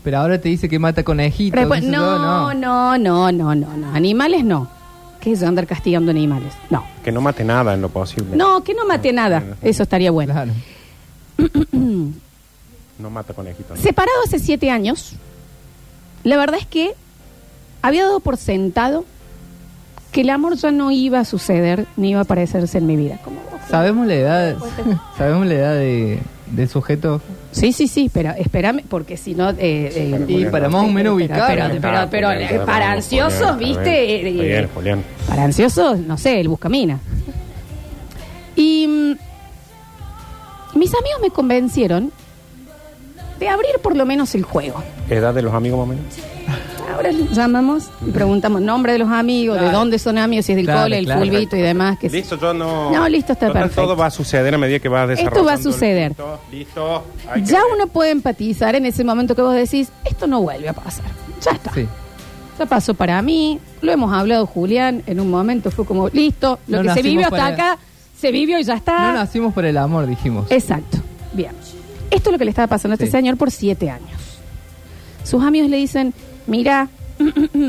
Pero 0.02 0.18
ahora 0.18 0.40
te 0.40 0.48
dice 0.48 0.68
que 0.68 0.78
mata 0.78 1.02
conejitos. 1.02 1.58
después, 1.58 1.82
no, 1.82 2.54
no, 2.54 2.98
no, 2.98 3.32
no, 3.32 3.54
no, 3.54 3.76
no. 3.76 3.94
Animales 3.94 4.44
no. 4.44 4.68
¿Qué 5.20 5.32
es 5.32 5.42
andar 5.42 5.66
castigando 5.66 6.10
animales? 6.10 6.52
No. 6.70 6.84
Que 7.04 7.10
no 7.12 7.20
mate 7.20 7.44
nada 7.44 7.74
en 7.74 7.82
lo 7.82 7.88
posible. 7.88 8.36
No, 8.36 8.62
que 8.62 8.74
no 8.74 8.86
mate 8.86 9.12
nada. 9.12 9.42
Eso 9.62 9.82
estaría 9.82 10.10
bueno. 10.10 10.32
Claro. 10.32 10.52
No 12.98 13.10
mata 13.10 13.32
conejitos. 13.32 13.78
Separado 13.78 14.18
hace 14.26 14.40
siete 14.40 14.70
años, 14.72 15.12
la 16.24 16.36
verdad 16.36 16.58
es 16.58 16.66
que 16.66 16.94
había 17.80 18.02
dado 18.02 18.18
por 18.18 18.36
sentado 18.36 19.04
que 20.10 20.22
el 20.22 20.30
amor 20.30 20.56
ya 20.56 20.72
no 20.72 20.90
iba 20.90 21.20
a 21.20 21.24
suceder 21.24 21.86
ni 21.96 22.10
iba 22.10 22.18
a 22.18 22.22
aparecerse 22.24 22.78
en 22.78 22.86
mi 22.86 22.96
vida. 22.96 23.20
Como. 23.22 23.38
¿Sabemos 23.70 24.07
la 24.07 24.14
edad? 24.14 24.57
¿Sabemos 25.18 25.46
la 25.46 25.54
edad 25.54 25.74
de, 25.74 26.20
del 26.52 26.68
sujeto? 26.68 27.20
Sí, 27.52 27.72
sí, 27.72 27.88
sí, 27.88 28.11
pero 28.12 28.31
espérame, 28.31 28.83
porque 28.88 29.16
si 29.16 29.35
no... 29.35 29.50
eh, 29.50 29.57
eh, 29.59 30.24
Y 30.28 30.44
para 30.46 30.68
más 30.68 30.85
o 30.85 30.88
menos 30.88 30.96
Pero, 31.02 31.14
ubicar. 31.14 31.46
pero, 31.48 31.81
pero, 31.81 32.09
pero, 32.11 32.28
Julián, 32.28 32.42
eh, 32.50 32.54
está 32.54 32.66
para 32.66 32.92
ansiosos, 32.92 33.50
Julián, 33.52 33.59
¿viste? 33.59 34.07
bien, 34.22 34.26
Eh, 34.40 34.46
bien, 34.46 34.68
Julián. 34.74 35.04
Para 35.26 35.44
ansiosos, 35.44 35.98
no 35.98 36.16
sé, 36.18 36.40
el 36.40 36.48
buscamina. 36.48 36.98
Y 38.57 38.87
mm, 38.87 40.78
mis 40.78 40.94
amigos 40.94 41.20
me 41.22 41.31
convencieron 41.31 42.12
de 43.38 43.48
abrir 43.48 43.78
por 43.83 43.96
lo 43.96 44.04
menos 44.07 44.35
el 44.35 44.42
juego. 44.44 44.83
¿Edad 45.09 45.33
de 45.35 45.42
los 45.42 45.54
amigos 45.54 45.78
más 45.87 45.87
o 45.87 45.88
menos? 46.00 46.04
Ahora 46.94 47.11
llamamos 47.11 47.90
y 48.07 48.11
preguntamos 48.11 48.61
nombre 48.62 48.92
de 48.92 48.98
los 48.98 49.09
amigos, 49.11 49.57
de 49.57 49.62
Claro. 49.64 49.79
dónde 49.79 49.98
son 49.98 50.18
amigos, 50.18 50.46
si 50.46 50.53
es 50.53 50.57
del 50.57 50.64
Claro, 50.66 50.83
cole, 50.83 50.98
el 50.98 51.05
claro. 51.05 51.20
fulbito 51.20 51.57
y 51.57 51.61
demás. 51.61 51.98
Que 51.98 52.09
sí. 52.11 52.16
Listo, 52.16 52.38
yo 52.38 52.55
no... 52.55 52.90
No, 52.90 53.09
listo, 53.09 53.33
está 53.35 53.46
Total, 53.48 53.62
perfecto. 53.62 53.83
Todo 53.83 53.96
va 53.96 54.07
a 54.07 54.11
suceder 54.11 54.55
a 54.55 54.59
medida 54.59 54.79
que 54.79 54.88
va 54.88 55.07
desarrollando. 55.07 55.37
Esto 55.40 55.44
va 55.46 55.53
a 55.53 55.59
suceder. 55.62 56.09
Listo, 56.11 56.40
listo. 56.51 57.05
hay 57.31 57.42
que 57.42 57.51
Ya 57.51 57.59
ver. 57.62 57.72
uno 57.74 57.87
puede 57.88 58.11
empatizar 58.11 58.74
en 58.74 58.87
ese 58.87 59.05
momento 59.05 59.35
que 59.37 59.42
vos 59.42 59.55
decís, 59.55 59.90
esto 60.05 60.27
no 60.27 60.40
vuelve 60.42 60.68
a 60.68 60.72
pasar. 60.72 61.05
Ya 61.42 61.53
está. 61.53 61.72
Sí. 61.74 61.87
Ya 62.59 62.66
pasó 62.66 62.94
para 62.94 63.20
mí, 63.22 63.61
lo 63.83 63.92
hemos 63.92 64.12
hablado 64.12 64.44
Julián, 64.46 65.03
en 65.07 65.20
un 65.20 65.31
momento 65.31 65.70
fue 65.70 65.85
como, 65.85 66.09
listo, 66.09 66.59
lo 66.66 66.79
No 66.79 66.83
que 66.83 66.88
se 66.88 66.94
nacimos 66.96 67.05
vivió 67.05 67.24
hasta 67.27 67.37
para- 67.37 67.55
acá, 67.55 67.79
se 68.18 68.33
vivió 68.33 68.59
y 68.59 68.64
ya 68.64 68.74
está. 68.74 69.12
No 69.12 69.12
nacimos 69.12 69.55
por 69.55 69.64
el 69.64 69.77
amor, 69.77 70.07
dijimos. 70.07 70.46
Exacto. 70.51 70.98
Bien. 71.33 71.53
Esto 72.11 72.31
es 72.31 72.33
lo 72.33 72.38
que 72.38 72.44
le 72.46 72.51
estaba 72.51 72.66
pasando 72.66 72.94
a 72.94 72.96
este 72.96 73.07
Sí. 73.07 73.12
señor 73.12 73.37
por 73.37 73.51
siete 73.53 73.90
años. 73.90 74.11
Sus 75.22 75.44
amigos 75.44 75.68
le 75.70 75.77
dicen, 75.77 76.14
mira, 76.48 76.88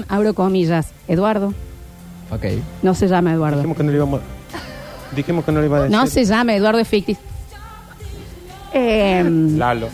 abro 0.07 0.33
comillas, 0.33 0.87
Eduardo, 1.07 1.53
Ok. 2.31 2.45
no 2.81 2.95
se 2.95 3.07
llama 3.07 3.33
Eduardo. 3.33 3.57
Dijimos 3.57 3.77
que 3.77 3.83
no 3.83 3.91
le 3.91 3.97
íbamos 3.97 4.21
a... 4.21 5.15
Dijimos 5.15 5.45
que 5.45 5.51
no 5.51 5.59
le 5.59 5.65
iba 5.67 5.77
a 5.77 5.81
decir. 5.83 5.97
No 5.97 6.07
se 6.07 6.25
llama 6.25 6.55
Eduardo 6.55 6.79
es 6.79 6.87
ficticio. 6.87 7.23
Eh, 8.73 9.23
Lalo. 9.57 9.89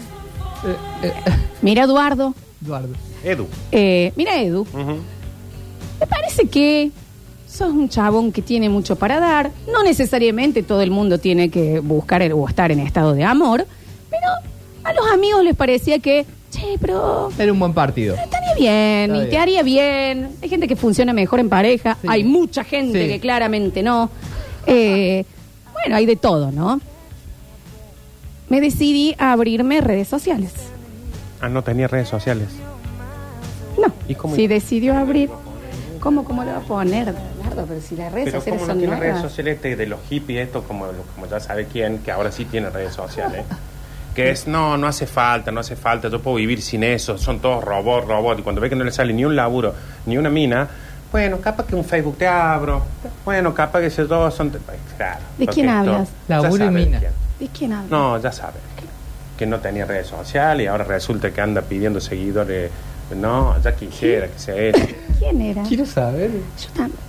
mira, 1.62 1.84
Eduardo. 1.84 2.34
Eduardo. 2.64 2.90
Edu. 3.24 3.48
eh, 3.72 4.12
mira, 4.16 4.40
Edu. 4.42 4.62
Ujú. 4.62 4.98
Me 6.00 6.08
parece 6.08 6.48
que 6.48 6.92
sos 7.48 7.70
un 7.70 7.88
chabón 7.90 8.32
que 8.32 8.42
tiene 8.42 8.68
mucho 8.70 8.98
para 8.98 9.20
dar. 9.20 9.52
No 9.72 9.82
necesariamente 9.84 10.62
todo 10.62 10.82
el 10.82 10.92
mundo 10.92 11.18
tiene 11.20 11.50
que 11.50 11.80
buscar 11.80 12.22
el- 12.22 12.34
o 12.34 12.48
estar 12.48 12.72
en 12.72 12.80
estado 12.82 13.14
de 13.14 13.24
amor. 13.24 13.66
Pero 14.10 14.28
a 14.84 14.94
los 14.94 15.10
amigos 15.12 15.44
les 15.44 15.56
parecía 15.56 16.00
que, 16.00 16.26
che, 16.52 16.78
pero 16.82 17.30
Era 17.40 17.52
un 17.54 17.60
buen 17.60 17.74
partido. 17.74 18.16
Bien 18.60 19.04
Está 19.12 19.16
y 19.16 19.20
bien. 19.20 19.30
te 19.30 19.38
haría 19.38 19.64
bien. 19.64 20.30
Hay 20.42 20.50
gente 20.50 20.68
que 20.68 20.76
funciona 20.76 21.14
mejor 21.14 21.40
en 21.40 21.50
pareja. 21.50 21.98
Sí. 22.02 22.08
Hay 22.10 22.24
mucha 22.24 22.64
gente 22.64 23.02
Sí. 23.04 23.08
que 23.08 23.20
claramente 23.20 23.84
no. 23.84 24.10
Eh, 24.68 25.26
bueno, 25.74 25.96
hay 25.96 26.06
de 26.06 26.16
todo, 26.16 26.52
¿no? 26.52 26.80
Me 28.50 28.62
decidí 28.62 29.16
a 29.18 29.32
abrirme 29.32 29.82
redes 29.82 30.08
sociales. 30.08 30.52
Ah, 31.42 31.50
no 31.50 31.64
tenía 31.64 31.88
redes 31.88 32.08
sociales. 32.10 32.48
No. 33.80 33.92
¿Y 34.08 34.16
cómo- 34.16 34.36
Si 34.36 34.48
decidió 34.48 34.96
abrir, 34.96 35.30
¿cómo, 36.00 36.24
cómo 36.24 36.44
lo 36.44 36.52
va 36.52 36.58
a 36.58 36.62
poner? 36.62 37.06
Bernardo? 37.06 37.66
Pero 37.68 37.82
si 37.82 37.96
las 37.96 38.12
redes 38.12 38.26
Pero 38.26 38.38
sociales 38.40 38.62
¿cómo 38.62 38.68
no 38.68 38.74
son 38.74 38.80
tiene 38.80 38.96
redes 39.00 39.14
nuevas. 39.16 39.32
sociales 39.32 39.56
este 39.56 39.76
de 39.76 39.86
los 39.88 40.00
hippies, 40.10 40.48
esto 40.48 40.64
como, 40.64 40.86
como 41.16 41.28
ya 41.28 41.40
sabe 41.40 41.66
quién, 41.66 42.00
que 42.00 42.12
ahora 42.12 42.32
sí 42.32 42.46
tiene 42.46 42.70
redes 42.70 42.94
sociales? 42.94 43.44
Que 44.16 44.32
es, 44.32 44.48
no, 44.48 44.78
no 44.78 44.88
hace 44.88 45.06
falta, 45.06 45.52
no 45.52 45.60
hace 45.60 45.76
falta, 45.76 46.08
yo 46.08 46.22
puedo 46.22 46.38
vivir 46.38 46.62
sin 46.62 46.84
eso, 46.84 47.18
son 47.18 47.40
todos 47.40 47.64
robots, 47.64 48.08
robots, 48.08 48.40
y 48.40 48.44
cuando 48.44 48.62
ve 48.62 48.70
que 48.70 48.76
no 48.76 48.84
le 48.86 48.92
sale 48.92 49.12
ni 49.14 49.26
un 49.26 49.36
laburo, 49.36 49.74
ni 50.06 50.18
una 50.18 50.30
mina, 50.30 50.68
bueno, 51.12 51.40
capaz 51.42 51.66
que 51.68 51.76
un 51.76 51.84
Facebook 51.84 52.18
te 52.18 52.26
abro, 52.28 52.82
bueno, 53.26 53.54
capaz 53.54 53.82
que 53.82 53.90
se 53.90 54.06
todos 54.06 54.34
son... 54.34 54.52
Claro, 54.98 55.20
¿De 55.38 55.46
quién 55.48 55.68
esto- 55.68 55.80
hablas? 55.80 56.10
Laburo 56.30 56.66
y 56.66 56.70
mina. 56.70 57.00
quién. 57.00 57.12
¿De 57.40 57.48
quién 57.50 57.74
habla? 57.74 57.88
No, 57.90 58.18
ya 58.22 58.32
sabes. 58.32 58.62
Que 59.38 59.46
no 59.46 59.60
tenía 59.60 59.84
redes 59.86 60.08
sociales 60.08 60.64
y 60.64 60.68
ahora 60.68 60.86
resulta 60.86 61.32
que 61.32 61.42
anda 61.42 61.62
pidiendo 61.62 62.00
seguidores. 62.00 62.72
No, 63.14 63.62
ya 63.62 63.76
quisiera 63.76 64.28
que 64.28 64.40
sea 64.40 64.56
eso. 64.56 64.80
¿Quién 65.20 65.42
era? 65.42 65.62
Quiero 65.64 65.86
saber. 65.86 66.32
Yo 66.32 66.68
también. 66.74 67.00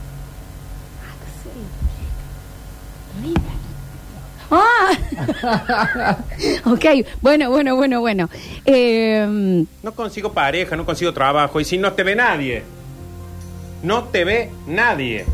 Ah, 3.22 3.55
ok, 6.64 6.84
bueno, 7.20 7.50
bueno, 7.50 7.76
bueno, 7.76 8.00
bueno. 8.00 8.28
Eh, 8.64 9.64
No 9.82 9.92
consigo 9.92 10.32
pareja, 10.32 10.76
no 10.76 10.86
consigo 10.86 11.12
trabajo. 11.12 11.60
Y 11.60 11.64
si 11.64 11.78
no 11.78 11.92
te 11.92 12.02
ve 12.02 12.14
nadie, 12.14 12.62
no 13.82 14.04
te 14.04 14.24
ve 14.24 14.50
nadie, 14.66 15.24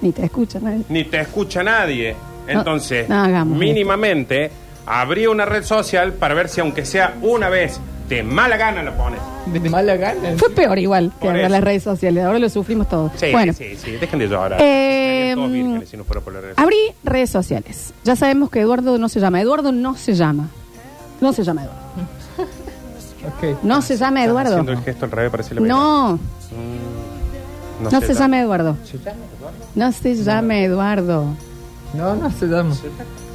ni 0.00 0.12
te 0.12 0.24
escuchan. 0.24 0.64
nadie. 0.64 0.84
ni 0.88 1.04
te 1.04 1.20
escucha 1.20 1.62
nadie. 1.62 2.16
Entonces, 2.46 3.08
no 3.08 3.22
hagamos 3.22 3.58
mínimamente, 3.58 4.50
abrí 4.86 5.26
una 5.26 5.44
red 5.44 5.62
social 5.62 6.14
para 6.14 6.34
ver 6.34 6.48
si, 6.48 6.60
aunque 6.60 6.84
sea 6.84 7.14
una 7.22 7.48
vez, 7.48 7.78
de 8.10 8.22
mala 8.22 8.56
gana 8.58 8.82
lo 8.82 8.94
pones. 8.94 9.20
De 9.46 9.70
mala 9.70 9.96
gana. 9.96 10.34
Fue 10.36 10.50
peor 10.50 10.78
igual 10.78 11.10
que 11.12 11.20
Por 11.20 11.28
ahora 11.30 11.40
eso. 11.44 11.48
las 11.52 11.64
redes 11.64 11.82
sociales. 11.82 12.24
Ahora 12.24 12.38
lo 12.38 12.48
sufrimos 12.50 12.88
todos. 12.88 13.12
Sí, 13.16 13.32
bueno, 13.32 13.52
sí, 13.54 13.76
sí, 13.76 13.92
dejen 13.92 14.18
de 14.18 14.28
llorar. 14.28 14.60
Eh, 14.60 15.30
Estarían 15.30 15.36
todos 15.38 15.52
vírgenes 15.52 15.88
si 15.88 15.96
no 15.96 16.04
fuera 16.04 16.20
por 16.20 16.32
las 16.34 16.42
redes 16.42 16.58
abrí 16.58 16.76
redes 17.04 17.30
sociales. 17.30 17.94
Ya 18.04 18.16
sabemos 18.16 18.50
que 18.50 18.60
Eduardo 18.60 18.98
no 18.98 19.08
se 19.08 19.20
llama. 19.20 19.40
Eduardo 19.40 19.72
no 19.72 19.96
se 19.96 20.12
llama. 20.14 20.48
No 21.22 21.32
se 21.32 21.42
llama 21.44 21.62
Eduardo. 21.64 21.80
Ok. 23.22 23.62
No 23.62 23.82
se 23.82 23.96
llama 23.98 24.24
Eduardo. 24.24 24.52
Haciendo 24.52 24.72
el 24.72 24.78
gesto 24.82 25.04
al 25.04 25.10
revés, 25.10 25.30
parece 25.30 25.54
la 25.54 25.60
No, 25.60 26.18
No, 27.82 27.90
no 27.90 28.00
se 28.00 28.14
llama 28.14 28.40
Eduardo. 28.40 28.76
¿Se 28.84 28.96
llama 28.98 29.18
Eduardo? 29.38 29.58
No 29.74 29.92
se 29.92 30.14
llama 30.14 30.58
Eduardo. 30.58 31.24
No, 31.92 32.14
no 32.16 32.30
se 32.30 32.46
llama. 32.46 32.74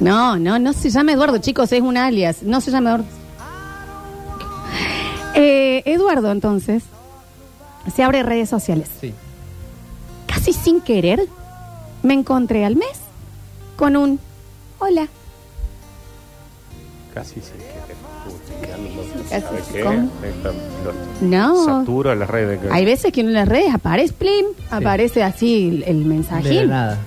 No, 0.00 0.38
no, 0.38 0.58
no 0.58 0.72
se 0.72 0.90
llama 0.90 1.12
Eduardo, 1.12 1.38
chicos, 1.38 1.70
es 1.72 1.80
un 1.82 1.96
alias. 1.96 2.42
No 2.42 2.60
se 2.60 2.70
llama 2.72 2.90
Eduardo. 2.90 3.04
Eh, 5.36 5.82
Eduardo, 5.84 6.32
entonces, 6.32 6.82
se 7.94 8.02
abre 8.02 8.22
redes 8.22 8.48
sociales. 8.48 8.88
Sí. 9.00 9.12
Casi 10.26 10.52
sin 10.52 10.80
querer, 10.80 11.20
me 12.02 12.14
encontré 12.14 12.64
al 12.64 12.76
mes 12.76 12.98
con 13.76 13.96
un 13.96 14.18
hola. 14.78 15.06
Casi 17.14 17.34
sí 17.36 17.52
que 17.52 17.94
te 17.94 18.66
ya 18.68 18.76
no- 18.76 19.28
Casi 19.30 19.40
¿sabe 19.42 19.62
sí, 19.62 19.72
qué? 19.72 19.80
¿cómo? 19.80 20.10
Esto, 20.24 20.52
lo- 20.84 21.26
No. 21.28 21.64
Saturo 21.64 22.14
las 22.14 22.28
redes. 22.28 22.60
que- 22.60 22.68
Hay 22.70 22.84
veces 22.84 23.12
que 23.12 23.20
en 23.22 23.32
las 23.32 23.48
redes 23.48 23.72
aparece 23.74 24.12
plim, 24.12 24.46
aparece 24.70 25.22
así 25.22 25.68
el, 25.68 25.82
el 25.84 26.02
De 26.02 26.08
mensajín. 26.08 26.68
nada. 26.68 26.98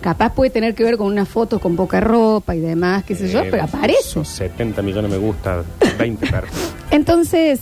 Capaz 0.00 0.32
puede 0.32 0.50
tener 0.50 0.74
que 0.74 0.84
ver 0.84 0.96
con 0.96 1.08
una 1.08 1.26
foto 1.26 1.58
con 1.58 1.74
poca 1.74 2.00
ropa 2.00 2.54
y 2.54 2.60
demás, 2.60 3.02
qué 3.04 3.14
sé 3.16 3.28
yo, 3.28 3.40
Eh, 3.40 3.48
pero 3.50 3.64
aparece. 3.64 3.98
esos 4.00 4.28
70 4.28 4.80
millones 4.80 5.10
me 5.10 5.18
gusta, 5.18 5.62
20 5.98 6.24
personas. 6.30 6.72
Entonces, 6.92 7.60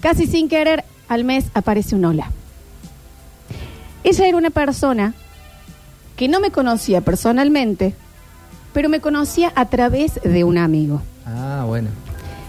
casi 0.00 0.26
sin 0.26 0.48
querer, 0.48 0.84
al 1.08 1.24
mes 1.24 1.46
aparece 1.54 1.94
un 1.94 2.04
hola. 2.04 2.30
Ella 4.04 4.26
era 4.26 4.36
una 4.36 4.50
persona 4.50 5.14
que 6.16 6.28
no 6.28 6.40
me 6.40 6.50
conocía 6.50 7.00
personalmente, 7.00 7.94
pero 8.72 8.88
me 8.88 9.00
conocía 9.00 9.52
a 9.54 9.68
través 9.68 10.20
de 10.22 10.44
un 10.44 10.58
amigo. 10.58 11.02
Ah, 11.26 11.64
bueno. 11.66 11.88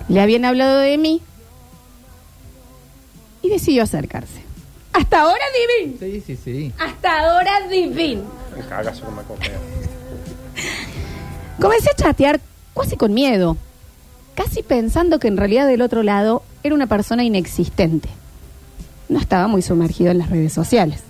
Le 0.08 0.22
habían 0.22 0.46
hablado 0.46 0.80
de 0.80 0.98
mí 0.98 1.22
y 3.42 3.50
decidió 3.50 3.84
acercarse. 3.84 4.42
Hasta 4.94 5.22
ahora 5.22 5.44
divin. 5.80 5.98
Sí, 6.00 6.24
sí, 6.26 6.38
sí. 6.44 6.74
Hasta 6.78 7.20
ahora 7.20 7.68
divin. 7.70 8.24
Me 8.56 8.66
cagas 8.66 9.02
una 9.02 9.22
cosa. 9.24 9.52
Comencé 11.60 11.90
a 11.92 11.96
chatear 11.96 12.42
casi 12.76 12.98
con 12.98 13.14
miedo, 13.14 13.58
casi 14.44 14.64
pensando 14.64 15.20
que 15.20 15.28
en 15.28 15.38
realidad 15.38 15.68
del 15.68 15.82
otro 15.82 16.04
lado 16.04 16.44
era 16.64 16.74
una 16.76 16.88
persona 16.88 17.24
inexistente. 17.24 18.10
No 19.10 19.20
estaba 19.20 19.48
muy 19.48 19.62
sumergido 19.62 20.12
en 20.12 20.18
las 20.18 20.30
redes 20.30 20.54
sociales. 20.54 21.02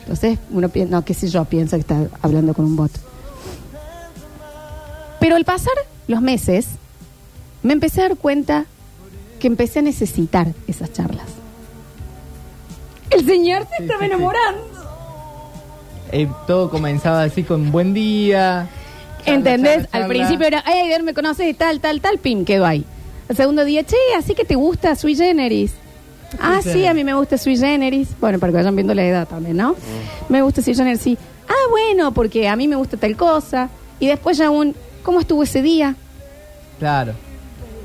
Entonces, 0.00 0.38
uno 0.50 0.68
piensa, 0.68 0.90
no, 0.96 1.04
qué 1.04 1.14
sé 1.14 1.28
yo, 1.28 1.44
piensa 1.44 1.76
que 1.76 1.80
está 1.82 2.06
hablando 2.22 2.54
con 2.54 2.64
un 2.64 2.76
bot. 2.76 2.90
Pero 5.20 5.36
al 5.36 5.44
pasar 5.44 5.74
los 6.08 6.20
meses, 6.22 6.66
me 7.62 7.72
empecé 7.72 8.00
a 8.00 8.08
dar 8.08 8.16
cuenta 8.16 8.66
que 9.40 9.46
empecé 9.48 9.80
a 9.80 9.82
necesitar 9.82 10.48
esas 10.66 10.92
charlas. 10.92 11.26
El 13.10 13.24
señor 13.26 13.62
se 13.62 13.76
Sí, 13.76 13.82
estaba 13.82 14.00
sí, 14.00 14.06
sí. 14.06 14.12
enamorando. 14.12 14.60
Eh, 16.12 16.28
todo 16.46 16.70
comenzaba 16.70 17.22
así 17.22 17.42
con 17.42 17.70
buen 17.72 17.92
día. 17.94 18.68
¿Entendés? 19.26 19.88
Al 19.92 20.06
principio 20.06 20.46
era, 20.46 20.62
ay, 20.64 20.90
me 21.02 21.14
conoces 21.14 21.48
y 21.48 21.54
tal, 21.54 21.80
tal, 21.80 22.00
tal, 22.00 22.18
pim, 22.18 22.44
quedó 22.44 22.64
ahí. 22.64 22.84
El 23.28 23.36
segundo 23.36 23.64
día, 23.64 23.84
che, 23.84 23.96
así 24.16 24.34
que 24.34 24.44
te 24.44 24.54
gusta 24.54 24.94
Sui 24.94 25.16
Generis. 25.16 25.72
Ah, 26.40 26.60
sí, 26.62 26.86
a 26.86 26.94
mí 26.94 27.04
me 27.04 27.14
gusta 27.14 27.38
Sui 27.38 27.56
Generis. 27.56 28.08
Bueno, 28.20 28.38
para 28.38 28.52
que 28.52 28.58
vayan 28.58 28.76
viendo 28.76 28.94
la 28.94 29.04
edad 29.04 29.28
también, 29.28 29.56
¿no? 29.56 29.74
Me 30.28 30.42
gusta 30.42 30.62
Sui 30.62 30.74
Generis, 30.74 31.00
sí. 31.00 31.18
Ah, 31.48 31.70
bueno, 31.70 32.12
porque 32.12 32.48
a 32.48 32.56
mí 32.56 32.68
me 32.68 32.76
gusta 32.76 32.96
tal 32.96 33.16
cosa. 33.16 33.68
Y 33.98 34.06
después 34.06 34.38
ya 34.38 34.50
un, 34.50 34.74
¿cómo 35.02 35.20
estuvo 35.20 35.42
ese 35.42 35.62
día? 35.62 35.96
Claro. 36.78 37.14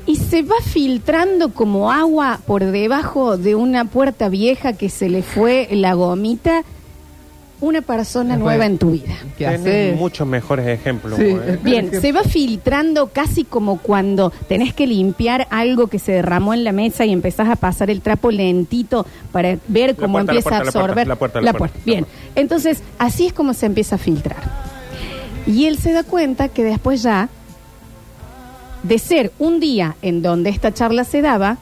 Y 0.06 0.16
se 0.16 0.42
va 0.42 0.56
filtrando 0.64 1.54
como 1.54 1.92
agua 1.92 2.40
por 2.46 2.64
debajo 2.64 3.36
de 3.36 3.54
una 3.54 3.84
puerta 3.84 4.28
vieja 4.28 4.72
que 4.72 4.88
se 4.88 5.08
le 5.08 5.22
fue 5.22 5.68
la 5.70 5.94
gomita. 5.94 6.64
Una 7.62 7.80
persona 7.80 8.36
nueva 8.36 8.66
en 8.66 8.76
tu 8.76 8.90
vida. 8.90 9.14
Muchos 9.96 10.26
mejores 10.26 10.66
ejemplos. 10.66 11.16
Sí. 11.16 11.26
¿eh? 11.26 11.60
Bien, 11.62 11.92
se 12.00 12.10
va 12.10 12.24
filtrando 12.24 13.06
casi 13.06 13.44
como 13.44 13.78
cuando 13.78 14.32
tenés 14.48 14.74
que 14.74 14.84
limpiar 14.84 15.46
algo 15.48 15.86
que 15.86 16.00
se 16.00 16.10
derramó 16.10 16.54
en 16.54 16.64
la 16.64 16.72
mesa 16.72 17.04
y 17.04 17.12
empezás 17.12 17.48
a 17.48 17.54
pasar 17.54 17.88
el 17.88 18.00
trapo 18.00 18.32
lentito 18.32 19.06
para 19.30 19.58
ver 19.68 19.94
cómo 19.94 20.14
puerta, 20.14 20.32
empieza 20.32 20.48
a 20.48 20.62
puerta, 20.62 20.64
la 20.64 20.72
puerta, 20.72 20.80
absorber 20.80 21.06
la 21.06 21.14
puerta, 21.14 21.40
la 21.40 21.52
puerta. 21.52 21.78
Bien, 21.86 22.04
entonces 22.34 22.82
así 22.98 23.28
es 23.28 23.32
como 23.32 23.54
se 23.54 23.66
empieza 23.66 23.94
a 23.94 23.98
filtrar. 23.98 24.42
Y 25.46 25.66
él 25.66 25.78
se 25.78 25.92
da 25.92 26.02
cuenta 26.02 26.48
que 26.48 26.64
después 26.64 27.00
ya, 27.00 27.28
de 28.82 28.98
ser 28.98 29.32
un 29.38 29.60
día 29.60 29.94
en 30.02 30.20
donde 30.20 30.50
esta 30.50 30.74
charla 30.74 31.04
se 31.04 31.22
daba, 31.22 31.58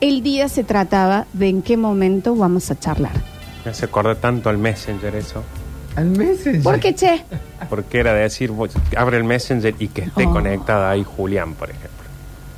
el 0.00 0.24
día 0.24 0.48
se 0.48 0.64
trataba 0.64 1.26
de 1.32 1.48
en 1.48 1.62
qué 1.62 1.76
momento 1.76 2.34
vamos 2.34 2.72
a 2.72 2.78
charlar. 2.78 3.37
Me 3.64 3.70
hace 3.70 3.84
acordar 3.86 4.16
tanto 4.16 4.48
al 4.48 4.58
Messenger 4.58 5.14
eso. 5.16 5.42
Al 5.96 6.06
Messenger. 6.06 6.62
Porque, 6.62 6.94
che, 6.94 7.22
Porque 7.68 7.98
era 7.98 8.14
de 8.14 8.22
decir, 8.22 8.50
vos, 8.50 8.70
abre 8.96 9.16
el 9.18 9.24
Messenger 9.24 9.74
y 9.78 9.88
que 9.88 10.02
esté 10.02 10.26
Oh. 10.26 10.30
conectada 10.32 10.90
ahí 10.90 11.04
Julián, 11.04 11.54
por 11.54 11.70
ejemplo. 11.70 11.88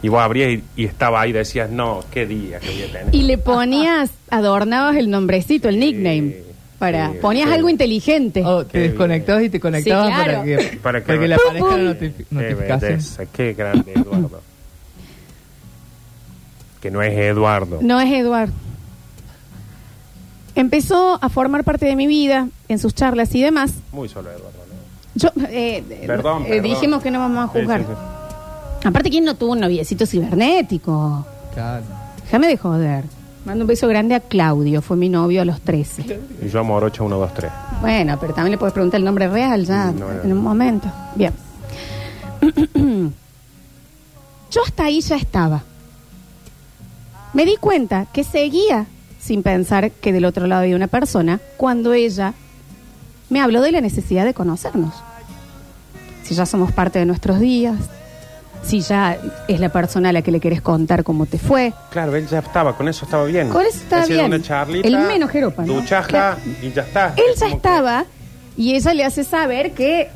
Y 0.02 0.08
vos 0.08 0.20
abrías 0.20 0.50
y, 0.50 0.62
y 0.76 0.84
estaba 0.86 1.20
ahí 1.20 1.30
y 1.30 1.32
decías, 1.34 1.70
no, 1.70 2.00
qué 2.10 2.26
día 2.26 2.58
que 2.58 2.70
voy 2.70 2.82
a 2.82 2.92
tener. 2.92 3.14
y 3.14 3.22
le 3.22 3.38
ponías, 3.38 4.10
adornabas 4.30 4.96
el 4.96 5.10
nombrecito, 5.10 5.68
el 5.68 5.78
nickname. 5.78 6.36
Para, 6.78 7.10
sí, 7.12 7.18
ponías 7.20 7.48
sí. 7.48 7.54
algo 7.54 7.68
inteligente. 7.68 8.42
Oh, 8.44 8.64
te 8.64 8.72
Qué 8.72 8.78
desconectabas 8.88 9.42
y 9.44 9.50
te 9.50 9.60
conectabas 9.60 10.06
Sí, 10.08 10.14
claro. 10.14 10.32
para 10.38 10.44
que, 10.44 10.56
Para 10.78 10.80
para 10.82 11.00
que- 11.04 11.18
que, 11.20 11.28
le 11.28 11.34
aparezca 11.34 11.76
la 11.76 11.90
notifi- 11.92 12.14
Qué 12.16 12.34
notificación. 12.34 12.80
belleza, 12.80 13.26
qué 13.26 13.52
grande 13.52 13.92
Eduardo. 13.94 14.40
que 16.80 16.90
no 16.90 17.02
es 17.02 17.12
Eduardo. 17.18 17.78
No 17.82 18.00
es 18.00 18.10
Eduardo. 18.12 18.52
Empezó 20.60 21.18
a 21.22 21.28
formar 21.30 21.64
parte 21.64 21.86
de 21.86 21.96
mi 21.96 22.06
vida 22.06 22.48
en 22.68 22.78
sus 22.78 22.94
charlas 22.94 23.34
y 23.34 23.40
demás. 23.42 23.72
Muy 23.92 24.08
solo 24.10 24.30
Eduardo, 24.30 24.50
¿no? 24.68 24.74
Yo, 25.14 25.28
eh, 25.48 25.82
eh, 25.88 26.04
Perdón, 26.06 26.42
eh, 26.44 26.48
perdón. 26.48 26.62
dijimos 26.64 27.02
que 27.02 27.10
no 27.10 27.18
vamos 27.18 27.44
a 27.44 27.46
juzgar. 27.48 27.80
Sí, 27.80 27.86
sí, 27.88 28.86
Aparte, 28.88 29.08
¿quién 29.10 29.24
no 29.24 29.34
tuvo 29.36 29.52
un 29.52 29.60
noviecito 29.60 30.04
cibernético? 30.06 31.24
Claro. 31.54 31.84
Déjame 32.24 32.46
de 32.48 32.56
joder. 32.58 33.04
Mando 33.46 33.64
un 33.64 33.68
beso 33.68 33.88
grande 33.88 34.14
a 34.14 34.20
Claudio, 34.20 34.82
fue 34.82 34.98
mi 34.98 35.08
novio 35.08 35.40
a 35.40 35.46
los 35.46 35.62
13. 35.62 36.02
sí. 36.02 36.14
Y 36.42 36.48
yo 36.50 36.62
Morocho 36.62 37.04
1, 37.06 37.16
2, 37.18 37.34
3. 37.34 37.50
Bueno, 37.80 38.18
pero 38.20 38.34
también 38.34 38.52
le 38.52 38.58
puedes 38.58 38.74
preguntar 38.74 38.98
el 38.98 39.04
nombre 39.04 39.28
real 39.28 39.64
ya 39.64 39.86
No, 39.92 40.12
no. 40.12 40.22
en 40.22 40.30
un 40.32 40.42
momento. 40.42 40.88
Bien. 41.14 41.32
Yo 44.50 44.62
hasta 44.64 44.84
ahí 44.84 45.00
ya 45.00 45.16
estaba. 45.16 45.62
Me 47.32 47.44
di 47.44 47.56
cuenta 47.56 48.06
que 48.12 48.24
seguía 48.24 48.86
sin 49.30 49.44
pensar 49.44 49.92
que 49.92 50.12
del 50.12 50.24
otro 50.24 50.48
lado 50.48 50.62
había 50.62 50.74
una 50.74 50.88
persona 50.88 51.38
cuando 51.56 51.92
ella 51.92 52.34
me 53.28 53.40
habló 53.40 53.62
de 53.62 53.70
la 53.70 53.80
necesidad 53.80 54.24
de 54.24 54.34
conocernos. 54.34 54.92
Si 56.24 56.34
ya 56.34 56.46
somos 56.46 56.72
parte 56.72 56.98
de 56.98 57.04
nuestros 57.06 57.38
días, 57.38 57.76
si 58.64 58.80
ya 58.80 59.18
es 59.46 59.60
la 59.60 59.68
persona 59.68 60.08
a 60.08 60.12
la 60.12 60.22
que 60.22 60.32
le 60.32 60.40
querés 60.40 60.60
contar 60.62 61.04
cómo 61.04 61.26
te 61.26 61.38
fue. 61.38 61.72
Claro, 61.92 62.16
él 62.16 62.26
ya 62.26 62.40
estaba, 62.40 62.76
con 62.76 62.88
eso 62.88 63.04
estaba 63.04 63.22
bien. 63.24 63.50
Con 63.50 63.64
eso 63.64 63.78
estaba 63.78 64.04
bien. 64.04 64.24
una 64.24 64.42
charlita, 64.42 64.88
El 64.88 64.98
menos 64.98 65.30
jeropa, 65.30 65.64
¿no? 65.64 65.80
Claro. 65.84 66.36
y 66.60 66.72
ya 66.72 66.82
está. 66.82 67.14
Él 67.16 67.22
Es 67.32 67.38
ya 67.38 67.46
estaba 67.50 68.06
y 68.56 68.74
ella 68.74 68.94
le 68.94 69.04
hace 69.04 69.22
saber 69.22 69.74
que, 69.74 70.08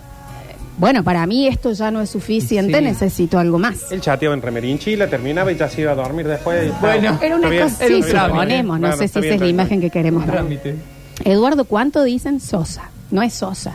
bueno, 0.79 1.03
para 1.05 1.27
mí 1.27 1.47
esto 1.47 1.73
ya 1.73 1.91
no 1.91 2.01
es 2.01 2.11
suficiente, 2.11 2.79
Sí. 2.79 2.85
necesito 2.85 3.39
algo 3.39 3.59
más. 3.59 3.93
Él 3.93 4.01
chateaba 4.01 4.35
en 4.35 4.43
remerinchila, 4.43 5.09
terminaba 5.09 5.53
y 5.53 5.57
ya 5.57 5.69
se 5.69 5.83
iba 5.83 5.93
a 5.93 5.95
dormir 5.95 6.27
después. 6.27 6.73
Bueno. 6.81 7.19
Era 7.23 7.37
una 7.37 7.49
Está 7.49 7.51
bien, 7.51 7.63
cosa, 7.63 7.77
sí, 7.87 7.93
bien, 7.93 8.05
está 8.05 8.19
bien. 8.23 8.31
suponemos, 8.31 8.81
no 8.81 8.97
sé 8.97 9.05
está 9.05 9.21
si 9.21 9.27
bien, 9.27 9.35
esa 9.35 9.35
es 9.35 9.41
la 9.41 9.45
está 9.45 9.45
bien. 9.45 9.55
imagen 9.55 9.81
que 9.81 9.91
queremos 9.91 10.27
dar. 10.27 10.37
Trámite. 10.37 10.77
Eduardo, 11.25 11.65
¿cuánto 11.65 12.03
dicen 12.03 12.41
Sosa? 12.41 12.91
No 13.11 13.23
es 13.23 13.35
Sosa. 13.35 13.75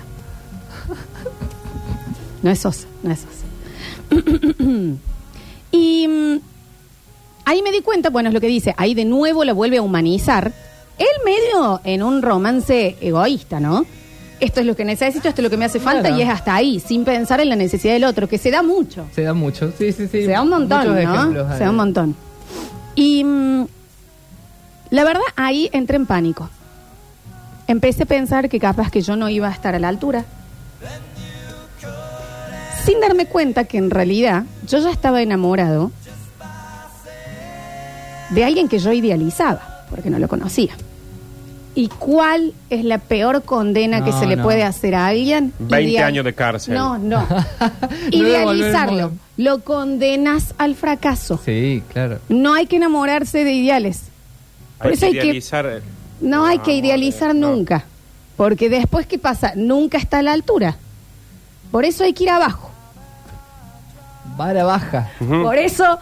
No 2.41 2.49
es 2.51 2.59
Sosa, 2.59 2.87
no 3.03 3.11
es 3.11 3.19
Sosa. 3.19 3.45
y 5.71 6.07
mm, 6.07 6.39
ahí 7.45 7.61
me 7.61 7.71
di 7.71 7.81
cuenta, 7.81 8.09
bueno, 8.09 8.29
es 8.29 8.33
lo 8.33 8.41
que 8.41 8.47
dice, 8.47 8.73
ahí 8.77 8.93
de 8.93 9.05
nuevo 9.05 9.43
la 9.43 9.53
vuelve 9.53 9.77
a 9.77 9.81
humanizar. 9.81 10.51
Él 10.97 11.07
medio 11.23 11.81
en 11.83 12.03
un 12.03 12.21
romance 12.21 12.97
egoísta, 13.01 13.59
¿no? 13.59 13.85
Esto 14.39 14.61
es 14.61 14.65
lo 14.65 14.75
que 14.75 14.85
necesito, 14.85 15.27
esto 15.27 15.41
es 15.41 15.43
lo 15.43 15.49
que 15.49 15.57
me 15.57 15.65
hace 15.65 15.79
falta 15.79 16.03
Claro. 16.09 16.17
y 16.17 16.21
es 16.21 16.29
hasta 16.29 16.55
ahí, 16.55 16.79
sin 16.79 17.03
pensar 17.03 17.41
en 17.41 17.49
la 17.49 17.55
necesidad 17.57 17.93
del 17.93 18.05
otro, 18.05 18.27
que 18.29 18.37
se 18.37 18.51
da 18.51 18.61
mucho. 18.63 19.05
Se 19.13 19.23
da 19.23 19.33
mucho, 19.33 19.71
sí, 19.77 19.91
sí, 19.91 20.07
sí. 20.07 20.25
Se 20.25 20.31
da 20.31 20.41
un 20.41 20.49
montón, 20.49 20.79
Muchos 20.87 20.93
¿no? 21.03 21.13
ejemplos 21.15 21.57
Se 21.57 21.63
da 21.65 21.69
un 21.69 21.75
montón. 21.75 22.15
Y 22.95 23.23
mm, 23.23 23.65
la 24.91 25.03
verdad, 25.03 25.21
ahí 25.35 25.69
entré 25.73 25.97
en 25.97 26.05
pánico. 26.05 26.49
Empecé 27.67 28.03
a 28.03 28.05
pensar 28.05 28.47
que 28.49 28.59
capaz 28.59 28.89
que 28.89 29.01
yo 29.01 29.15
no 29.15 29.27
iba 29.29 29.47
a 29.47 29.51
estar 29.51 29.75
a 29.75 29.79
la 29.79 29.89
altura. 29.89 30.25
Sin 32.85 32.99
darme 33.01 33.25
cuenta 33.27 33.65
que 33.65 33.77
en 33.77 33.91
realidad 33.91 34.45
yo 34.67 34.79
ya 34.79 34.89
estaba 34.89 35.21
enamorado 35.21 35.91
de 38.31 38.43
alguien 38.43 38.67
que 38.69 38.79
yo 38.79 38.91
idealizaba, 38.93 39.85
porque 39.89 40.09
no 40.09 40.17
lo 40.17 40.27
conocía. 40.27 40.71
¿Y 41.75 41.87
cuál 41.87 42.53
es 42.69 42.83
la 42.83 42.97
peor 42.97 43.43
condena 43.43 44.03
que 44.03 44.11
No, 44.11 44.19
se 44.19 44.25
le 44.25 44.35
no. 44.35 44.43
puede 44.43 44.63
hacer 44.63 44.95
a 44.95 45.07
alguien? 45.07 45.53
20 45.59 45.99
años 46.03 46.25
de 46.25 46.33
cárcel. 46.33 46.73
No, 46.73 46.97
no. 46.97 47.25
Idealizarlo. 48.11 49.11
Lo 49.37 49.59
condenas 49.63 50.53
al 50.57 50.75
fracaso. 50.75 51.39
Sí, 51.43 51.83
claro. 51.93 52.19
No 52.27 52.53
hay 52.53 52.65
que 52.65 52.75
enamorarse 52.77 53.43
de 53.43 53.53
ideales. 53.53 54.01
Por 54.77 54.87
Hay 54.87 54.93
eso 54.93 54.99
que 55.01 55.05
hay 55.07 55.11
que- 55.13 55.17
idealizar. 55.19 55.65
eh, 55.67 55.81
No 56.21 56.45
hay 56.45 56.59
que 56.59 56.73
idealizar 56.73 57.33
no. 57.35 57.51
nunca. 57.55 57.85
Porque 58.35 58.69
después, 58.69 59.05
¿qué 59.05 59.17
pasa? 59.19 59.53
Nunca 59.55 59.97
está 59.97 60.19
a 60.19 60.21
la 60.23 60.33
altura. 60.33 60.75
Por 61.71 61.85
eso 61.85 62.03
hay 62.03 62.13
que 62.13 62.23
ir 62.23 62.29
abajo. 62.29 62.71
Vara 64.37 64.63
baja. 64.63 65.09
Ujú. 65.19 65.43
Por 65.43 65.57
eso, 65.57 65.99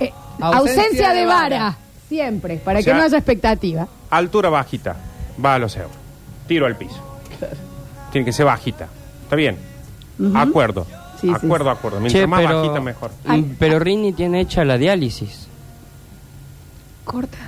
eh, 0.00 0.12
ausencia, 0.40 0.82
Ausencia 0.82 1.08
de 1.12 1.20
de 1.20 1.26
vara. 1.26 1.58
vara. 1.58 1.76
Siempre, 2.08 2.56
para 2.56 2.78
O 2.78 2.80
que 2.80 2.84
sea- 2.84 2.94
no 2.96 3.02
haya 3.02 3.16
expectativa. 3.18 3.88
Altura 4.16 4.48
bajita. 4.50 4.96
Va 5.44 5.54
a 5.54 5.58
los 5.58 5.76
euros. 5.76 5.92
Tiro 6.46 6.66
al 6.66 6.76
piso. 6.76 7.00
Tiene 8.12 8.24
que 8.24 8.32
ser 8.32 8.46
bajita. 8.46 8.88
Está 9.24 9.36
bien. 9.36 9.56
Ujú. 10.18 10.36
Acuerdo. 10.36 10.86
Sí, 11.20 11.28
sí, 11.28 11.32
acuerdo, 11.34 11.70
acuerdo. 11.70 12.00
Mientras 12.00 12.22
Che, 12.22 12.26
más 12.26 12.40
pero- 12.42 12.60
bajita, 12.60 12.80
mejor. 12.80 13.10
Ay. 13.26 13.56
Pero 13.58 13.78
Rini 13.78 14.12
tiene 14.12 14.40
hecha 14.40 14.64
la 14.64 14.76
diálisis. 14.78 15.48
Corta. 17.04 17.38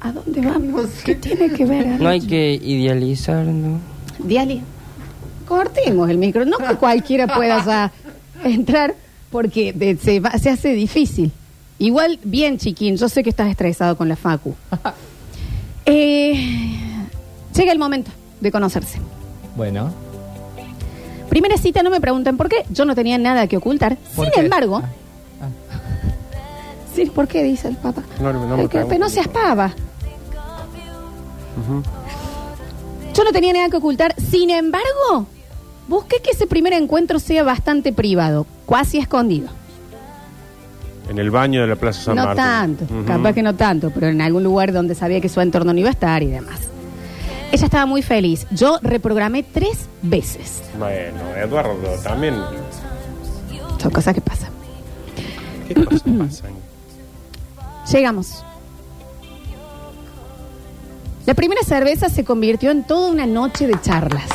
¿A 0.00 0.12
dónde 0.12 0.40
vamos? 0.40 0.86
¿Qué 1.04 1.14
tiene 1.14 1.50
que 1.52 1.64
ver? 1.64 2.00
No 2.00 2.08
hay 2.08 2.20
que 2.20 2.52
idealizar, 2.54 3.44
¿no? 3.44 3.80
Diali, 4.18 4.62
cortemos 5.48 6.08
el 6.10 6.18
micro. 6.18 6.44
No 6.44 6.58
que 6.58 6.76
cualquiera 6.76 7.26
pueda 7.34 7.64
ya 7.64 7.92
entrar 8.44 8.94
porque 9.30 9.72
de- 9.72 9.96
se, 9.96 10.20
va- 10.20 10.38
se 10.38 10.50
hace 10.50 10.70
difícil. 10.74 11.32
Igual, 11.78 12.18
bien, 12.24 12.56
chiquín, 12.58 12.96
yo 12.96 13.08
sé 13.08 13.22
que 13.22 13.30
estás 13.30 13.50
estresado 13.50 13.96
con 13.96 14.08
la 14.08 14.16
Facu. 14.16 14.54
Eh, 15.86 16.68
llega 17.54 17.72
el 17.72 17.78
momento 17.78 18.10
de 18.40 18.50
conocerse. 18.52 19.00
Bueno. 19.56 19.92
Primera 21.28 21.56
cita, 21.58 21.82
no 21.82 21.90
me 21.90 22.00
pregunten 22.00 22.36
por 22.36 22.48
qué. 22.48 22.64
Yo 22.70 22.84
no 22.84 22.94
tenía 22.94 23.18
nada 23.18 23.46
que 23.46 23.56
ocultar. 23.56 23.96
¿por 24.14 24.24
Sin 24.26 24.34
qué? 24.34 24.40
embargo, 24.40 24.82
Ah, 25.40 25.48
sí, 26.94 27.06
¿por 27.06 27.28
qué 27.28 27.42
dice 27.42 27.68
el 27.68 27.76
papá? 27.76 28.02
No, 28.20 28.32
no 28.32 28.56
me 28.56 28.68
que- 28.68 28.84
pero 28.84 28.98
no 28.98 29.08
seas 29.10 29.28
pava. 29.28 29.74
Yo 33.14 33.24
no 33.24 33.32
tenía 33.32 33.52
nada 33.52 33.68
que 33.68 33.76
ocultar. 33.76 34.14
Sin 34.20 34.50
embargo, 34.50 35.26
busqué 35.88 36.20
que 36.22 36.30
ese 36.30 36.46
primer 36.46 36.72
encuentro 36.74 37.18
sea 37.18 37.42
bastante 37.42 37.92
privado, 37.92 38.46
casi 38.68 38.98
escondido. 38.98 39.48
En 41.08 41.18
el 41.18 41.30
baño 41.30 41.60
de 41.62 41.68
la 41.68 41.76
Plaza 41.76 42.02
San 42.02 42.16
no 42.16 42.24
Martín. 42.24 42.44
tanto, 42.44 42.84
Ujú. 42.84 43.04
capaz 43.04 43.32
que 43.32 43.42
no 43.42 43.54
tanto, 43.54 43.90
pero 43.90 44.08
en 44.08 44.20
algún 44.20 44.42
lugar 44.42 44.72
donde 44.72 44.94
sabía 44.94 45.20
que 45.20 45.28
su 45.28 45.40
entorno 45.40 45.72
no 45.72 45.78
iba 45.78 45.88
a 45.88 45.92
estar 45.92 46.22
y 46.22 46.26
demás. 46.26 46.60
Ella 47.52 47.64
estaba 47.64 47.86
muy 47.86 48.02
feliz. 48.02 48.46
Yo 48.50 48.78
reprogramé 48.82 49.44
tres 49.44 49.86
veces. 50.02 50.62
Bueno, 50.78 51.18
Eduardo, 51.36 51.76
también. 52.02 52.34
Son 53.80 53.90
cosas 53.92 54.14
que 54.14 54.20
pasan. 54.20 54.50
¿Qué 55.68 55.74
cosas 55.84 56.02
pasan? 56.18 56.50
Llegamos. 57.92 58.44
La 61.24 61.34
primera 61.34 61.62
cerveza 61.62 62.08
se 62.08 62.24
convirtió 62.24 62.70
en 62.70 62.84
toda 62.84 63.10
una 63.10 63.26
noche 63.26 63.66
de 63.66 63.80
charlas. 63.80 64.28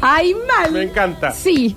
¡Ay, 0.00 0.34
mal! 0.34 0.72
Me 0.72 0.82
encanta. 0.82 1.32
Sí, 1.32 1.76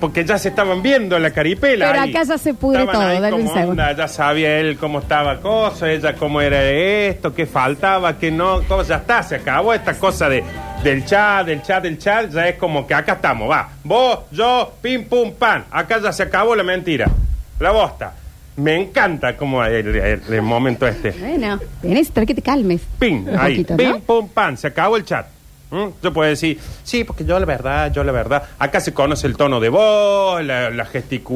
Porque 0.00 0.24
ya 0.24 0.38
se 0.38 0.50
estaban 0.50 0.80
viendo 0.82 1.18
la 1.18 1.30
caripela. 1.32 1.88
Pero 1.90 2.00
ahí. 2.02 2.10
acá 2.10 2.22
ya 2.22 2.38
se 2.38 2.54
pudre 2.54 2.80
Estaban 2.80 3.00
todo, 3.00 3.10
ahí 3.10 3.20
dale 3.20 3.34
un 3.36 3.42
como 3.42 3.54
segundo. 3.54 3.82
onda, 3.82 3.92
ya 3.96 4.08
sabía 4.08 4.58
él 4.60 4.76
cómo 4.78 5.00
estaba 5.00 5.32
el 5.32 5.40
coso, 5.40 5.86
ella 5.86 6.14
cómo 6.14 6.40
era 6.40 6.62
esto, 6.62 7.34
qué 7.34 7.46
faltaba, 7.46 8.16
qué 8.18 8.30
no. 8.30 8.60
Todo, 8.60 8.82
ya 8.84 8.96
está, 8.96 9.22
se 9.22 9.36
acabó 9.36 9.74
esta 9.74 9.94
cosa 9.94 10.28
de, 10.28 10.44
del 10.84 11.04
chat, 11.04 11.46
del 11.46 11.62
chat, 11.62 11.82
del 11.82 11.98
chat. 11.98 12.30
Ya 12.30 12.48
es 12.48 12.56
como 12.56 12.86
que 12.86 12.94
acá 12.94 13.14
estamos, 13.14 13.50
va. 13.50 13.70
Vos, 13.82 14.20
yo, 14.30 14.72
pim, 14.80 15.04
pum, 15.04 15.32
pan. 15.32 15.64
Acá 15.70 15.98
ya 16.00 16.12
se 16.12 16.22
acabó 16.22 16.54
la 16.54 16.62
mentira. 16.62 17.06
La 17.58 17.72
bosta. 17.72 18.14
Me 18.56 18.74
encanta 18.76 19.36
como 19.36 19.64
el, 19.64 19.94
el- 19.96 20.22
el 20.28 20.42
momento 20.42 20.86
este. 20.86 21.10
bueno, 21.12 21.60
tenés 21.80 22.10
que 22.10 22.34
te 22.34 22.42
calmes. 22.42 22.80
Pim, 22.98 23.26
Un 23.28 23.38
ahí. 23.38 23.52
poquito, 23.64 23.76
pim, 23.76 24.00
pum, 24.00 24.28
pan. 24.28 24.56
Se 24.56 24.66
acabó 24.68 24.96
el 24.96 25.04
chat. 25.04 25.26
¿Mm? 25.70 25.88
Yo 26.02 26.12
puedo 26.12 26.28
decir, 26.30 26.58
sí, 26.82 27.04
porque 27.04 27.24
yo 27.24 27.38
la 27.38 27.44
verdad, 27.46 27.92
yo 27.92 28.02
la 28.04 28.12
verdad. 28.12 28.42
Acá 28.58 28.80
se 28.80 28.94
conoce 28.94 29.26
el 29.26 29.36
tono 29.36 29.60
de 29.60 29.68
voz, 29.68 30.42
la, 30.44 30.70
la 30.70 30.84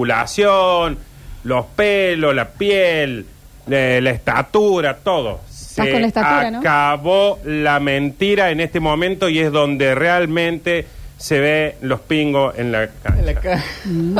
gesticulación, 0.06 0.98
los 1.44 1.66
pelos, 1.66 2.34
la 2.34 2.48
piel, 2.48 3.26
la, 3.66 4.00
la 4.00 4.10
estatura, 4.10 4.96
todo. 5.02 5.40
Estás 5.50 5.88
con 5.88 6.00
la 6.02 6.06
estatura, 6.06 6.50
¿no? 6.50 6.58
acabó 6.60 7.38
la 7.44 7.80
mentira 7.80 8.50
en 8.50 8.60
este 8.60 8.78
momento 8.80 9.28
y 9.28 9.38
es 9.38 9.50
donde 9.52 9.94
realmente 9.94 10.86
se 11.16 11.40
ve 11.40 11.76
los 11.82 12.00
pingos 12.00 12.58
en 12.58 12.72
la 12.72 12.88
cancha. 13.02 13.20
en 13.20 13.26
la 13.26 13.34
ca- 13.34 13.62
Mm. 13.84 14.18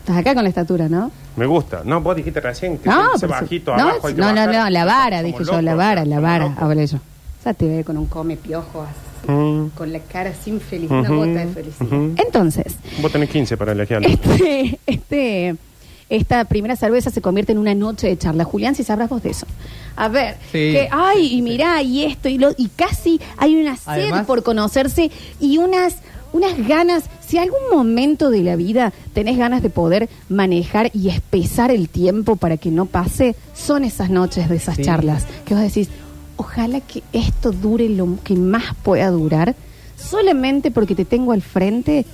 Estás 0.00 0.18
acá 0.18 0.34
con 0.34 0.44
la 0.44 0.48
estatura, 0.50 0.88
¿no? 0.88 1.10
Me 1.34 1.46
gusta. 1.46 1.82
No, 1.84 2.00
vos 2.00 2.14
dijiste 2.14 2.40
recién 2.40 2.78
que 2.78 2.88
No, 2.88 3.10
por 3.10 3.20
su- 3.20 3.26
bajito 3.26 3.76
no, 3.76 3.82
abajo. 3.82 4.06
hay 4.06 4.14
que 4.14 4.20
no, 4.20 4.32
no, 4.32 4.46
no, 4.46 4.70
la 4.70 4.84
vara, 4.84 5.22
dije 5.22 5.44
yo, 5.44 5.60
la 5.60 5.74
vara, 5.74 6.04
la 6.04 6.20
vara, 6.20 6.54
hablé 6.58 6.86
yo. 6.86 6.98
Ya 7.44 7.54
te 7.54 7.66
ve 7.68 7.84
con 7.84 7.96
un 7.96 8.06
come 8.06 8.36
piojo 8.36 8.82
así, 8.82 8.94
Mm. 9.26 9.68
con 9.76 9.92
la 9.92 10.00
cara 10.00 10.32
sin 10.34 10.60
felicidad, 10.60 11.00
una 11.00 11.10
Ujú, 11.10 11.18
gota 11.26 11.44
de 11.44 11.46
felicidad. 11.52 11.86
ujú. 11.92 12.14
Entonces, 12.24 12.76
Vos 13.00 13.12
tenés 13.12 13.30
15 13.30 13.56
para 13.56 13.72
elegir. 13.72 13.98
este, 14.02 14.78
este, 14.86 15.56
esta 16.08 16.44
primera 16.44 16.76
cerveza 16.76 17.10
se 17.10 17.20
convierte 17.20 17.52
en 17.52 17.58
una 17.58 17.74
noche 17.74 18.06
de 18.06 18.16
charla. 18.16 18.44
Julián, 18.44 18.74
si 18.74 18.84
sabrás 18.84 19.08
vos 19.08 19.22
de 19.22 19.30
eso. 19.30 19.46
A 19.96 20.08
ver, 20.08 20.36
Sí, 20.52 20.58
que, 20.72 20.88
ay, 20.90 21.28
sí, 21.28 21.36
y 21.38 21.42
mirá, 21.42 21.82
y 21.82 22.04
esto, 22.04 22.28
y 22.28 22.38
lo, 22.38 22.50
y 22.56 22.68
casi 22.68 23.20
hay 23.38 23.56
una 23.56 23.76
sed 23.76 23.84
Además- 23.92 24.26
por 24.26 24.42
conocerse 24.42 25.10
y 25.40 25.58
unas, 25.58 25.96
unas 26.32 26.66
ganas. 26.68 27.04
Si 27.26 27.38
algún 27.38 27.58
momento 27.72 28.30
de 28.30 28.42
la 28.44 28.54
vida 28.54 28.92
tenés 29.12 29.36
ganas 29.36 29.60
de 29.62 29.70
poder 29.70 30.08
manejar 30.28 30.90
y 30.94 31.08
espesar 31.08 31.72
el 31.72 31.88
tiempo 31.88 32.36
para 32.36 32.56
que 32.56 32.70
no 32.70 32.86
pase, 32.86 33.34
son 33.54 33.82
esas 33.82 34.10
noches 34.10 34.48
de 34.48 34.56
esas 34.56 34.76
Sí. 34.76 34.82
charlas. 34.82 35.24
Que 35.44 35.54
vos 35.54 35.62
decís, 35.64 35.88
ojalá 36.36 36.80
que 36.80 37.02
esto 37.12 37.52
dure 37.52 37.88
lo 37.88 38.18
que 38.22 38.34
más 38.34 38.74
pueda 38.82 39.10
durar, 39.10 39.54
solamente 39.96 40.70
porque 40.70 40.94
te 40.94 41.04
tengo 41.04 41.32
al 41.32 41.42
frente 41.42 42.04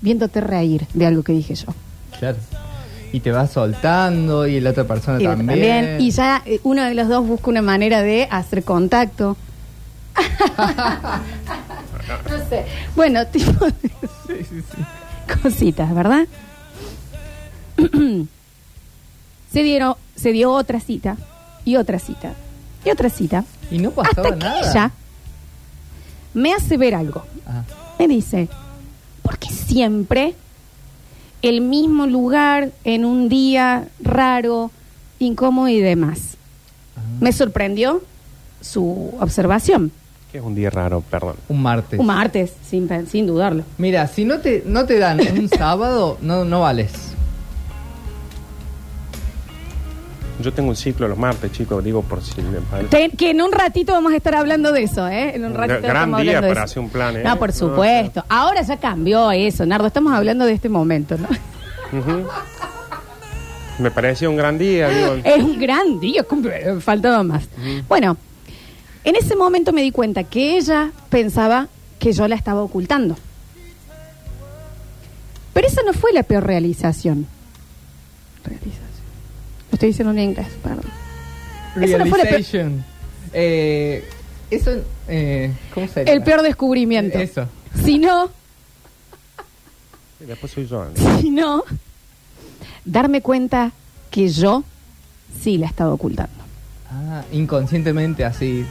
viéndote 0.00 0.40
reír 0.40 0.86
de 0.94 1.06
algo 1.06 1.22
que 1.22 1.32
dije 1.32 1.54
yo. 1.54 1.66
Claro. 2.18 2.38
Y 3.12 3.20
te 3.20 3.30
vas 3.32 3.50
soltando 3.52 4.46
y 4.46 4.60
la 4.60 4.70
otra 4.70 4.84
persona 4.84 5.20
Y 5.20 5.24
también. 5.24 5.46
también. 5.48 6.00
Y 6.00 6.10
ya 6.10 6.42
eh, 6.44 6.60
uno 6.62 6.84
de 6.84 6.94
los 6.94 7.08
dos 7.08 7.26
busca 7.26 7.50
una 7.50 7.62
manera 7.62 8.02
de 8.02 8.28
hacer 8.30 8.64
contacto. 8.64 9.36
no 12.30 12.48
sé. 12.48 12.64
Bueno, 12.96 13.26
tipo 13.28 13.64
de 13.66 13.72
Sí, 14.26 14.44
sí, 14.48 14.60
sí. 14.60 14.82
cositas, 15.42 15.94
¿verdad? 15.94 16.26
se, 19.52 19.62
dieron, 19.62 19.94
se 20.16 20.32
dio 20.32 20.52
otra 20.52 20.80
cita 20.80 21.16
y 21.64 21.76
otra 21.76 21.98
cita 21.98 22.34
y 22.84 22.90
otra 22.90 23.10
cita. 23.10 23.44
Y 23.70 23.78
no 23.78 23.90
pasaba 23.90 24.28
Hasta 24.28 24.38
que 24.38 24.44
nada. 24.44 24.70
ella 24.70 24.90
me 26.34 26.52
hace 26.54 26.76
ver 26.76 26.94
algo. 26.94 27.24
Ajá. 27.46 27.64
Me 27.98 28.08
dice, 28.08 28.48
¿por 29.22 29.38
qué 29.38 29.50
siempre 29.50 30.34
el 31.42 31.60
mismo 31.60 32.06
lugar 32.06 32.70
en 32.84 33.04
un 33.04 33.28
día 33.28 33.88
raro, 34.00 34.70
incómodo 35.20 35.68
y 35.68 35.80
demás. 35.80 36.36
Me 37.20 37.32
sorprendió 37.32 38.02
su 38.60 39.14
observación. 39.20 39.92
Que 40.32 40.38
es 40.38 40.44
un 40.44 40.54
día 40.54 40.68
raro, 40.70 41.00
perdón. 41.00 41.36
Un 41.48 41.62
martes. 41.62 41.98
Un 41.98 42.06
martes, 42.06 42.52
sin, 42.68 42.86
pen- 42.88 43.06
sin 43.06 43.26
dudarlo. 43.26 43.62
Mira, 43.78 44.06
si 44.08 44.24
no 44.24 44.38
te, 44.40 44.62
no 44.66 44.84
te 44.84 44.98
dan 44.98 45.20
un 45.20 45.48
sábado, 45.56 46.18
no, 46.20 46.44
no 46.44 46.60
vales. 46.60 46.90
Yo 50.40 50.52
tengo 50.52 50.68
un 50.70 50.76
ciclo 50.76 51.08
los 51.08 51.18
martes, 51.18 51.50
chicos, 51.52 51.82
digo 51.82 52.02
por 52.02 52.22
si 52.22 52.40
me 52.42 52.60
parece. 52.60 52.88
Te- 53.08 53.16
que 53.16 53.30
en 53.30 53.42
un 53.42 53.50
ratito 53.50 53.92
vamos 53.92 54.12
a 54.12 54.16
estar 54.16 54.34
hablando 54.36 54.70
de 54.72 54.84
eso, 54.84 55.08
¿eh? 55.08 55.34
En 55.34 55.44
un 55.44 55.54
ratito 55.54 55.80
gran 55.82 55.94
estamos 55.96 56.20
día 56.22 56.30
hablando 56.38 56.46
de 56.48 56.54
para 56.54 56.64
eso. 56.64 56.72
hacer 56.72 56.82
un 56.84 56.90
plan, 56.90 57.16
¿eh? 57.16 57.22
No, 57.24 57.38
por 57.38 57.48
No, 57.48 57.54
supuesto. 57.54 58.24
Ahora 58.28 58.62
ya 58.62 58.76
cambió 58.76 59.32
eso, 59.32 59.66
Nardo. 59.66 59.86
Estamos 59.88 60.12
hablando 60.12 60.44
de 60.46 60.52
este 60.52 60.68
momento, 60.68 61.16
¿no? 61.18 61.28
Me 63.78 63.90
parecía 63.90 64.28
un 64.28 64.36
gran 64.36 64.58
día, 64.58 64.88
digo. 64.88 65.14
Es 65.24 65.42
un 65.42 65.58
gran 65.58 65.98
día, 66.00 66.22
cumple- 66.26 66.80
faltaba 66.80 67.22
más. 67.22 67.48
Bueno, 67.88 68.16
en 69.04 69.16
ese 69.16 69.36
momento 69.36 69.72
me 69.72 69.82
di 69.82 69.90
cuenta 69.92 70.24
que 70.24 70.56
ella 70.56 70.90
pensaba 71.10 71.68
que 71.98 72.12
yo 72.12 72.26
la 72.28 72.34
estaba 72.36 72.62
ocultando. 72.62 73.16
Pero 75.52 75.66
esa 75.66 75.82
no 75.82 75.92
fue 75.92 76.12
la 76.12 76.22
peor 76.22 76.44
realización. 76.46 77.26
Realización. 78.44 78.87
Lo 79.70 79.74
estoy 79.74 79.88
diciendo 79.88 80.12
en 80.12 80.18
inglés, 80.20 80.48
perdón. 80.62 80.84
Esa 81.80 81.98
no 81.98 82.06
fue 82.06 82.18
la 82.18 82.24
peor- 82.24 82.30
Realization. 82.30 82.84
Eh, 83.32 84.08
eso, 84.50 84.70
eh, 85.08 85.52
¿cómo 85.74 85.86
sería? 85.88 86.12
El 86.12 86.22
peor 86.22 86.42
descubrimiento. 86.42 87.18
Eso. 87.18 87.46
Si 87.84 87.98
no, 87.98 88.30
Y 90.20 90.24
después 90.24 90.50
soy 90.52 90.66
yo. 90.66 90.84
¿no? 90.86 91.18
si 91.20 91.30
no, 91.30 91.62
darme 92.84 93.20
cuenta 93.20 93.72
que 94.10 94.28
yo 94.28 94.64
sí 95.42 95.58
la 95.58 95.66
estaba 95.66 95.92
ocultando. 95.92 96.32
Ah, 96.90 97.22
inconscientemente 97.32 98.24
así. 98.24 98.64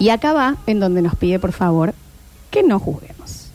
Y 0.00 0.08
acá 0.10 0.32
va 0.32 0.56
en 0.66 0.80
donde 0.80 1.00
nos 1.02 1.14
pide, 1.14 1.38
por 1.38 1.52
favor, 1.52 1.94
que 2.50 2.62
no 2.64 2.80
juzguemos. 2.80 3.46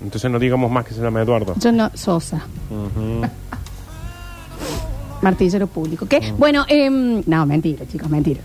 Entonces 0.00 0.30
no 0.30 0.38
digamos 0.38 0.70
más 0.70 0.86
que 0.86 0.94
se 0.94 1.00
llama 1.02 1.20
Eduardo. 1.22 1.54
Yo 1.58 1.72
no, 1.72 1.90
Sosa, 1.94 2.46
Ujú. 2.70 3.22
Martillero 5.22 5.66
público. 5.66 6.06
¿Qué? 6.06 6.32
Bueno, 6.38 6.64
em, 6.68 7.22
no, 7.26 7.46
mentira, 7.46 7.86
chicos, 7.86 8.08
mentira. 8.10 8.40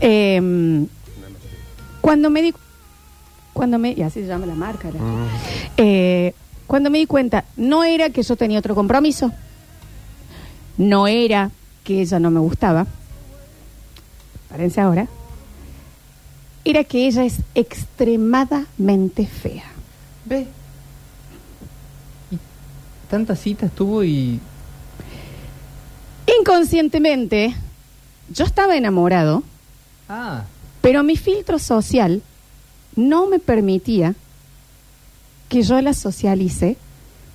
Em, 0.00 0.86
cuando 2.00 2.30
me 2.30 2.42
di, 2.42 2.54
cuando 3.52 3.78
me, 3.78 3.92
y 3.92 4.02
así 4.02 4.20
se 4.22 4.26
llama 4.26 4.46
la 4.46 4.54
marca, 4.54 4.90
la- 4.90 4.98
Eh, 5.76 6.34
cuando 6.66 6.90
me 6.90 6.98
di 6.98 7.06
cuenta, 7.06 7.44
no 7.56 7.84
era 7.84 8.10
que 8.10 8.22
yo 8.22 8.34
tenía 8.36 8.58
otro 8.58 8.74
compromiso, 8.74 9.30
no 10.78 11.06
era 11.06 11.50
que 11.84 12.00
ella 12.00 12.18
no 12.18 12.30
me 12.30 12.40
gustaba, 12.40 12.86
párense 14.48 14.80
ahora, 14.80 15.06
era 16.64 16.84
que 16.84 17.06
ella 17.06 17.24
es 17.24 17.38
extremadamente 17.54 19.26
fea. 19.26 19.64
Ve. 20.24 20.46
Y 22.30 22.38
tantas 23.10 23.40
citas 23.40 23.70
tuvo 23.72 24.02
y. 24.04 24.40
Inconscientemente, 26.40 27.54
yo 28.32 28.44
estaba 28.44 28.76
enamorado, 28.76 29.42
Ah, 30.08 30.44
pero 30.80 31.02
mi 31.02 31.16
filtro 31.16 31.58
social 31.58 32.22
no 32.96 33.26
me 33.26 33.38
permitía 33.38 34.14
que 35.48 35.62
yo 35.62 35.80
la 35.80 35.94
socialice 35.94 36.76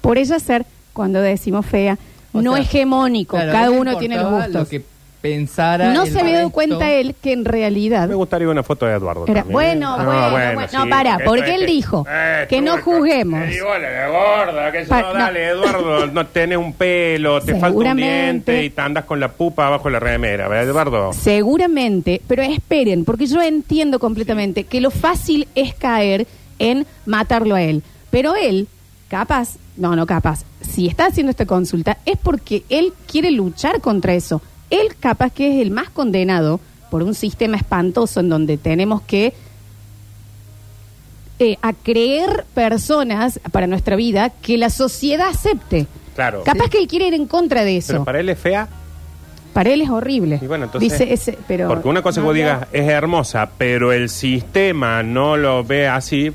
por 0.01 0.17
ella 0.17 0.39
ser, 0.39 0.65
cuando 0.93 1.21
decimos 1.21 1.65
fea, 1.65 1.97
o 2.33 2.41
no 2.41 2.53
sea, 2.53 2.61
hegemónico, 2.61 3.37
claro, 3.37 3.51
cada 3.51 3.65
no 3.67 3.71
le 3.73 3.79
uno 3.79 3.97
tiene 3.97 4.15
los 4.15 4.23
importaba 4.25 4.45
gustos. 4.47 4.61
Lo 4.61 4.69
que 4.69 4.85
pensara. 5.21 5.93
No 5.93 6.03
el 6.03 6.11
se 6.11 6.19
había 6.19 6.33
dado 6.33 6.45
resto. 6.45 6.53
cuenta 6.53 6.91
él 6.91 7.15
que 7.21 7.33
en 7.33 7.45
realidad 7.45 8.07
Me 8.07 8.15
gustaría 8.15 8.47
una 8.49 8.63
foto 8.63 8.85
de 8.85 8.93
Eduardo. 8.95 9.25
Era- 9.27 9.41
también. 9.41 9.53
bueno, 9.53 9.95
Ah, 9.97 10.29
bueno, 10.31 10.53
bueno. 10.53 10.67
No, 10.73 10.89
para, 10.89 11.19
porque 11.25 11.55
él 11.55 11.65
dijo 11.65 12.05
que 12.49 12.61
no 12.61 12.77
juzguemos. 12.81 13.47
Digo, 13.49 13.67
gorda, 13.67 14.71
que 14.71 14.79
Pa- 14.85 15.01
no, 15.01 15.13
no. 15.13 15.19
dale, 15.19 15.47
Eduardo, 15.49 16.07
no 16.13 16.25
tenés 16.27 16.57
un 16.57 16.73
pelo, 16.73 17.39
te 17.41 17.53
falta 17.53 17.67
un 17.67 17.71
Seguramente. 17.73 18.51
diente 18.51 18.63
y 18.65 18.69
te 18.69 18.81
andas 18.81 19.05
con 19.05 19.19
la 19.19 19.29
pupa 19.29 19.67
abajo 19.67 19.85
de 19.85 19.91
la 19.93 19.99
remera, 19.99 20.47
¿verdad, 20.47 20.65
Eduardo? 20.69 21.13
Seguramente, 21.13 22.21
pero 22.27 22.41
esperen, 22.43 23.05
porque 23.05 23.25
yo 23.25 23.41
entiendo 23.41 23.99
completamente 23.99 24.63
que 24.65 24.81
lo 24.81 24.91
fácil 24.91 25.47
es 25.55 25.73
caer 25.73 26.27
en 26.59 26.85
matarlo 27.05 27.55
a 27.55 27.61
él. 27.61 27.83
Pero 28.09 28.35
él, 28.35 28.67
capaz, 29.09 29.57
no, 29.75 29.95
no 29.95 30.05
capaz, 30.05 30.43
si 30.61 30.87
está 30.87 31.05
haciendo 31.05 31.29
esta 31.31 31.45
consulta 31.45 31.97
es 32.05 32.17
porque 32.21 32.63
él 32.69 32.93
quiere 33.09 33.31
luchar 33.31 33.79
contra 33.81 34.13
eso. 34.13 34.41
Él 34.69 34.95
capaz 34.99 35.31
que 35.31 35.55
es 35.55 35.61
el 35.61 35.71
más 35.71 35.89
condenado 35.89 36.59
por 36.89 37.03
un 37.03 37.13
sistema 37.13 37.57
espantoso 37.57 38.19
en 38.19 38.29
donde 38.29 38.57
tenemos 38.57 39.01
que 39.01 39.33
eh, 41.39 41.57
a 41.61 41.73
creer 41.73 42.45
personas 42.53 43.39
para 43.51 43.67
nuestra 43.67 43.95
vida 43.95 44.31
que 44.41 44.57
la 44.57 44.69
sociedad 44.69 45.27
acepte. 45.29 45.85
Claro. 46.15 46.43
Capaz 46.43 46.69
que 46.69 46.79
él 46.79 46.87
quiere 46.87 47.07
ir 47.07 47.13
en 47.13 47.27
contra 47.27 47.63
de 47.63 47.77
eso. 47.77 47.93
Pero 47.93 48.05
para 48.05 48.19
él 48.19 48.29
es 48.29 48.39
fea. 48.39 48.67
Para 49.53 49.69
él 49.69 49.81
es 49.81 49.89
horrible. 49.89 50.39
Y 50.41 50.47
bueno, 50.47 50.65
entonces. 50.65 50.91
Dice 50.91 51.13
ese, 51.13 51.37
pero 51.47 51.67
porque 51.67 51.87
una 51.87 52.01
cosa 52.01 52.21
que 52.21 52.25
vos 52.25 52.35
digas 52.35 52.67
es 52.71 52.87
hermosa, 52.87 53.49
pero 53.57 53.91
el 53.91 54.09
sistema 54.09 55.03
no 55.03 55.37
lo 55.37 55.63
ve 55.63 55.87
así. 55.87 56.31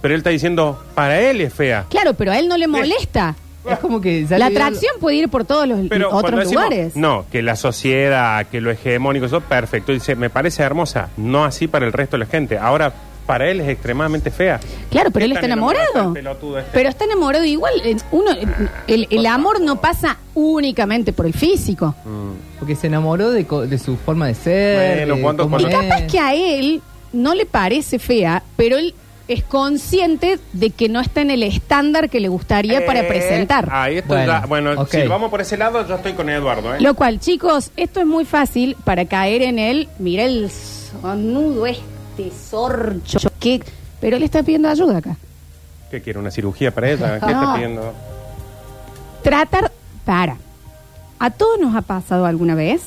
Pero 0.00 0.14
él 0.14 0.18
está 0.18 0.30
diciendo, 0.30 0.82
para 0.94 1.20
él 1.20 1.40
es 1.42 1.52
fea. 1.54 1.86
Claro, 1.88 2.14
pero 2.14 2.32
a 2.32 2.38
él 2.38 2.48
no 2.48 2.56
le 2.56 2.66
molesta. 2.66 3.36
Es 3.36 3.49
como 3.80 4.00
que. 4.00 4.26
ya 4.26 4.38
La 4.38 4.46
atracción 4.46 4.92
puede 5.00 5.16
ir 5.16 5.28
por 5.28 5.44
todos 5.44 5.66
los 5.68 5.80
Pero 5.88 6.10
cuando 6.10 6.28
otros 6.28 6.40
decimos, 6.40 6.64
lugares. 6.64 6.96
No, 6.96 7.24
que 7.30 7.42
la 7.42 7.56
sociedad, 7.56 8.46
que 8.46 8.60
lo 8.60 8.70
hegemónico, 8.70 9.26
eso 9.26 9.40
perfecto. 9.40 9.92
Dice, 9.92 10.14
me 10.16 10.30
parece 10.30 10.62
hermosa. 10.62 11.08
No 11.16 11.44
así 11.44 11.68
para 11.68 11.86
el 11.86 11.92
resto 11.92 12.16
de 12.16 12.24
la 12.24 12.30
gente. 12.30 12.58
Ahora, 12.58 12.92
para 13.26 13.48
él 13.48 13.60
es 13.60 13.68
extremadamente 13.68 14.30
fea. 14.30 14.58
Claro, 14.90 15.10
pero 15.12 15.20
¿Qué 15.20 15.26
él 15.26 15.32
está 15.32 15.46
enamorado 15.46 16.14
este? 16.16 16.70
Pero 16.72 16.88
está 16.88 17.04
enamorado 17.04 17.44
igual. 17.44 17.74
eh, 17.84 17.96
Uno, 18.10 18.30
el, 18.88 19.06
el 19.10 19.26
amor 19.26 19.60
no 19.60 19.80
pasa 19.80 20.16
únicamente 20.34 21.12
por 21.12 21.26
el 21.26 21.34
físico. 21.34 21.94
Porque 22.58 22.74
se 22.74 22.88
enamoró 22.88 23.30
de, 23.30 23.46
co- 23.46 23.66
de 23.66 23.78
su 23.78 23.96
forma 23.96 24.26
de 24.26 24.34
ser. 24.34 25.06
Bueno, 25.08 25.32
de 25.32 25.62
Y 25.62 25.64
es. 25.66 25.70
capaz 25.88 26.02
que 26.10 26.18
a 26.18 26.34
él 26.34 26.82
no 27.12 27.34
le 27.34 27.46
parece 27.46 27.98
fea, 27.98 28.42
pero 28.56 28.76
él 28.78 28.94
es 29.32 29.44
consciente 29.44 30.38
de 30.52 30.70
que 30.70 30.88
no 30.88 31.00
está 31.00 31.20
en 31.20 31.30
el 31.30 31.42
estándar 31.42 32.10
que 32.10 32.18
le 32.20 32.28
gustaría 32.28 32.84
para 32.84 33.00
Eh, 33.00 33.04
presentar. 33.04 33.68
Ahí 33.70 33.98
esto 33.98 34.08
Bueno, 34.14 34.26
ya. 34.32 34.46
Bueno, 34.46 34.72
ok. 34.82 34.88
si 34.90 35.06
vamos 35.06 35.30
por 35.30 35.40
ese 35.40 35.56
lado, 35.56 35.86
yo 35.86 35.94
estoy 35.94 36.14
con 36.14 36.28
Eduardo. 36.28 36.74
¿eh? 36.74 36.80
Lo 36.80 36.94
cual, 36.94 37.20
chicos, 37.20 37.70
esto 37.76 38.00
es 38.00 38.06
muy 38.06 38.24
fácil 38.24 38.76
para 38.84 39.04
caer 39.04 39.42
en 39.42 39.58
él. 39.58 39.88
Mira 39.98 40.24
el 40.24 40.50
sonudo 40.50 41.66
este 41.66 42.30
sorcho. 42.50 43.30
Que, 43.38 43.62
pero 44.00 44.16
él 44.16 44.22
está 44.24 44.42
pidiendo 44.42 44.68
ayuda 44.68 44.98
acá. 44.98 45.16
¿Qué 45.90 46.00
quiere? 46.02 46.18
¿Una 46.18 46.30
cirugía 46.30 46.72
para 46.74 46.90
ella? 46.90 47.20
¿Qué 47.20 47.26
está 47.30 47.54
pidiendo? 47.54 47.92
Tratar, 49.22 49.70
para. 50.04 50.36
A 51.18 51.30
todos 51.30 51.58
nos 51.60 51.74
ha 51.76 51.82
pasado 51.82 52.26
alguna 52.26 52.54
vez. 52.54 52.82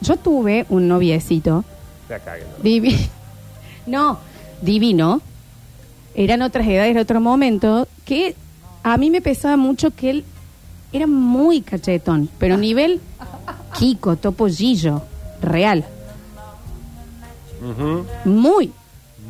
Yo 0.00 0.16
tuve 0.16 0.66
un 0.68 0.88
noviecito 0.88 1.64
Ya 2.08 2.18
caguen. 2.18 2.46
divino. 2.62 2.98
No, 3.86 4.18
divino. 4.60 5.20
Eran 6.14 6.42
otras 6.42 6.66
edades, 6.66 6.90
era 6.90 7.02
otro 7.02 7.20
momento. 7.20 7.88
Que 8.04 8.34
a 8.82 8.96
mí 8.96 9.10
me 9.10 9.20
pesaba 9.22 9.56
mucho 9.56 9.90
que 9.92 10.10
él 10.10 10.24
era 10.92 11.06
muy 11.06 11.60
cachetón, 11.62 12.28
pero 12.38 12.56
nivel 12.58 13.00
Kiko, 13.78 14.16
Topollillo, 14.16 15.02
real. 15.40 15.84
Ujú. 17.62 18.04
Muy. 18.24 18.72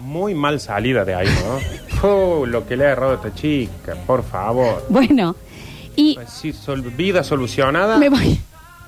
Muy 0.05 0.35
mal 0.35 0.59
salida 0.61 1.05
de 1.05 1.15
ahí, 1.15 1.29
¿no? 1.29 1.83
Oh, 2.05 2.45
lo 2.47 2.67
que 2.67 2.77
le 2.77 2.87
ha 2.87 2.91
errado 2.91 3.13
a 3.13 3.15
esta 3.15 3.33
chica, 3.33 3.95
por 4.09 4.25
favor. 4.25 4.85
Bueno. 4.89 5.37
Y 5.95 6.19
Sí, 6.27 6.53
sol- 6.53 6.83
vida 6.97 7.23
solucionada. 7.23 7.97
me 7.97 8.09
voy. 8.09 8.41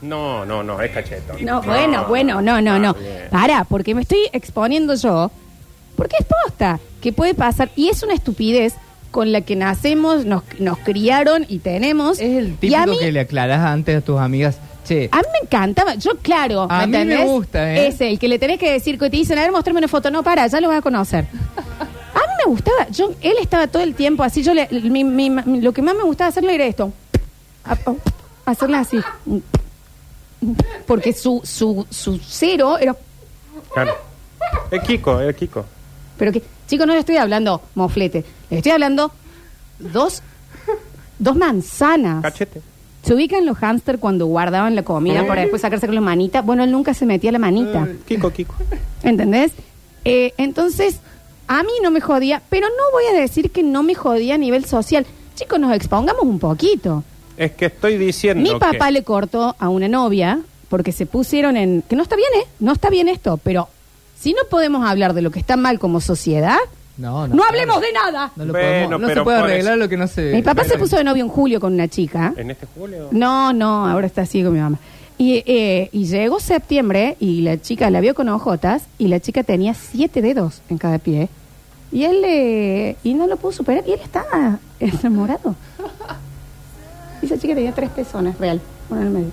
No, 0.03 0.45
no, 0.45 0.65
no, 0.65 0.81
es 0.81 0.91
cacheto. 0.91 1.35
No, 1.41 1.63
bueno, 1.63 2.07
bueno, 2.09 2.43
no, 2.43 2.61
no, 2.61 2.77
no. 2.81 2.93
Bien. 2.95 3.29
Para, 3.31 3.63
porque 3.63 3.95
me 3.95 4.03
estoy 4.03 4.19
exponiendo 4.33 4.97
yo. 4.97 5.31
Porque 5.97 6.17
es 6.21 6.27
posta 6.27 6.81
que 7.01 7.13
puede 7.13 7.35
pasar. 7.35 7.71
Y 7.77 7.89
es 7.89 8.03
una 8.03 8.15
estupidez 8.15 8.75
con 9.11 9.31
la 9.33 9.43
que 9.43 9.55
nacemos, 9.57 10.25
nos, 10.25 10.43
nos 10.59 10.79
criaron 10.79 11.47
y 11.49 11.59
tenemos. 11.59 12.19
Es 12.21 12.37
el 12.37 12.47
y 12.61 12.75
a 12.75 12.81
típico 12.85 12.87
mí, 12.87 12.99
que 12.99 13.13
le 13.13 13.21
aclarás 13.21 13.61
antes 13.61 13.97
a 13.97 14.01
tus 14.01 14.19
amigas. 14.19 14.59
Che, 14.87 15.09
a 15.13 15.17
mí 15.19 15.23
me 15.33 15.39
encantaba. 15.47 15.95
Yo, 15.95 16.13
claro. 16.21 16.67
A 16.69 16.87
mí 16.87 16.93
me 17.05 17.25
gusta, 17.25 17.73
¿eh? 17.75 17.87
Es 17.87 18.01
el 18.01 18.19
que 18.19 18.29
le 18.29 18.39
tenés 18.39 18.59
que 18.59 18.71
decir 18.71 18.99
que 18.99 19.09
te 19.09 19.17
dicen, 19.17 19.39
a 19.39 19.43
ver, 19.43 19.51
mostrame 19.53 19.79
una 19.79 19.89
foto. 19.89 20.11
No, 20.11 20.23
para, 20.23 20.47
ya 20.47 20.61
lo 20.61 20.69
vas 20.69 20.79
a 20.79 20.83
conocer. 20.83 21.27
A 21.57 22.19
mí 22.19 22.33
me 22.45 22.51
gustaba. 22.51 22.89
Yo, 22.91 23.13
él 23.23 23.35
estaba 23.41 23.67
todo 23.67 23.83
el 23.83 23.95
tiempo 23.95 24.23
así. 24.23 24.43
Yo 24.43 24.53
le, 24.53 24.69
mi- 24.71 25.05
mi- 25.05 25.31
mi- 25.31 25.61
lo 25.63 25.73
que 25.73 25.81
más 25.81 25.95
me 25.95 26.03
gustaba 26.03 26.29
hacerle 26.29 26.55
era 26.57 26.67
esto. 26.67 26.93
A- 27.65 27.79
Hacerle 28.47 28.77
así. 28.77 28.99
Porque 30.87 31.13
su, 31.15 31.41
su, 31.45 31.87
su 31.89 32.19
cero 32.19 32.77
era. 32.79 32.95
Claro. 33.73 33.95
Es 34.71 34.83
Kiko, 34.83 35.21
es 35.21 35.35
Kiko. 35.37 35.65
Pero 36.19 36.33
que, 36.33 36.43
chicos, 36.69 36.87
no 36.87 36.93
le 36.95 37.01
estoy 37.01 37.17
hablando 37.17 37.61
moflete. 37.75 38.25
Le 38.51 38.59
estoy 38.59 38.73
hablando 38.73 39.11
dos 39.79 40.23
dos 41.19 41.37
manzanas. 41.37 42.23
Cachete. 42.23 42.61
Se 43.03 43.15
ubican 43.15 43.45
los 43.45 43.59
hámster 43.59 43.99
cuando 43.99 44.27
guardaban 44.27 44.75
la 44.75 44.83
comida 44.83 45.21
Ay. 45.21 45.27
para 45.27 45.43
después 45.43 45.61
sacarse 45.63 45.87
con 45.87 45.95
la 45.95 46.01
manita. 46.01 46.41
Bueno, 46.43 46.65
él 46.65 46.71
nunca 46.71 46.95
se 46.95 47.05
metía 47.07 47.33
la 47.33 47.39
manita. 47.39 47.85
Eh, 47.89 47.99
Kiko, 48.07 48.31
Kiko. 48.31 48.55
¿Entendés? 49.03 49.53
Eh, 50.07 50.33
entonces, 50.39 51.01
a 51.47 51.63
mí 51.63 51.71
no 51.83 51.91
me 51.91 52.01
jodía, 52.01 52.41
pero 52.49 52.67
no 52.69 52.91
voy 52.93 53.05
a 53.15 53.21
decir 53.21 53.51
que 53.51 53.63
no 53.63 53.83
me 53.83 53.95
jodía 53.95 54.37
a 54.37 54.39
nivel 54.39 54.65
social. 54.65 55.05
Chicos, 55.35 55.61
nos 55.61 55.75
expongamos 55.75 56.23
un 56.23 56.39
poquito. 56.39 57.05
Es 57.37 57.53
que 57.53 57.67
estoy 57.67 57.99
diciendo 57.99 58.43
Mi 58.43 58.59
papá 58.59 58.87
que- 58.87 58.93
le 58.93 59.03
cortó 59.03 59.55
a 59.59 59.69
una 59.69 59.89
novia 59.89 60.41
porque 60.69 60.93
se 60.93 61.05
pusieron 61.05 61.57
en... 61.57 61.83
Que 61.83 61.97
no 61.97 62.03
está 62.03 62.17
bien, 62.17 62.29
¿eh? 62.41 62.47
No 62.61 62.73
está 62.73 62.89
bien 62.89 63.09
esto, 63.09 63.39
pero 63.43 63.69
si 64.19 64.33
no 64.33 64.41
podemos 64.51 64.89
hablar 64.89 65.13
de 65.15 65.23
lo 65.23 65.31
que 65.31 65.39
está 65.41 65.57
mal 65.57 65.79
como 65.79 66.01
sociedad, 66.01 66.59
No, 66.97 67.27
no, 67.27 67.43
hablemos 67.43 67.81
de 67.81 67.93
nada. 67.93 68.31
No, 68.37 68.45
lo 68.45 68.53
Bueno, 68.53 68.69
podemos- 68.69 69.01
no 69.01 69.07
se 69.09 69.13
pero 69.13 69.25
puede 69.25 69.39
arreglar 69.39 69.73
eso- 69.75 69.77
lo 69.83 69.89
que 69.89 69.97
no 69.97 70.07
se. 70.07 70.33
Mi 70.33 70.43
papá 70.43 70.63
se 70.65 70.79
puso 70.79 70.97
de 70.97 71.03
novio 71.05 71.25
en 71.25 71.29
julio 71.31 71.59
con 71.61 71.73
una 71.75 71.89
chica. 71.89 72.33
¿En 72.37 72.51
este 72.53 72.67
julio? 72.75 73.09
No, 73.11 73.53
no, 73.53 73.87
ahora 73.89 74.07
está 74.07 74.23
así 74.23 74.43
con 74.45 74.53
mi 74.53 74.61
mamá. 74.61 74.79
Y, 75.19 75.43
eh, 75.47 75.89
y 75.93 76.07
llegó 76.07 76.39
septiembre 76.41 77.17
y 77.21 77.41
la 77.43 77.61
chica 77.61 77.91
la 77.91 78.01
vio 78.01 78.15
con 78.15 78.29
ojotas 78.29 78.85
y 78.99 79.09
la 79.09 79.19
chica 79.21 79.43
tenía 79.45 79.75
siete 79.75 80.23
dedos 80.23 80.61
en 80.71 80.79
cada 80.79 80.99
pie. 80.99 81.29
Y 81.93 82.05
él 82.05 82.21
le... 82.23 82.97
Y 83.05 83.15
no 83.15 83.27
lo 83.29 83.37
pudo 83.37 83.53
superar 83.53 83.85
y 83.87 83.93
él 83.93 84.01
estaba 84.03 84.59
enamorado. 84.81 85.55
Y 87.23 87.27
esa 87.27 87.39
chica 87.39 87.55
tenía 87.55 87.73
tres 87.73 87.91
pezones, 87.91 88.37
real. 88.39 88.61
Una 88.91 89.01
en 89.03 89.07
el 89.07 89.13
medio. 89.13 89.31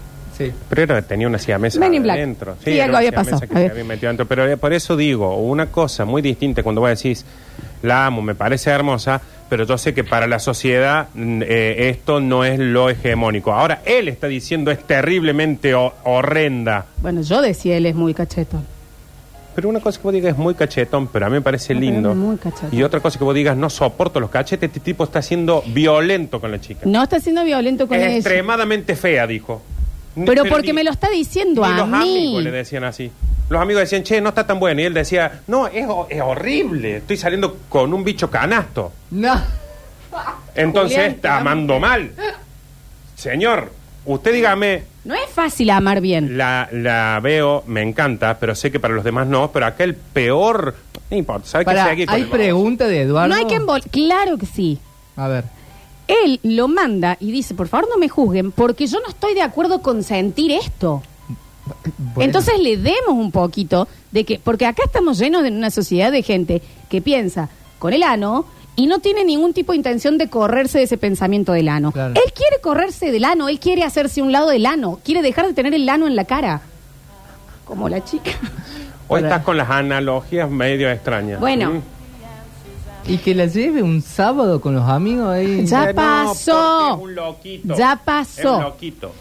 Sí. 0.47 0.53
Pero 0.69 0.81
era- 0.83 1.01
tenía 1.01 1.27
una 1.27 1.37
siamesa 1.39 1.79
Men 1.79 1.93
in 1.93 2.03
Black. 2.03 2.17
adentro. 2.17 2.55
Sí, 2.63 2.71
era 2.71 2.83
algo 2.85 2.91
una 2.93 2.97
había 2.99 3.09
siamesa 3.11 3.31
pasado. 3.31 3.41
que 3.41 3.47
se 3.53 3.59
Había- 3.59 3.71
había 3.71 3.83
metido 3.83 4.07
adentro. 4.09 4.25
Pero 4.27 4.47
eh, 4.47 4.57
por 4.57 4.73
eso 4.73 4.95
digo, 4.97 5.35
una 5.37 5.67
cosa 5.67 6.05
muy 6.05 6.21
distinta 6.21 6.63
cuando 6.63 6.81
vos 6.81 6.89
decís, 6.89 7.25
la 7.83 8.05
amo, 8.05 8.21
me 8.21 8.35
parece 8.35 8.69
hermosa, 8.69 9.21
pero 9.49 9.65
yo 9.65 9.77
sé 9.77 9.93
que 9.93 10.03
para 10.03 10.27
la 10.27 10.39
sociedad 10.39 11.07
mm, 11.13 11.41
eh, 11.43 11.89
esto 11.89 12.19
no 12.19 12.45
es 12.45 12.59
lo 12.59 12.89
hegemónico. 12.89 13.51
Ahora, 13.53 13.81
él 13.85 14.07
está 14.07 14.27
diciendo 14.27 14.71
es 14.71 14.79
terriblemente 14.85 15.73
ho- 15.75 15.93
horrenda. 16.03 16.85
Bueno, 17.01 17.21
yo 17.21 17.41
decía 17.41 17.75
él 17.77 17.85
es 17.85 17.95
muy 17.95 18.13
cachetón. 18.13 18.65
Pero 19.53 19.67
una 19.67 19.81
cosa 19.81 19.97
que 19.99 20.03
vos 20.03 20.13
digas 20.13 20.31
es 20.31 20.37
muy 20.37 20.53
cachetón, 20.55 21.07
pero 21.07 21.25
a 21.25 21.29
mí 21.29 21.33
me 21.33 21.41
parece 21.41 21.73
No, 21.73 21.79
pero 21.81 21.91
lindo. 21.91 22.11
es 22.11 22.15
muy 22.17 22.37
cachetón. 22.37 22.69
Y 22.71 22.83
otra 22.83 23.01
cosa 23.01 23.17
que 23.19 23.25
vos 23.25 23.35
digas, 23.35 23.57
no 23.57 23.69
soporto 23.69 24.21
los 24.21 24.29
cachetes, 24.29 24.69
este 24.69 24.79
tipo 24.79 25.03
está 25.03 25.21
siendo 25.21 25.61
violento 25.67 26.39
con 26.39 26.51
la 26.51 26.61
chica. 26.61 26.81
No 26.85 27.03
está 27.03 27.19
siendo 27.19 27.43
violento 27.43 27.85
con 27.85 27.97
es 27.97 28.05
ella. 28.07 28.15
extremadamente 28.15 28.95
fea, 28.95 29.27
dijo. 29.27 29.61
Pero 30.25 30.43
porque 30.45 30.67
ni- 30.67 30.73
me 30.73 30.83
lo 30.83 30.91
está 30.91 31.09
diciendo 31.09 31.63
a 31.63 31.69
los 31.77 31.87
mí. 31.87 31.95
amigos 31.97 32.43
le 32.43 32.51
decían 32.51 32.83
así. 32.83 33.11
Los 33.49 33.61
amigos 33.61 33.81
decían, 33.81 34.03
che, 34.03 34.21
no 34.21 34.29
está 34.29 34.45
tan 34.47 34.59
bueno. 34.59 34.81
Y 34.81 34.85
él 34.85 34.93
decía, 34.93 35.41
no, 35.47 35.67
es, 35.67 35.85
es 36.09 36.21
horrible. 36.21 36.97
Estoy 36.97 37.17
saliendo 37.17 37.57
con 37.69 37.93
un 37.93 38.03
bicho 38.03 38.29
canasto. 38.29 38.91
No. 39.11 39.33
Entonces 40.55 40.97
Julián, 40.97 41.15
está 41.15 41.37
amando 41.37 41.79
mal. 41.79 42.11
Señor, 43.15 43.71
usted 44.05 44.33
dígame, 44.33 44.83
No 45.03 45.13
es 45.13 45.29
fácil 45.29 45.69
amar 45.69 46.01
bien. 46.01 46.37
la, 46.37 46.67
la 46.71 47.19
veo, 47.21 47.63
me 47.67 47.81
encanta, 47.81 48.37
pero 48.39 48.55
sé 48.55 48.71
que 48.71 48.79
para 48.79 48.93
los 48.93 49.03
demás 49.03 49.27
no. 49.27 49.51
Pero 49.51 49.65
acá 49.65 49.83
el 49.83 49.95
peor, 49.95 50.75
no 51.09 51.17
importa, 51.17 51.47
¿sabe 51.47 51.65
qué 51.65 52.05
hay 52.07 52.23
pregunta 52.25 52.87
de 52.87 53.01
Eduardo. 53.03 53.29
No 53.29 53.35
hay 53.35 53.45
que 53.45 53.55
embol... 53.55 53.81
Claro 53.91 54.37
que 54.37 54.45
sí. 54.45 54.79
A 55.15 55.27
ver. 55.27 55.43
Él 56.11 56.39
lo 56.43 56.67
manda 56.67 57.17
y 57.19 57.31
dice, 57.31 57.53
por 57.53 57.67
favor 57.67 57.87
no 57.89 57.97
me 57.97 58.09
juzguen, 58.09 58.51
porque 58.51 58.87
yo 58.87 58.99
no 58.99 59.07
estoy 59.07 59.33
de 59.33 59.41
acuerdo 59.41 59.81
con 59.81 60.03
sentir 60.03 60.51
esto. 60.51 61.01
Bueno. 61.97 62.21
Entonces 62.21 62.59
le 62.59 62.77
demos 62.77 63.13
un 63.13 63.31
poquito 63.31 63.87
de 64.11 64.25
que, 64.25 64.39
porque 64.39 64.65
acá 64.65 64.83
estamos 64.85 65.19
llenos 65.19 65.43
de 65.43 65.49
una 65.49 65.71
sociedad 65.71 66.11
de 66.11 66.21
gente 66.21 66.61
que 66.89 67.01
piensa 67.01 67.49
con 67.79 67.93
el 67.93 68.03
ano 68.03 68.45
y 68.75 68.87
no 68.87 68.99
tiene 68.99 69.23
ningún 69.23 69.53
tipo 69.53 69.71
de 69.71 69.77
intención 69.77 70.17
de 70.17 70.27
correrse 70.27 70.79
de 70.79 70.85
ese 70.85 70.97
pensamiento 70.97 71.53
del 71.53 71.69
ano. 71.69 71.91
Claro. 71.91 72.13
Él 72.15 72.33
quiere 72.33 72.59
correrse 72.61 73.11
del 73.11 73.23
ano, 73.25 73.47
él 73.47 73.59
quiere 73.59 73.83
hacerse 73.83 74.21
un 74.21 74.31
lado 74.31 74.49
del 74.49 74.65
ano, 74.65 74.99
quiere 75.03 75.21
dejar 75.21 75.47
de 75.47 75.53
tener 75.53 75.73
el 75.73 75.87
ano 75.87 76.07
en 76.07 76.15
la 76.15 76.25
cara. 76.25 76.61
Como 77.63 77.87
la 77.87 78.03
chica. 78.03 78.31
Hoy 79.07 79.21
estás 79.23 79.43
con 79.43 79.55
las 79.55 79.69
analogías 79.69 80.49
medio 80.49 80.89
extrañas. 80.89 81.39
Bueno. 81.39 81.73
Mm. 81.73 81.81
Y 83.07 83.17
que 83.17 83.33
la 83.35 83.45
lleve 83.47 83.81
un 83.83 84.01
sábado 84.01 84.61
con 84.61 84.75
los 84.75 84.87
amigos 84.87 85.27
ahí. 85.29 85.65
Ya 85.65 85.87
no, 85.87 85.95
pasó. 85.95 86.95
es 86.97 87.01
un 87.01 87.15
loquito. 87.15 87.75
Ya 87.75 87.93
Es 87.93 87.99
pasó. 87.99 88.57
un 88.57 88.63
loquito. 88.63 89.11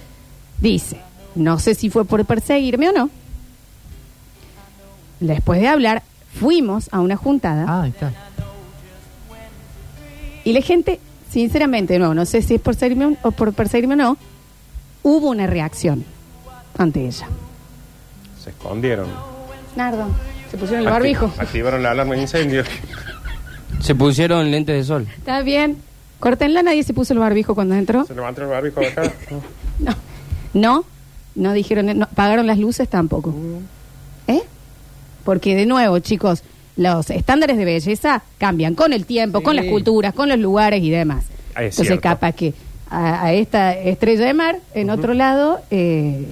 Dice, 0.59 1.01
no 1.35 1.59
sé 1.59 1.75
si 1.75 1.89
fue 1.91 2.05
por 2.05 2.25
perseguirme 2.27 2.91
o 2.91 2.93
no. 2.93 3.11
Después 5.21 5.61
de 5.61 5.69
hablar, 5.69 6.03
fuimos 6.39 6.89
a 6.93 7.01
una 7.01 7.17
juntada 7.17 7.65
Ah, 7.69 7.83
ahí 7.83 7.91
está. 7.91 8.13
y 10.45 10.53
la 10.53 10.61
gente, 10.63 10.99
sinceramente, 11.31 11.95
de 11.95 11.99
nuevo, 11.99 12.15
no 12.15 12.25
sé 12.25 12.41
si 12.43 12.55
es 12.55 12.61
por 12.61 12.75
perseguirme 12.75 13.17
o 13.23 13.31
por 13.31 13.53
perseguirme 13.53 13.95
o 13.95 13.97
no, 13.97 14.17
hubo 15.03 15.29
una 15.31 15.47
reacción 15.47 16.05
ante 16.79 17.07
ella. 17.07 17.27
Se 18.43 18.51
escondieron. 18.51 19.09
Nardo, 19.77 20.07
se 20.51 20.57
pusieron 20.57 20.87
el 20.87 20.93
barbijo. 20.93 21.31
Activaron 21.39 21.83
la 21.83 21.91
alarma 21.91 22.15
de 22.15 22.23
incendio. 22.23 22.65
Se 23.81 23.95
pusieron 23.95 24.51
lentes 24.51 24.77
de 24.77 24.85
sol. 24.85 25.07
Está 25.17 25.43
bien. 25.43 25.77
Córtenla, 26.19 26.63
nadie 26.63 26.83
se 26.83 26.93
puso 26.93 27.13
el 27.15 27.19
barbijo 27.19 27.55
cuando 27.55 27.75
entró. 27.75 28.05
Se 28.05 28.15
levantó 28.15 28.43
el 28.43 28.49
barbijo 28.49 28.81
de 28.81 28.89
acá. 28.89 29.03
No, 29.79 29.95
no, 30.53 30.85
no 31.37 31.53
dijeron, 31.55 31.99
no, 31.99 32.07
pagaron 32.15 32.47
las 32.47 32.59
luces 32.59 32.87
tampoco. 32.89 33.35
¿Eh? 34.27 34.43
Porque 35.25 35.55
de 35.55 35.65
nuevo, 35.65 35.99
chicos, 36.01 36.43
los 36.77 37.09
estándares 37.09 37.57
de 37.57 37.65
belleza 37.65 38.23
cambian 38.37 38.75
con 38.75 38.93
el 38.93 39.07
tiempo, 39.07 39.39
Sí. 39.39 39.45
con 39.45 39.57
las 39.57 39.65
culturas, 39.67 40.13
con 40.13 40.29
los 40.29 40.39
lugares 40.39 40.83
y 40.83 40.91
demás. 40.91 41.25
Ah, 41.55 41.63
es 41.65 41.75
Entonces, 41.75 41.87
cierto. 41.87 42.03
capaz 42.03 42.33
que 42.33 42.53
a, 42.91 43.25
a 43.25 43.33
esta 43.33 43.73
estrella 43.75 44.27
de 44.27 44.35
mar, 44.35 44.59
en 44.75 44.91
otro 44.91 45.15
lado, 45.15 45.61
eh, 45.71 46.27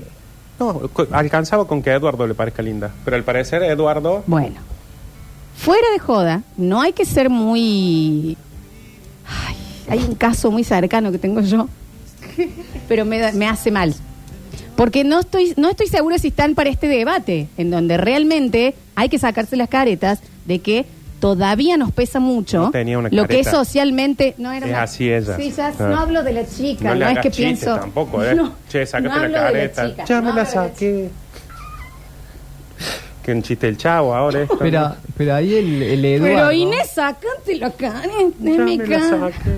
No, 0.60 0.82
alcanzaba 1.12 1.66
con 1.66 1.82
que 1.82 1.90
a 1.90 1.94
Eduardo 1.94 2.26
le 2.26 2.34
parezca 2.34 2.60
linda. 2.62 2.90
Pero 3.04 3.16
al 3.16 3.22
parecer 3.24 3.62
Eduardo... 3.62 4.24
bueno, 4.26 4.56
fuera 5.58 5.90
de 5.92 5.98
joda, 5.98 6.42
no 6.56 6.80
hay 6.80 6.92
que 6.92 7.04
ser 7.04 7.28
muy... 7.30 8.36
Ay, 9.26 9.56
hay 9.90 9.98
un 10.08 10.14
caso 10.14 10.50
muy 10.50 10.64
cercano 10.64 11.10
que 11.12 11.18
tengo 11.18 11.40
yo, 11.40 11.68
pero 12.88 13.04
me, 13.04 13.18
da- 13.18 13.32
me 13.32 13.46
hace 13.48 13.70
mal. 13.70 13.94
Porque 14.76 15.02
no 15.02 15.18
estoy, 15.20 15.54
no 15.56 15.68
estoy 15.68 15.88
segura 15.88 16.18
si 16.18 16.28
están 16.28 16.54
para 16.54 16.70
este 16.70 16.86
debate, 16.86 17.48
en 17.58 17.70
donde 17.70 17.96
realmente 17.96 18.74
hay 18.94 19.08
que 19.08 19.18
sacarse 19.18 19.56
las 19.56 19.68
caretas 19.68 20.20
de 20.46 20.60
que 20.60 20.86
todavía 21.20 21.76
nos 21.76 21.90
pesa 21.90 22.20
mucho 22.20 22.58
No 22.60 22.70
tenía 22.70 22.96
una 22.96 23.08
lo 23.10 23.26
que 23.26 23.40
es 23.40 23.46
careta. 23.46 23.64
socialmente... 23.64 24.34
No 24.38 24.52
era 24.52 24.66
Es 24.66 24.72
una- 24.72 24.82
así 24.84 25.10
ella. 25.10 25.36
Sí, 25.36 25.50
ya 25.50 25.72
Ah. 25.78 25.82
no 25.88 25.96
hablo 25.98 26.22
de 26.22 26.32
la 26.32 26.46
chica, 26.46 26.84
No 26.84 26.90
no, 26.90 26.94
le 27.00 27.04
es 27.06 27.10
hagas 27.10 27.22
que 27.24 27.30
pienso... 27.32 27.74
tampoco, 27.76 28.22
¿eh? 28.24 28.34
No, 28.36 28.52
che, 28.68 28.86
sácate 28.86 29.08
no 29.08 29.16
la 29.16 29.24
hablo 29.24 29.28
de 29.28 29.32
la 29.32 29.46
careta. 29.72 29.88
chica, 29.90 30.04
ya 30.04 30.20
no 30.20 30.22
me 30.22 30.26
la 30.34 30.42
hablo 30.42 30.52
de 30.52 30.56
la 30.62 30.68
saqué. 30.68 31.10
Que 33.28 33.34
un 33.34 33.42
chiste 33.42 33.68
el 33.68 33.76
chavo 33.76 34.14
ahora 34.14 34.40
esto. 34.40 34.56
Pero, 34.58 34.94
pero 35.14 35.34
ahí 35.34 35.54
el, 35.54 35.82
el 35.82 36.02
Eduardo. 36.02 36.34
Pero 36.34 36.52
Inés, 36.52 36.88
sácate 36.94 37.56
la 37.58 37.70
cara 37.72 38.00
de 38.38 38.56
Ya 38.56 38.64
mi 38.64 38.78
me 38.78 38.86
la 38.86 38.98
cara. 39.00 39.20
saqué. 39.20 39.50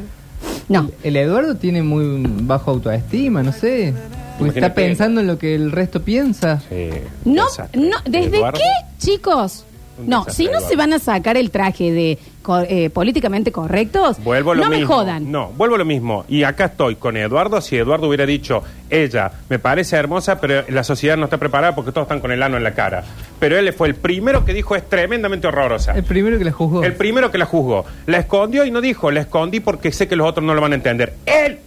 No, 0.69 0.91
El 1.05 1.15
Eduardo 1.17 1.55
tiene 1.55 1.81
muy 1.85 2.21
bajo 2.43 2.73
autoestima, 2.73 3.45
no 3.45 3.53
sé. 3.53 3.95
Porque 4.41 4.59
está 4.59 4.75
pensando 4.75 5.21
en 5.21 5.29
lo 5.29 5.39
que 5.39 5.55
el 5.55 5.71
resto 5.71 6.03
piensa. 6.03 6.61
Sí, 6.69 6.91
no, 7.25 7.45
no, 7.75 7.97
¿desde 8.07 8.39
Eduardo, 8.39 8.59
qué, 8.59 8.97
chicos? 9.07 9.65
No, 10.07 10.25
si 10.29 10.47
no 10.47 10.61
se 10.61 10.77
van 10.77 10.93
a 10.93 10.99
sacar 10.99 11.37
el 11.37 11.51
traje 11.51 11.93
de 11.93 12.19
co- 12.43 12.61
eh, 12.61 12.91
políticamente 12.91 13.53
correctos, 13.53 14.23
Vuelvo 14.23 14.53
a 14.53 14.55
lo 14.55 14.65
no 14.65 14.71
mismo. 14.71 14.81
me 14.81 14.87
jodan. 14.95 15.31
No, 15.33 15.49
vuelvo 15.57 15.75
a 15.77 15.79
lo 15.79 15.85
mismo. 15.85 16.25
Y 16.29 16.43
acá 16.43 16.67
estoy 16.67 16.97
con 16.97 17.17
Eduardo. 17.17 17.61
Si 17.61 17.77
Eduardo 17.77 18.07
hubiera 18.09 18.27
dicho, 18.27 18.63
ella 18.89 19.31
me 19.49 19.59
parece 19.59 19.97
hermosa, 19.97 20.41
pero 20.41 20.65
la 20.69 20.85
sociedad 20.85 21.17
no 21.17 21.25
está 21.25 21.39
preparada 21.39 21.75
porque 21.75 21.93
todos 21.93 22.05
están 22.07 22.21
con 22.21 22.33
el 22.33 22.43
ano 22.43 22.57
en 22.57 22.65
la 22.65 22.75
cara. 22.75 23.05
Pero 23.39 23.59
él 23.59 23.73
fue 23.73 23.89
el 23.89 23.95
primero 23.95 24.45
que 24.45 24.53
dijo 24.53 24.77
es 24.77 24.89
tremendamente 24.89 25.47
horrorosa. 25.47 25.93
El 25.93 26.05
primero 26.05 26.39
que 26.39 26.45
la 26.45 26.53
juzgó. 26.53 26.83
El 26.85 26.95
primero 26.95 27.31
que 27.31 27.39
la 27.39 27.47
juzgó. 27.47 27.85
La 28.07 28.19
escondió 28.19 28.65
y 28.65 28.71
no 28.71 28.81
dijo, 28.81 29.11
la 29.11 29.21
escondí 29.21 29.61
porque 29.61 29.93
sé 29.93 30.09
que 30.09 30.17
los 30.17 30.29
otros 30.29 30.45
no 30.45 30.55
lo 30.55 30.61
van 30.61 30.73
a 30.73 30.75
entender. 30.77 31.15
Él 31.27 31.59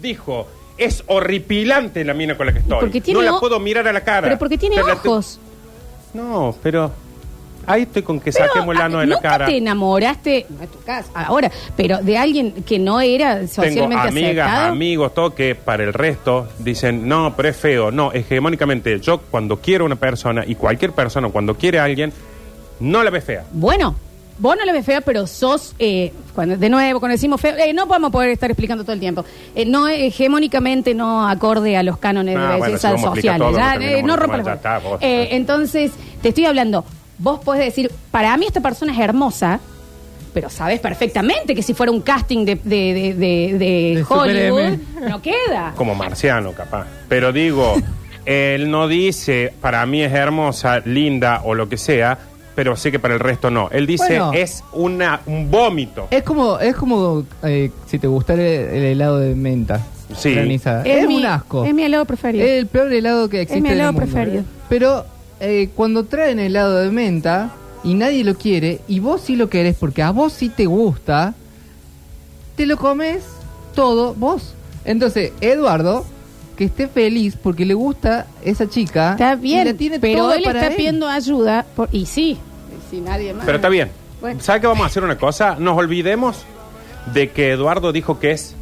dijo, 0.00 0.46
es 0.78 1.02
horripilante 1.06 2.04
la 2.04 2.12
mina 2.14 2.36
con 2.36 2.46
la 2.46 2.52
que 2.52 2.58
estoy. 2.60 2.80
Porque 2.80 3.00
tiene 3.00 3.20
no 3.20 3.24
la 3.24 3.34
o- 3.36 3.40
puedo 3.40 3.58
mirar 3.60 3.88
a 3.88 3.92
la 3.92 4.02
cara. 4.02 4.22
Pero 4.28 4.38
porque 4.38 4.58
tiene 4.58 4.76
la 4.76 4.92
ojos. 4.94 5.40
No, 6.14 6.54
pero 6.62 6.92
ahí 7.66 7.82
estoy 7.82 8.02
con 8.02 8.20
que 8.20 8.32
Pero, 8.32 8.46
saquemos 8.46 8.74
el 8.74 8.80
ano 8.80 8.98
de 9.00 9.06
la 9.06 9.14
¿nunca 9.16 9.28
cara. 9.28 9.46
te 9.46 9.56
enamoraste, 9.58 10.46
no 10.50 10.62
es 10.64 10.70
tu 10.70 10.80
caso, 10.82 11.10
ahora, 11.14 11.50
pero 11.76 11.98
de 11.98 12.16
alguien 12.18 12.52
que 12.64 12.78
no 12.78 13.00
era 13.00 13.36
Tengo 13.36 13.48
socialmente 13.48 14.08
amigas, 14.08 14.46
aceptado? 14.48 14.72
amigos, 14.72 15.14
todo 15.14 15.34
que 15.34 15.54
para 15.54 15.84
el 15.84 15.92
resto 15.92 16.48
dicen, 16.58 17.06
no, 17.08 17.34
pero 17.36 17.48
es 17.48 17.56
feo. 17.56 17.90
No, 17.90 18.12
hegemónicamente, 18.12 19.00
yo 19.00 19.18
cuando 19.20 19.56
quiero 19.60 19.84
una 19.84 19.96
persona 19.96 20.44
y 20.46 20.54
cualquier 20.54 20.92
persona 20.92 21.28
cuando 21.28 21.54
quiere 21.56 21.78
a 21.78 21.84
alguien, 21.84 22.12
no 22.80 23.02
la 23.02 23.10
ve 23.10 23.20
fea. 23.20 23.44
Bueno, 23.52 23.94
vos 24.38 24.54
no 24.58 24.64
la 24.66 24.72
ves 24.72 24.84
fea, 24.84 25.00
pero 25.00 25.26
sos, 25.26 25.74
eh, 25.78 26.12
cuando, 26.34 26.56
de 26.58 26.68
nuevo, 26.68 27.00
cuando 27.00 27.14
decimos 27.14 27.40
feo, 27.40 27.56
eh, 27.56 27.72
no 27.72 27.86
podemos 27.88 28.10
poder 28.12 28.28
estar 28.30 28.50
explicando 28.50 28.84
todo 28.84 28.92
el 28.92 29.00
tiempo. 29.00 29.24
Eh, 29.54 29.64
no 29.64 29.88
hegemónicamente 29.88 30.92
no 30.94 31.26
acorde 31.26 31.74
a 31.76 31.82
los 31.82 31.96
cánones 31.96 32.36
Ah, 32.36 32.40
de 32.40 32.46
bueno, 32.48 32.64
belleza 32.66 32.88
si 32.88 32.94
vamos 32.94 33.04
a 33.04 33.08
explicar 33.12 33.38
sociales. 33.38 33.56
todo, 33.56 33.58
Ya, 33.58 33.74
no 33.74 33.80
terminamos 33.80 33.98
eh, 33.98 34.06
no 34.06 34.16
rompa 34.16 34.36
más, 34.36 34.46
las 34.46 34.46
ya 34.46 34.54
está, 34.56 34.78
bolas. 34.78 34.90
vos. 34.90 34.98
Eh, 35.02 35.28
Entonces, 35.30 35.92
te 36.20 36.28
estoy 36.28 36.44
hablando, 36.44 36.84
vos 37.18 37.40
podés 37.40 37.64
decir, 37.64 37.90
para 38.10 38.36
mí 38.36 38.46
esta 38.46 38.60
persona 38.60 38.92
es 38.92 38.98
hermosa, 38.98 39.60
pero 40.34 40.50
sabes 40.50 40.80
perfectamente 40.80 41.54
que 41.54 41.62
si 41.62 41.72
fuera 41.74 41.90
un 41.92 42.02
casting 42.02 42.44
de, 42.44 42.56
de, 42.56 42.60
de, 42.62 43.14
de- 43.14 43.58
de 43.58 43.94
De 43.96 44.04
Super 44.06 44.18
Hollywood, 44.18 44.78
no 45.08 45.22
queda. 45.22 45.72
Como 45.76 45.94
marciano, 45.94 46.52
capaz. 46.52 46.86
Pero 47.08 47.32
digo, 47.32 47.74
él 48.26 48.70
no 48.70 48.86
dice, 48.88 49.52
para 49.60 49.84
mí 49.86 50.02
es 50.02 50.12
hermosa, 50.12 50.80
linda 50.80 51.40
o 51.44 51.54
lo 51.54 51.68
que 51.68 51.78
sea, 51.78 52.18
pero 52.54 52.74
sé 52.76 52.90
que 52.90 52.98
para 52.98 53.14
el 53.14 53.20
resto 53.20 53.50
no. 53.50 53.68
Él 53.70 53.86
dice, 53.86 54.18
Bueno. 54.18 54.32
es 54.34 54.62
una, 54.72 55.20
un 55.26 55.50
vómito. 55.50 56.08
Es 56.10 56.22
como, 56.22 56.58
es 56.58 56.74
como 56.76 57.24
eh, 57.42 57.70
si 57.86 57.98
te 57.98 58.06
gustara 58.06 58.42
el, 58.42 58.48
el 58.74 58.84
helado 58.84 59.18
de 59.18 59.34
menta. 59.34 59.80
Sí. 60.16 60.32
granizada. 60.34 60.84
Es, 60.84 61.06
mi, 61.08 61.16
un 61.16 61.26
asco. 61.26 61.64
Es 61.64 61.74
mi 61.74 61.82
helado 61.82 62.04
preferido. 62.04 62.44
Es 62.44 62.52
el 62.60 62.66
peor 62.68 62.92
helado 62.92 63.28
que 63.28 63.40
existe. 63.42 63.60
mi 63.60 63.68
en 63.68 63.72
el 63.72 63.78
helado 63.80 63.92
mundo. 63.94 64.06
preferido. 64.12 64.44
Pero 64.68 65.04
eh, 65.40 65.70
cuando 65.74 66.04
traen 66.04 66.38
helado 66.38 66.76
de 66.76 66.90
menta 66.90 67.52
y 67.84 67.94
nadie 67.94 68.24
lo 68.24 68.34
quiere, 68.36 68.80
y 68.88 69.00
vos 69.00 69.20
sí 69.22 69.36
lo 69.36 69.48
querés 69.48 69.76
porque 69.76 70.02
a 70.02 70.10
vos 70.10 70.32
sí 70.32 70.48
te 70.48 70.66
gusta, 70.66 71.34
te 72.56 72.66
lo 72.66 72.76
comes 72.76 73.22
todo 73.74 74.14
vos. 74.14 74.54
Entonces, 74.84 75.32
Eduardo, 75.40 76.04
que 76.56 76.64
esté 76.64 76.88
feliz 76.88 77.36
porque 77.40 77.66
le 77.66 77.74
gusta 77.74 78.26
esa 78.44 78.68
chica. 78.68 79.12
Está 79.12 79.34
y 79.34 79.36
bien, 79.36 79.66
la 79.66 79.74
tiene 79.74 80.00
pero 80.00 80.32
él 80.32 80.42
para 80.42 80.62
está 80.62 80.76
pidiendo 80.76 81.06
ayuda. 81.08 81.66
por- 81.76 81.88
y 81.92 82.06
sí, 82.06 82.30
y 82.32 82.90
sí, 82.90 83.00
nadie 83.00 83.34
más. 83.34 83.44
Pero 83.44 83.56
está 83.56 83.68
bien. 83.68 83.90
Bueno. 84.20 84.40
¿Sabe 84.40 84.62
que 84.62 84.66
vamos 84.66 84.84
a 84.84 84.86
hacer 84.86 85.04
una 85.04 85.18
cosa? 85.18 85.56
Nos 85.58 85.76
olvidemos 85.76 86.38
de 87.12 87.30
que 87.30 87.50
Eduardo 87.52 87.92
dijo 87.92 88.18
que 88.18 88.30
es 88.32 88.54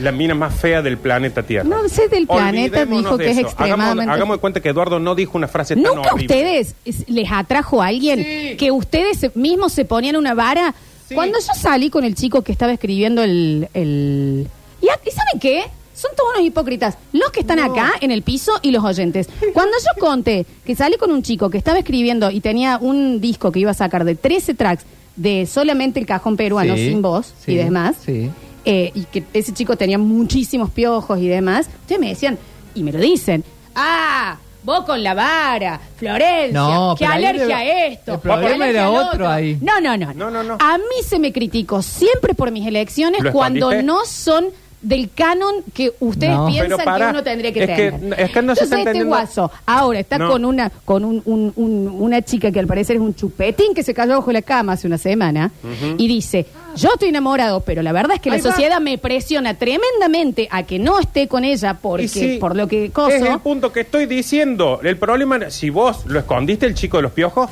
la 0.00 0.12
mina 0.12 0.34
más 0.34 0.54
fea 0.54 0.82
del 0.82 0.98
planeta 0.98 1.42
Tierra. 1.42 1.64
No 1.68 1.88
sé 1.88 2.08
del 2.08 2.26
planeta, 2.26 2.84
dijo 2.84 3.16
de 3.16 3.24
que 3.24 3.30
es 3.30 3.38
extremadamente- 3.38 4.02
Hagamos, 4.02 4.14
hagamos 4.14 4.36
de 4.36 4.40
cuenta 4.40 4.60
que 4.60 4.68
Eduardo 4.68 4.98
no 4.98 5.14
dijo 5.14 5.36
una 5.38 5.48
frase 5.48 5.74
tan 5.74 5.84
¿Nunca 5.84 6.12
horrible. 6.12 6.24
ustedes 6.36 6.74
es- 6.84 7.08
les 7.08 7.30
atrajo 7.30 7.82
a 7.82 7.86
alguien 7.86 8.18
Sí. 8.24 8.56
que 8.56 8.70
ustedes 8.70 9.34
mismos 9.36 9.72
se 9.72 9.84
ponían 9.84 10.16
una 10.16 10.34
vara? 10.34 10.74
Sí. 11.08 11.14
Cuando 11.14 11.38
yo 11.38 11.54
salí 11.54 11.88
con 11.90 12.04
el 12.04 12.14
chico 12.14 12.42
que 12.42 12.52
estaba 12.52 12.72
escribiendo 12.72 13.22
el... 13.22 13.68
el... 13.74 14.48
¿Y, 14.82 14.88
a- 14.88 14.98
¿y 15.06 15.10
saben 15.10 15.40
qué? 15.40 15.62
Son 15.94 16.10
todos 16.14 16.34
unos 16.34 16.46
hipócritas. 16.46 16.98
Los 17.12 17.30
que 17.30 17.40
están 17.40 17.58
No. 17.58 17.64
acá 17.72 17.92
en 18.02 18.10
el 18.10 18.20
piso 18.22 18.52
y 18.60 18.70
los 18.72 18.84
oyentes. 18.84 19.28
Cuando 19.54 19.72
yo 19.78 19.98
conté 20.00 20.44
que 20.66 20.74
salí 20.76 20.96
con 20.96 21.10
un 21.10 21.22
chico 21.22 21.48
que 21.48 21.56
estaba 21.56 21.78
escribiendo 21.78 22.30
y 22.30 22.40
tenía 22.40 22.76
un 22.78 23.20
disco 23.20 23.50
que 23.50 23.60
iba 23.60 23.70
a 23.70 23.74
sacar 23.74 24.04
de 24.04 24.14
13 24.14 24.52
tracks 24.54 24.84
de 25.16 25.46
solamente 25.46 25.98
el 25.98 26.04
cajón 26.04 26.36
peruano, 26.36 26.74
Sí, 26.76 26.88
sin 26.90 27.00
voz 27.00 27.32
sí, 27.42 27.52
y 27.52 27.56
demás, 27.56 27.96
sí. 28.04 28.30
Eh, 28.66 28.90
y 28.94 29.04
que 29.04 29.24
ese 29.32 29.54
chico 29.54 29.76
tenía 29.76 29.96
muchísimos 29.96 30.70
piojos 30.70 31.18
y 31.20 31.28
demás, 31.28 31.68
ustedes 31.82 32.00
me 32.00 32.08
decían, 32.10 32.36
y 32.74 32.82
me 32.82 32.92
lo 32.92 32.98
dicen, 32.98 33.42
ah, 33.74 34.36
vos 34.64 34.84
con 34.84 35.02
la 35.02 35.14
vara, 35.14 35.80
Florencia, 35.96 36.52
No, 36.52 36.92
ahí 36.92 37.06
alergia 37.06 37.46
le- 37.46 37.54
a 37.54 37.86
esto. 37.86 38.14
el 38.14 38.18
problema 38.20 38.68
era 38.68 38.90
otro 38.90 39.28
ahí. 39.28 39.56
No, 39.62 39.80
no, 39.80 39.96
no, 39.96 40.12
No, 40.14 40.30
no, 40.30 40.42
no. 40.42 40.56
A 40.60 40.76
mí 40.78 41.02
se 41.06 41.18
me 41.18 41.32
criticó 41.32 41.80
siempre 41.82 42.34
por 42.34 42.50
mis 42.50 42.66
elecciones 42.66 43.22
¿Lo 43.22 43.32
cuando 43.32 43.72
no 43.82 44.04
son 44.04 44.46
del 44.82 45.10
canon 45.14 45.64
que 45.72 45.94
ustedes 46.00 46.34
No. 46.34 46.46
piensan 46.48 46.78
que 46.98 47.04
uno 47.10 47.22
tendría 47.22 47.52
que 47.52 47.60
es 47.64 47.66
que- 47.70 47.92
tener. 47.92 48.20
es 48.20 48.30
que 48.30 48.42
no 48.42 48.54
se 48.54 48.64
está 48.64 48.76
Entonces, 48.76 48.78
este 48.78 48.80
entendiendo. 48.80 49.08
guaso 49.16 49.50
ahora 49.64 49.98
está 50.00 50.18
No. 50.18 50.30
con 50.30 50.44
una 50.44 50.70
con 50.84 51.04
un- 51.04 51.22
un- 51.24 51.52
un- 51.56 51.88
una 51.98 52.22
chica 52.22 52.52
que 52.52 52.60
al 52.60 52.66
parecer 52.66 52.96
es 52.96 53.02
un 53.02 53.14
chupetín 53.14 53.74
que 53.74 53.82
se 53.82 53.94
cayó 53.94 54.16
bajo 54.16 54.30
la 54.32 54.42
cama 54.42 54.72
hace 54.74 54.86
una 54.86 54.98
semana 54.98 55.50
y 55.96 56.06
dice, 56.06 56.46
yo 56.76 56.90
estoy 56.94 57.08
enamorado, 57.08 57.60
pero 57.60 57.82
la 57.82 57.92
verdad 57.92 58.16
es 58.16 58.20
que 58.20 58.30
Ahí 58.30 58.38
la 58.40 58.44
va. 58.44 58.50
sociedad 58.50 58.80
me 58.80 58.98
presiona 58.98 59.54
tremendamente 59.54 60.48
a 60.50 60.62
que 60.64 60.78
no 60.78 60.98
esté 61.00 61.28
con 61.28 61.44
ella 61.44 61.74
porque 61.80 62.04
Y 62.04 62.08
sí, 62.08 62.36
por 62.40 62.54
lo 62.56 62.68
que 62.68 62.86
Es 62.86 62.90
coso. 62.92 63.14
el 63.14 63.40
punto 63.40 63.72
que 63.72 63.80
estoy 63.80 64.06
diciendo. 64.06 64.80
El 64.82 64.96
problema, 64.98 65.50
si 65.50 65.70
vos 65.70 66.06
lo 66.06 66.18
escondiste, 66.18 66.66
el 66.66 66.74
chico 66.74 66.98
de 66.98 67.02
los 67.04 67.12
piojos, 67.12 67.50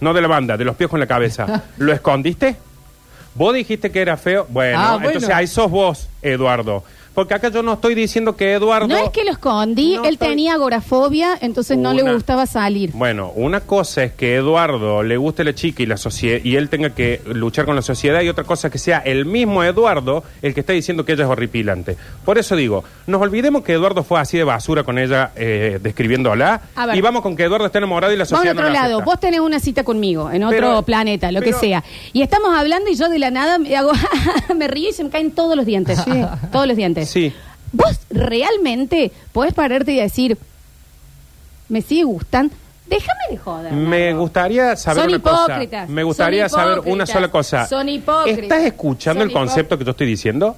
no 0.00 0.12
de 0.12 0.20
la 0.20 0.28
banda, 0.28 0.56
de 0.56 0.64
los 0.64 0.76
piojos 0.76 0.94
en 0.94 1.00
la 1.00 1.06
cabeza, 1.06 1.64
¿lo 1.78 1.92
escondiste? 1.92 2.56
¿Vos 3.34 3.54
dijiste 3.54 3.90
que 3.90 4.00
era 4.00 4.16
feo? 4.16 4.46
Bueno, 4.48 4.78
Ah, 4.78 4.92
bueno. 4.94 5.06
entonces 5.08 5.30
ahí 5.30 5.46
sos 5.46 5.70
vos, 5.70 6.08
Eduardo. 6.22 6.84
Porque 7.14 7.34
acá 7.34 7.48
yo 7.48 7.62
no 7.62 7.74
estoy 7.74 7.94
diciendo 7.94 8.34
que 8.36 8.54
Eduardo... 8.54 8.88
No 8.88 8.96
es 8.96 9.10
que 9.10 9.24
lo 9.24 9.30
escondí, 9.30 9.94
No 9.96 10.04
él 10.04 10.14
estoy- 10.14 10.28
tenía 10.30 10.54
agorafobia, 10.54 11.38
entonces 11.40 11.78
no 11.78 11.92
le 11.92 12.02
Una- 12.02 12.14
gustaba 12.14 12.44
salir. 12.46 12.90
Bueno, 12.92 13.30
una 13.36 13.60
cosa 13.60 14.02
es 14.02 14.12
que 14.12 14.34
Eduardo 14.34 15.02
le 15.04 15.16
guste 15.16 15.44
la 15.44 15.54
chica 15.54 15.82
y 15.82 15.86
la 15.86 15.96
socie- 15.96 16.40
y 16.42 16.56
él 16.56 16.68
tenga 16.68 16.90
que 16.90 17.20
luchar 17.26 17.66
con 17.66 17.76
la 17.76 17.82
sociedad 17.82 18.20
y 18.22 18.28
otra 18.28 18.42
cosa 18.42 18.66
es 18.66 18.72
que 18.72 18.78
sea 18.78 18.98
el 18.98 19.26
mismo 19.26 19.62
Eduardo 19.62 20.24
el 20.42 20.54
que 20.54 20.60
está 20.60 20.72
diciendo 20.72 21.04
que 21.04 21.12
ella 21.12 21.22
es 21.24 21.30
horripilante. 21.30 21.96
Por 22.24 22.36
eso 22.36 22.56
digo, 22.56 22.82
nos 23.06 23.22
olvidemos 23.22 23.62
que 23.62 23.74
Eduardo 23.74 24.02
fue 24.02 24.18
así 24.18 24.36
de 24.36 24.42
basura 24.44 24.82
con 24.82 24.98
ella 24.98 25.30
eh, 25.36 25.78
describiéndola 25.80 26.62
A 26.74 26.86
ver. 26.86 26.96
y 26.96 27.00
vamos 27.00 27.22
con 27.22 27.36
que 27.36 27.44
Eduardo 27.44 27.66
está 27.66 27.78
enamorado 27.78 28.12
y 28.12 28.16
la 28.16 28.24
Vamos 28.24 28.32
a 28.32 28.36
sociedad 28.38 28.54
otro 28.56 28.66
no 28.66 28.72
la 28.74 28.80
lado, 28.82 28.94
acepta. 28.96 29.10
vos 29.12 29.20
tenés 29.20 29.38
una 29.40 29.60
cita 29.60 29.84
conmigo, 29.84 30.30
en 30.32 30.42
otro 30.42 30.56
Pero- 30.58 30.82
planeta, 30.82 31.30
lo 31.30 31.38
pero- 31.40 31.52
que 31.52 31.60
sea. 31.66 31.84
Y 32.12 32.22
estamos 32.22 32.50
hablando 32.56 32.90
y 32.90 32.96
yo 32.96 33.08
de 33.08 33.20
la 33.20 33.30
nada 33.30 33.58
me 33.58 33.76
hago, 33.76 33.92
me 34.56 34.66
río 34.66 34.90
y 34.90 34.92
se 34.92 35.04
me 35.04 35.10
caen 35.10 35.30
todos 35.30 35.56
los 35.56 35.64
dientes. 35.64 36.00
Todos 36.50 36.66
los 36.66 36.76
dientes. 36.76 37.03
Sí. 37.04 37.32
Vos 37.72 37.98
realmente 38.10 39.10
podés 39.32 39.52
pararte 39.52 39.92
y 39.92 39.96
decir, 39.96 40.38
me 41.68 41.82
sigue 41.82 42.04
gustando. 42.04 42.54
Déjame 42.86 43.20
de 43.30 43.36
joder. 43.38 43.72
Me 43.72 44.06
Nardo. 44.10 44.20
gustaría 44.20 44.76
saber 44.76 45.02
Son 45.04 45.08
una 45.08 45.16
hipócritas, 45.16 45.80
cosa. 45.82 45.92
Me 45.92 46.02
gustaría 46.04 46.48
son 46.48 46.60
saber 46.60 46.78
una 46.80 46.84
hipócritas, 46.88 47.08
sola 47.10 47.28
cosa. 47.28 47.66
son 47.66 47.88
hipócritas, 47.88 48.42
¿Estás 48.42 48.62
escuchando 48.64 49.20
son 49.22 49.28
el 49.30 49.32
concepto 49.34 49.78
que 49.78 49.84
yo 49.84 49.90
estoy 49.92 50.06
diciendo? 50.06 50.56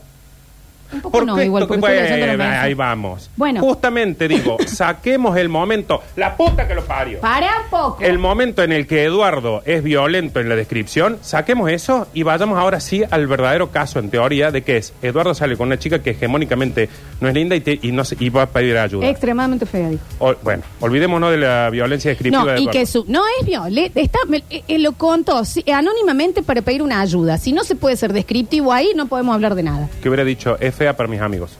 Un 0.93 1.01
poco 1.01 1.23
no, 1.25 1.41
igual, 1.43 1.67
porque 1.67 1.81
estoy 1.81 1.95
leyendo 2.03 2.27
los 2.27 2.37
Bueno, 2.37 2.45
mensajes. 2.45 2.65
ahí 2.65 2.75
vamos. 2.75 3.31
Bueno. 3.37 3.61
Justamente 3.61 4.29
digo, 4.29 4.57
saquemos 4.67 5.37
el 5.37 5.49
momento, 5.49 6.03
la 6.17 6.37
puta 6.37 6.67
que 6.69 6.75
lo 6.75 6.85
parió. 6.85 7.21
Para 7.21 7.47
un 7.63 7.71
poco. 7.71 7.99
El 8.03 8.19
momento 8.19 8.63
en 8.63 8.73
el 8.73 8.87
que 8.87 9.05
Eduardo 9.05 9.63
es 9.65 9.83
violento 9.83 10.41
en 10.41 10.49
la 10.49 10.57
descripción, 10.57 11.19
saquemos 11.23 11.71
eso 11.71 12.07
y 12.15 12.23
vayamos 12.23 12.59
ahora 12.59 12.81
sí 12.81 13.03
al 13.11 13.27
verdadero 13.27 13.71
caso, 13.71 13.99
en 13.99 14.11
teoría, 14.11 14.51
de 14.51 14.63
que 14.63 14.77
es 14.79 14.93
Eduardo 15.03 15.35
sale 15.35 15.57
con 15.57 15.67
una 15.69 15.79
chica 15.79 16.01
que 16.03 16.11
hegemónicamente 16.11 16.89
no 17.21 17.29
es 17.29 17.35
linda 17.35 17.57
y, 17.57 17.61
te- 17.61 17.79
y 17.83 17.93
no 17.93 18.05
se- 18.05 18.17
y 18.21 18.29
va 18.31 18.43
a 18.43 18.47
pedir 18.47 18.77
ayuda. 18.79 19.09
Extremadamente 19.09 19.67
fea, 19.67 19.89
dijo. 19.89 20.03
O- 20.19 20.35
bueno, 20.43 20.63
olvidémonos 20.81 21.31
de 21.31 21.39
la 21.39 21.71
violencia 21.71 22.11
descriptiva 22.11 22.41
No, 22.45 22.47
de 22.47 22.59
y 22.59 22.63
Eduardo. 22.65 22.79
que 22.81 22.87
su, 22.87 23.05
no 23.09 23.23
es 23.41 23.47
violeta, 23.47 24.01
está, 24.01 24.19
me- 24.29 24.45
eh, 24.51 24.63
eh, 24.69 24.79
lo 24.79 24.93
contó 24.93 25.45
sí, 25.45 25.65
anónimamente 25.73 26.43
para 26.43 26.63
pedir 26.63 26.83
una 26.83 27.01
ayuda. 27.01 27.39
Si 27.39 27.53
no 27.53 27.65
se 27.65 27.75
puede 27.77 27.97
ser 27.97 28.13
descriptivo 28.13 28.73
ahí, 28.73 28.91
no 28.95 29.07
podemos 29.07 29.35
hablar 29.35 29.55
de 29.55 29.63
nada. 29.63 29.89
Que 30.03 30.09
hubiera 30.09 30.25
dicho, 30.25 30.57
es 30.61 30.75
fea 30.77 30.97
para 30.97 31.09
mis 31.09 31.21
amigos. 31.21 31.51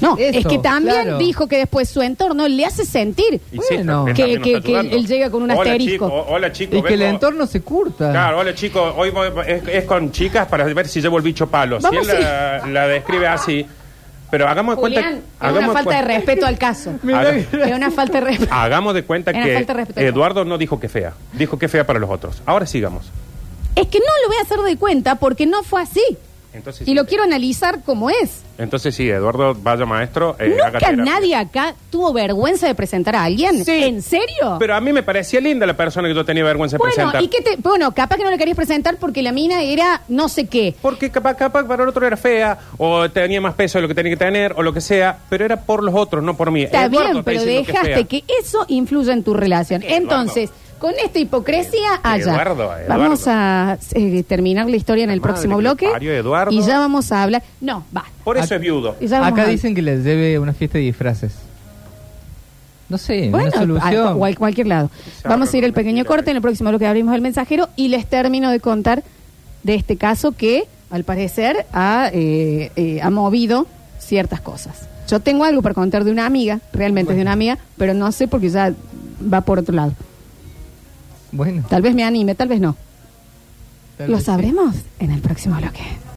No, 0.00 0.16
Eso, 0.16 0.38
es 0.38 0.46
que 0.46 0.58
también 0.58 1.02
claro. 1.02 1.18
dijo 1.18 1.46
que 1.46 1.58
después 1.58 1.86
su 1.90 2.00
entorno 2.00 2.48
le 2.48 2.64
hace 2.64 2.86
sentir 2.86 3.38
Y 3.52 3.58
sí, 3.58 3.74
Bueno. 3.74 4.06
él 4.08 4.14
Que- 4.14 4.22
también 4.22 4.38
nos 4.40 4.44
que- 4.48 4.52
está 4.54 4.66
que 4.66 4.68
ayudando. 4.78 4.96
él 4.96 5.06
llega 5.06 5.30
con 5.30 5.42
un 5.42 5.50
hola, 5.50 5.60
asterisco. 5.60 6.06
Chico, 6.06 6.26
hola, 6.28 6.52
chico. 6.52 6.76
Y 6.78 6.82
que 6.82 6.94
el 6.94 7.00
vengo- 7.00 7.14
entorno 7.16 7.46
se 7.46 7.60
curta. 7.60 8.10
Claro, 8.10 8.38
hola 8.38 8.54
chicos, 8.54 8.94
hoy 8.96 9.10
voy- 9.10 9.28
es, 9.46 9.68
es 9.68 9.84
con 9.84 10.10
chicas 10.10 10.46
para 10.48 10.64
ver 10.64 10.88
si 10.88 11.02
llevo 11.02 11.18
el 11.18 11.22
bicho 11.22 11.46
palo. 11.48 11.78
Si 11.80 11.82
Vamos, 11.84 12.08
él 12.08 12.18
la, 12.22 12.66
la 12.66 12.86
describe 12.88 13.26
así, 13.28 13.66
pero 14.30 14.48
hagamos 14.48 14.76
de 14.76 14.80
cuenta... 14.80 15.02
Julián, 15.02 15.18
es 15.18 15.24
hagamos 15.38 15.64
una 15.64 15.72
falta 15.74 15.96
de 15.96 16.02
respeto 16.02 16.46
al 16.46 16.56
caso. 16.56 16.92
Haga- 17.04 17.36
Es 17.36 17.74
una 17.76 17.90
falta 17.90 18.20
de 18.20 18.24
respeto. 18.26 18.54
Hagamos 18.54 18.94
de 18.94 19.02
cuenta 19.04 19.34
que 19.34 19.54
falta 19.54 19.74
de 19.74 19.80
respeto. 19.80 20.00
Eduardo 20.00 20.44
no 20.46 20.56
dijo 20.56 20.80
que 20.80 20.88
fea, 20.88 21.12
dijo 21.34 21.58
que 21.58 21.68
fea 21.68 21.84
para 21.84 21.98
los 21.98 22.08
otros. 22.08 22.40
Ahora 22.46 22.64
sigamos. 22.64 23.04
Es 23.76 23.86
que 23.88 23.98
no 23.98 24.06
lo 24.22 24.28
voy 24.28 24.36
a 24.38 24.42
hacer 24.44 24.58
de 24.60 24.76
cuenta 24.78 25.16
porque 25.16 25.44
no 25.44 25.62
fue 25.62 25.82
así. 25.82 26.00
Entonces, 26.52 26.82
Y 26.82 26.90
sí, 26.90 26.94
lo 26.94 27.06
quiero 27.06 27.22
analizar 27.22 27.82
como 27.84 28.10
es. 28.10 28.42
entonces 28.58 28.94
sí, 28.94 29.08
Eduardo, 29.08 29.54
vaya 29.54 29.86
maestro. 29.86 30.36
eh, 30.38 30.56
Nunca 30.72 30.92
nadie 30.92 31.36
acá 31.36 31.74
tuvo 31.90 32.12
vergüenza 32.12 32.66
de 32.66 32.74
presentar 32.74 33.14
a 33.14 33.24
alguien. 33.24 33.64
Sí. 33.64 33.84
¿En 33.84 34.02
serio? 34.02 34.56
Pero 34.58 34.74
a 34.74 34.80
mí 34.80 34.92
me 34.92 35.02
parecía 35.02 35.40
linda 35.40 35.64
la 35.66 35.76
persona 35.76 36.08
que 36.08 36.14
yo 36.14 36.24
tenía 36.24 36.42
vergüenza 36.42 36.74
de 36.74 36.78
bueno, 36.78 36.94
presentar. 36.94 37.22
¿y 37.22 37.28
qué 37.28 37.40
te, 37.40 37.56
bueno, 37.56 37.92
capaz 37.92 38.16
que 38.16 38.24
no 38.24 38.30
le 38.30 38.38
querías 38.38 38.56
presentar 38.56 38.96
porque 38.96 39.22
la 39.22 39.32
mina 39.32 39.62
era 39.62 40.02
no 40.08 40.28
sé 40.28 40.46
qué. 40.48 40.74
Porque 40.82 41.10
capaz, 41.10 41.34
capaz 41.34 41.64
para 41.64 41.84
el 41.84 41.88
otro 41.88 42.06
era 42.06 42.16
fea, 42.16 42.58
o 42.78 43.08
tenía 43.10 43.40
más 43.40 43.54
peso 43.54 43.78
de 43.78 43.82
lo 43.82 43.88
que 43.88 43.94
tenía 43.94 44.12
que 44.12 44.18
tener, 44.24 44.52
o 44.56 44.62
lo 44.62 44.72
que 44.72 44.80
sea, 44.80 45.18
pero 45.28 45.44
era 45.44 45.60
por 45.60 45.82
los 45.84 45.94
otros, 45.94 46.22
no 46.24 46.36
por 46.36 46.50
mí. 46.50 46.62
Está 46.62 46.84
Eduardo 46.84 47.12
bien, 47.12 47.24
pero 47.24 47.40
que 47.42 47.46
dejaste 47.46 48.04
que, 48.06 48.24
eso 48.40 48.64
influya 48.68 49.12
en 49.12 49.22
tu 49.22 49.34
relación. 49.34 49.82
¿Qué, 49.82 49.96
Eduardo? 49.96 50.32
Con 50.80 50.94
esta 51.04 51.18
hipocresía, 51.18 52.00
allá. 52.02 52.22
Eduardo, 52.24 52.64
Eduardo. 52.74 52.84
Vamos 52.88 53.22
a 53.26 53.78
eh, 53.92 54.22
terminar 54.22 54.68
la 54.68 54.76
historia 54.76 55.04
en 55.04 55.10
el 55.10 55.20
madre 55.20 55.32
próximo 55.34 55.58
que 55.58 55.62
lo 55.62 55.70
bloque. 55.70 55.88
parió, 55.90 56.12
Eduardo. 56.12 56.52
Y 56.52 56.62
ya 56.62 56.78
vamos 56.78 57.12
a 57.12 57.22
hablar. 57.22 57.42
No, 57.60 57.84
va. 57.96 58.04
Por 58.24 58.38
eso 58.38 58.46
Ac- 58.54 58.56
es 58.56 58.60
viudo. 58.62 58.96
Y 59.00 59.06
ya 59.06 59.20
vamos 59.20 59.38
Acá 59.38 59.46
a- 59.48 59.50
dicen 59.50 59.74
que 59.74 59.82
les 59.82 60.02
debe 60.02 60.38
una 60.38 60.54
fiesta 60.54 60.78
de 60.78 60.84
disfraces. 60.84 61.32
No 62.88 62.98
sé, 62.98 63.28
Bueno, 63.30 63.48
una 63.48 63.56
solución. 63.58 64.08
a 64.08 64.14
cual- 64.14 64.36
cualquier 64.38 64.66
lado. 64.66 64.90
Vamos 65.24 65.52
a 65.52 65.56
ir 65.58 65.64
al 65.64 65.72
pequeño 65.72 66.04
corte. 66.04 66.30
En 66.30 66.36
el 66.36 66.42
próximo 66.42 66.70
bloque 66.70 66.86
abrimos 66.86 67.14
el 67.14 67.20
mensajero 67.20 67.68
y 67.76 67.88
les 67.88 68.06
termino 68.06 68.50
de 68.50 68.58
contar 68.58 69.04
de 69.62 69.74
este 69.74 69.96
caso 69.96 70.32
que, 70.32 70.64
al 70.90 71.04
parecer, 71.04 71.66
ha, 71.72 72.10
eh, 72.12 72.72
eh, 72.74 73.00
ha 73.02 73.10
movido 73.10 73.66
ciertas 73.98 74.40
cosas. 74.40 74.88
Yo 75.08 75.20
tengo 75.20 75.44
algo 75.44 75.60
para 75.62 75.74
contar 75.74 76.04
de 76.04 76.10
una 76.10 76.26
amiga, 76.26 76.60
realmente 76.72 77.12
es 77.12 77.16
de 77.16 77.22
una 77.22 77.32
amiga, 77.32 77.58
pero 77.76 77.94
no 77.94 78.10
sé 78.12 78.26
porque 78.28 78.48
ya 78.48 78.72
va 79.32 79.42
por 79.42 79.58
otro 79.58 79.74
lado. 79.74 79.92
Bueno, 81.32 81.64
Tal 81.68 81.82
vez 81.82 81.94
me 81.94 82.04
anime, 82.04 82.34
tal 82.34 82.48
vez 82.48 82.60
no. 82.60 82.76
tal 83.96 84.10
Lo 84.10 84.16
vez 84.16 84.26
sabremos 84.26 84.74
en 84.98 85.10
el 85.12 85.20
próximo 85.20 85.56
bloque. 85.56 85.82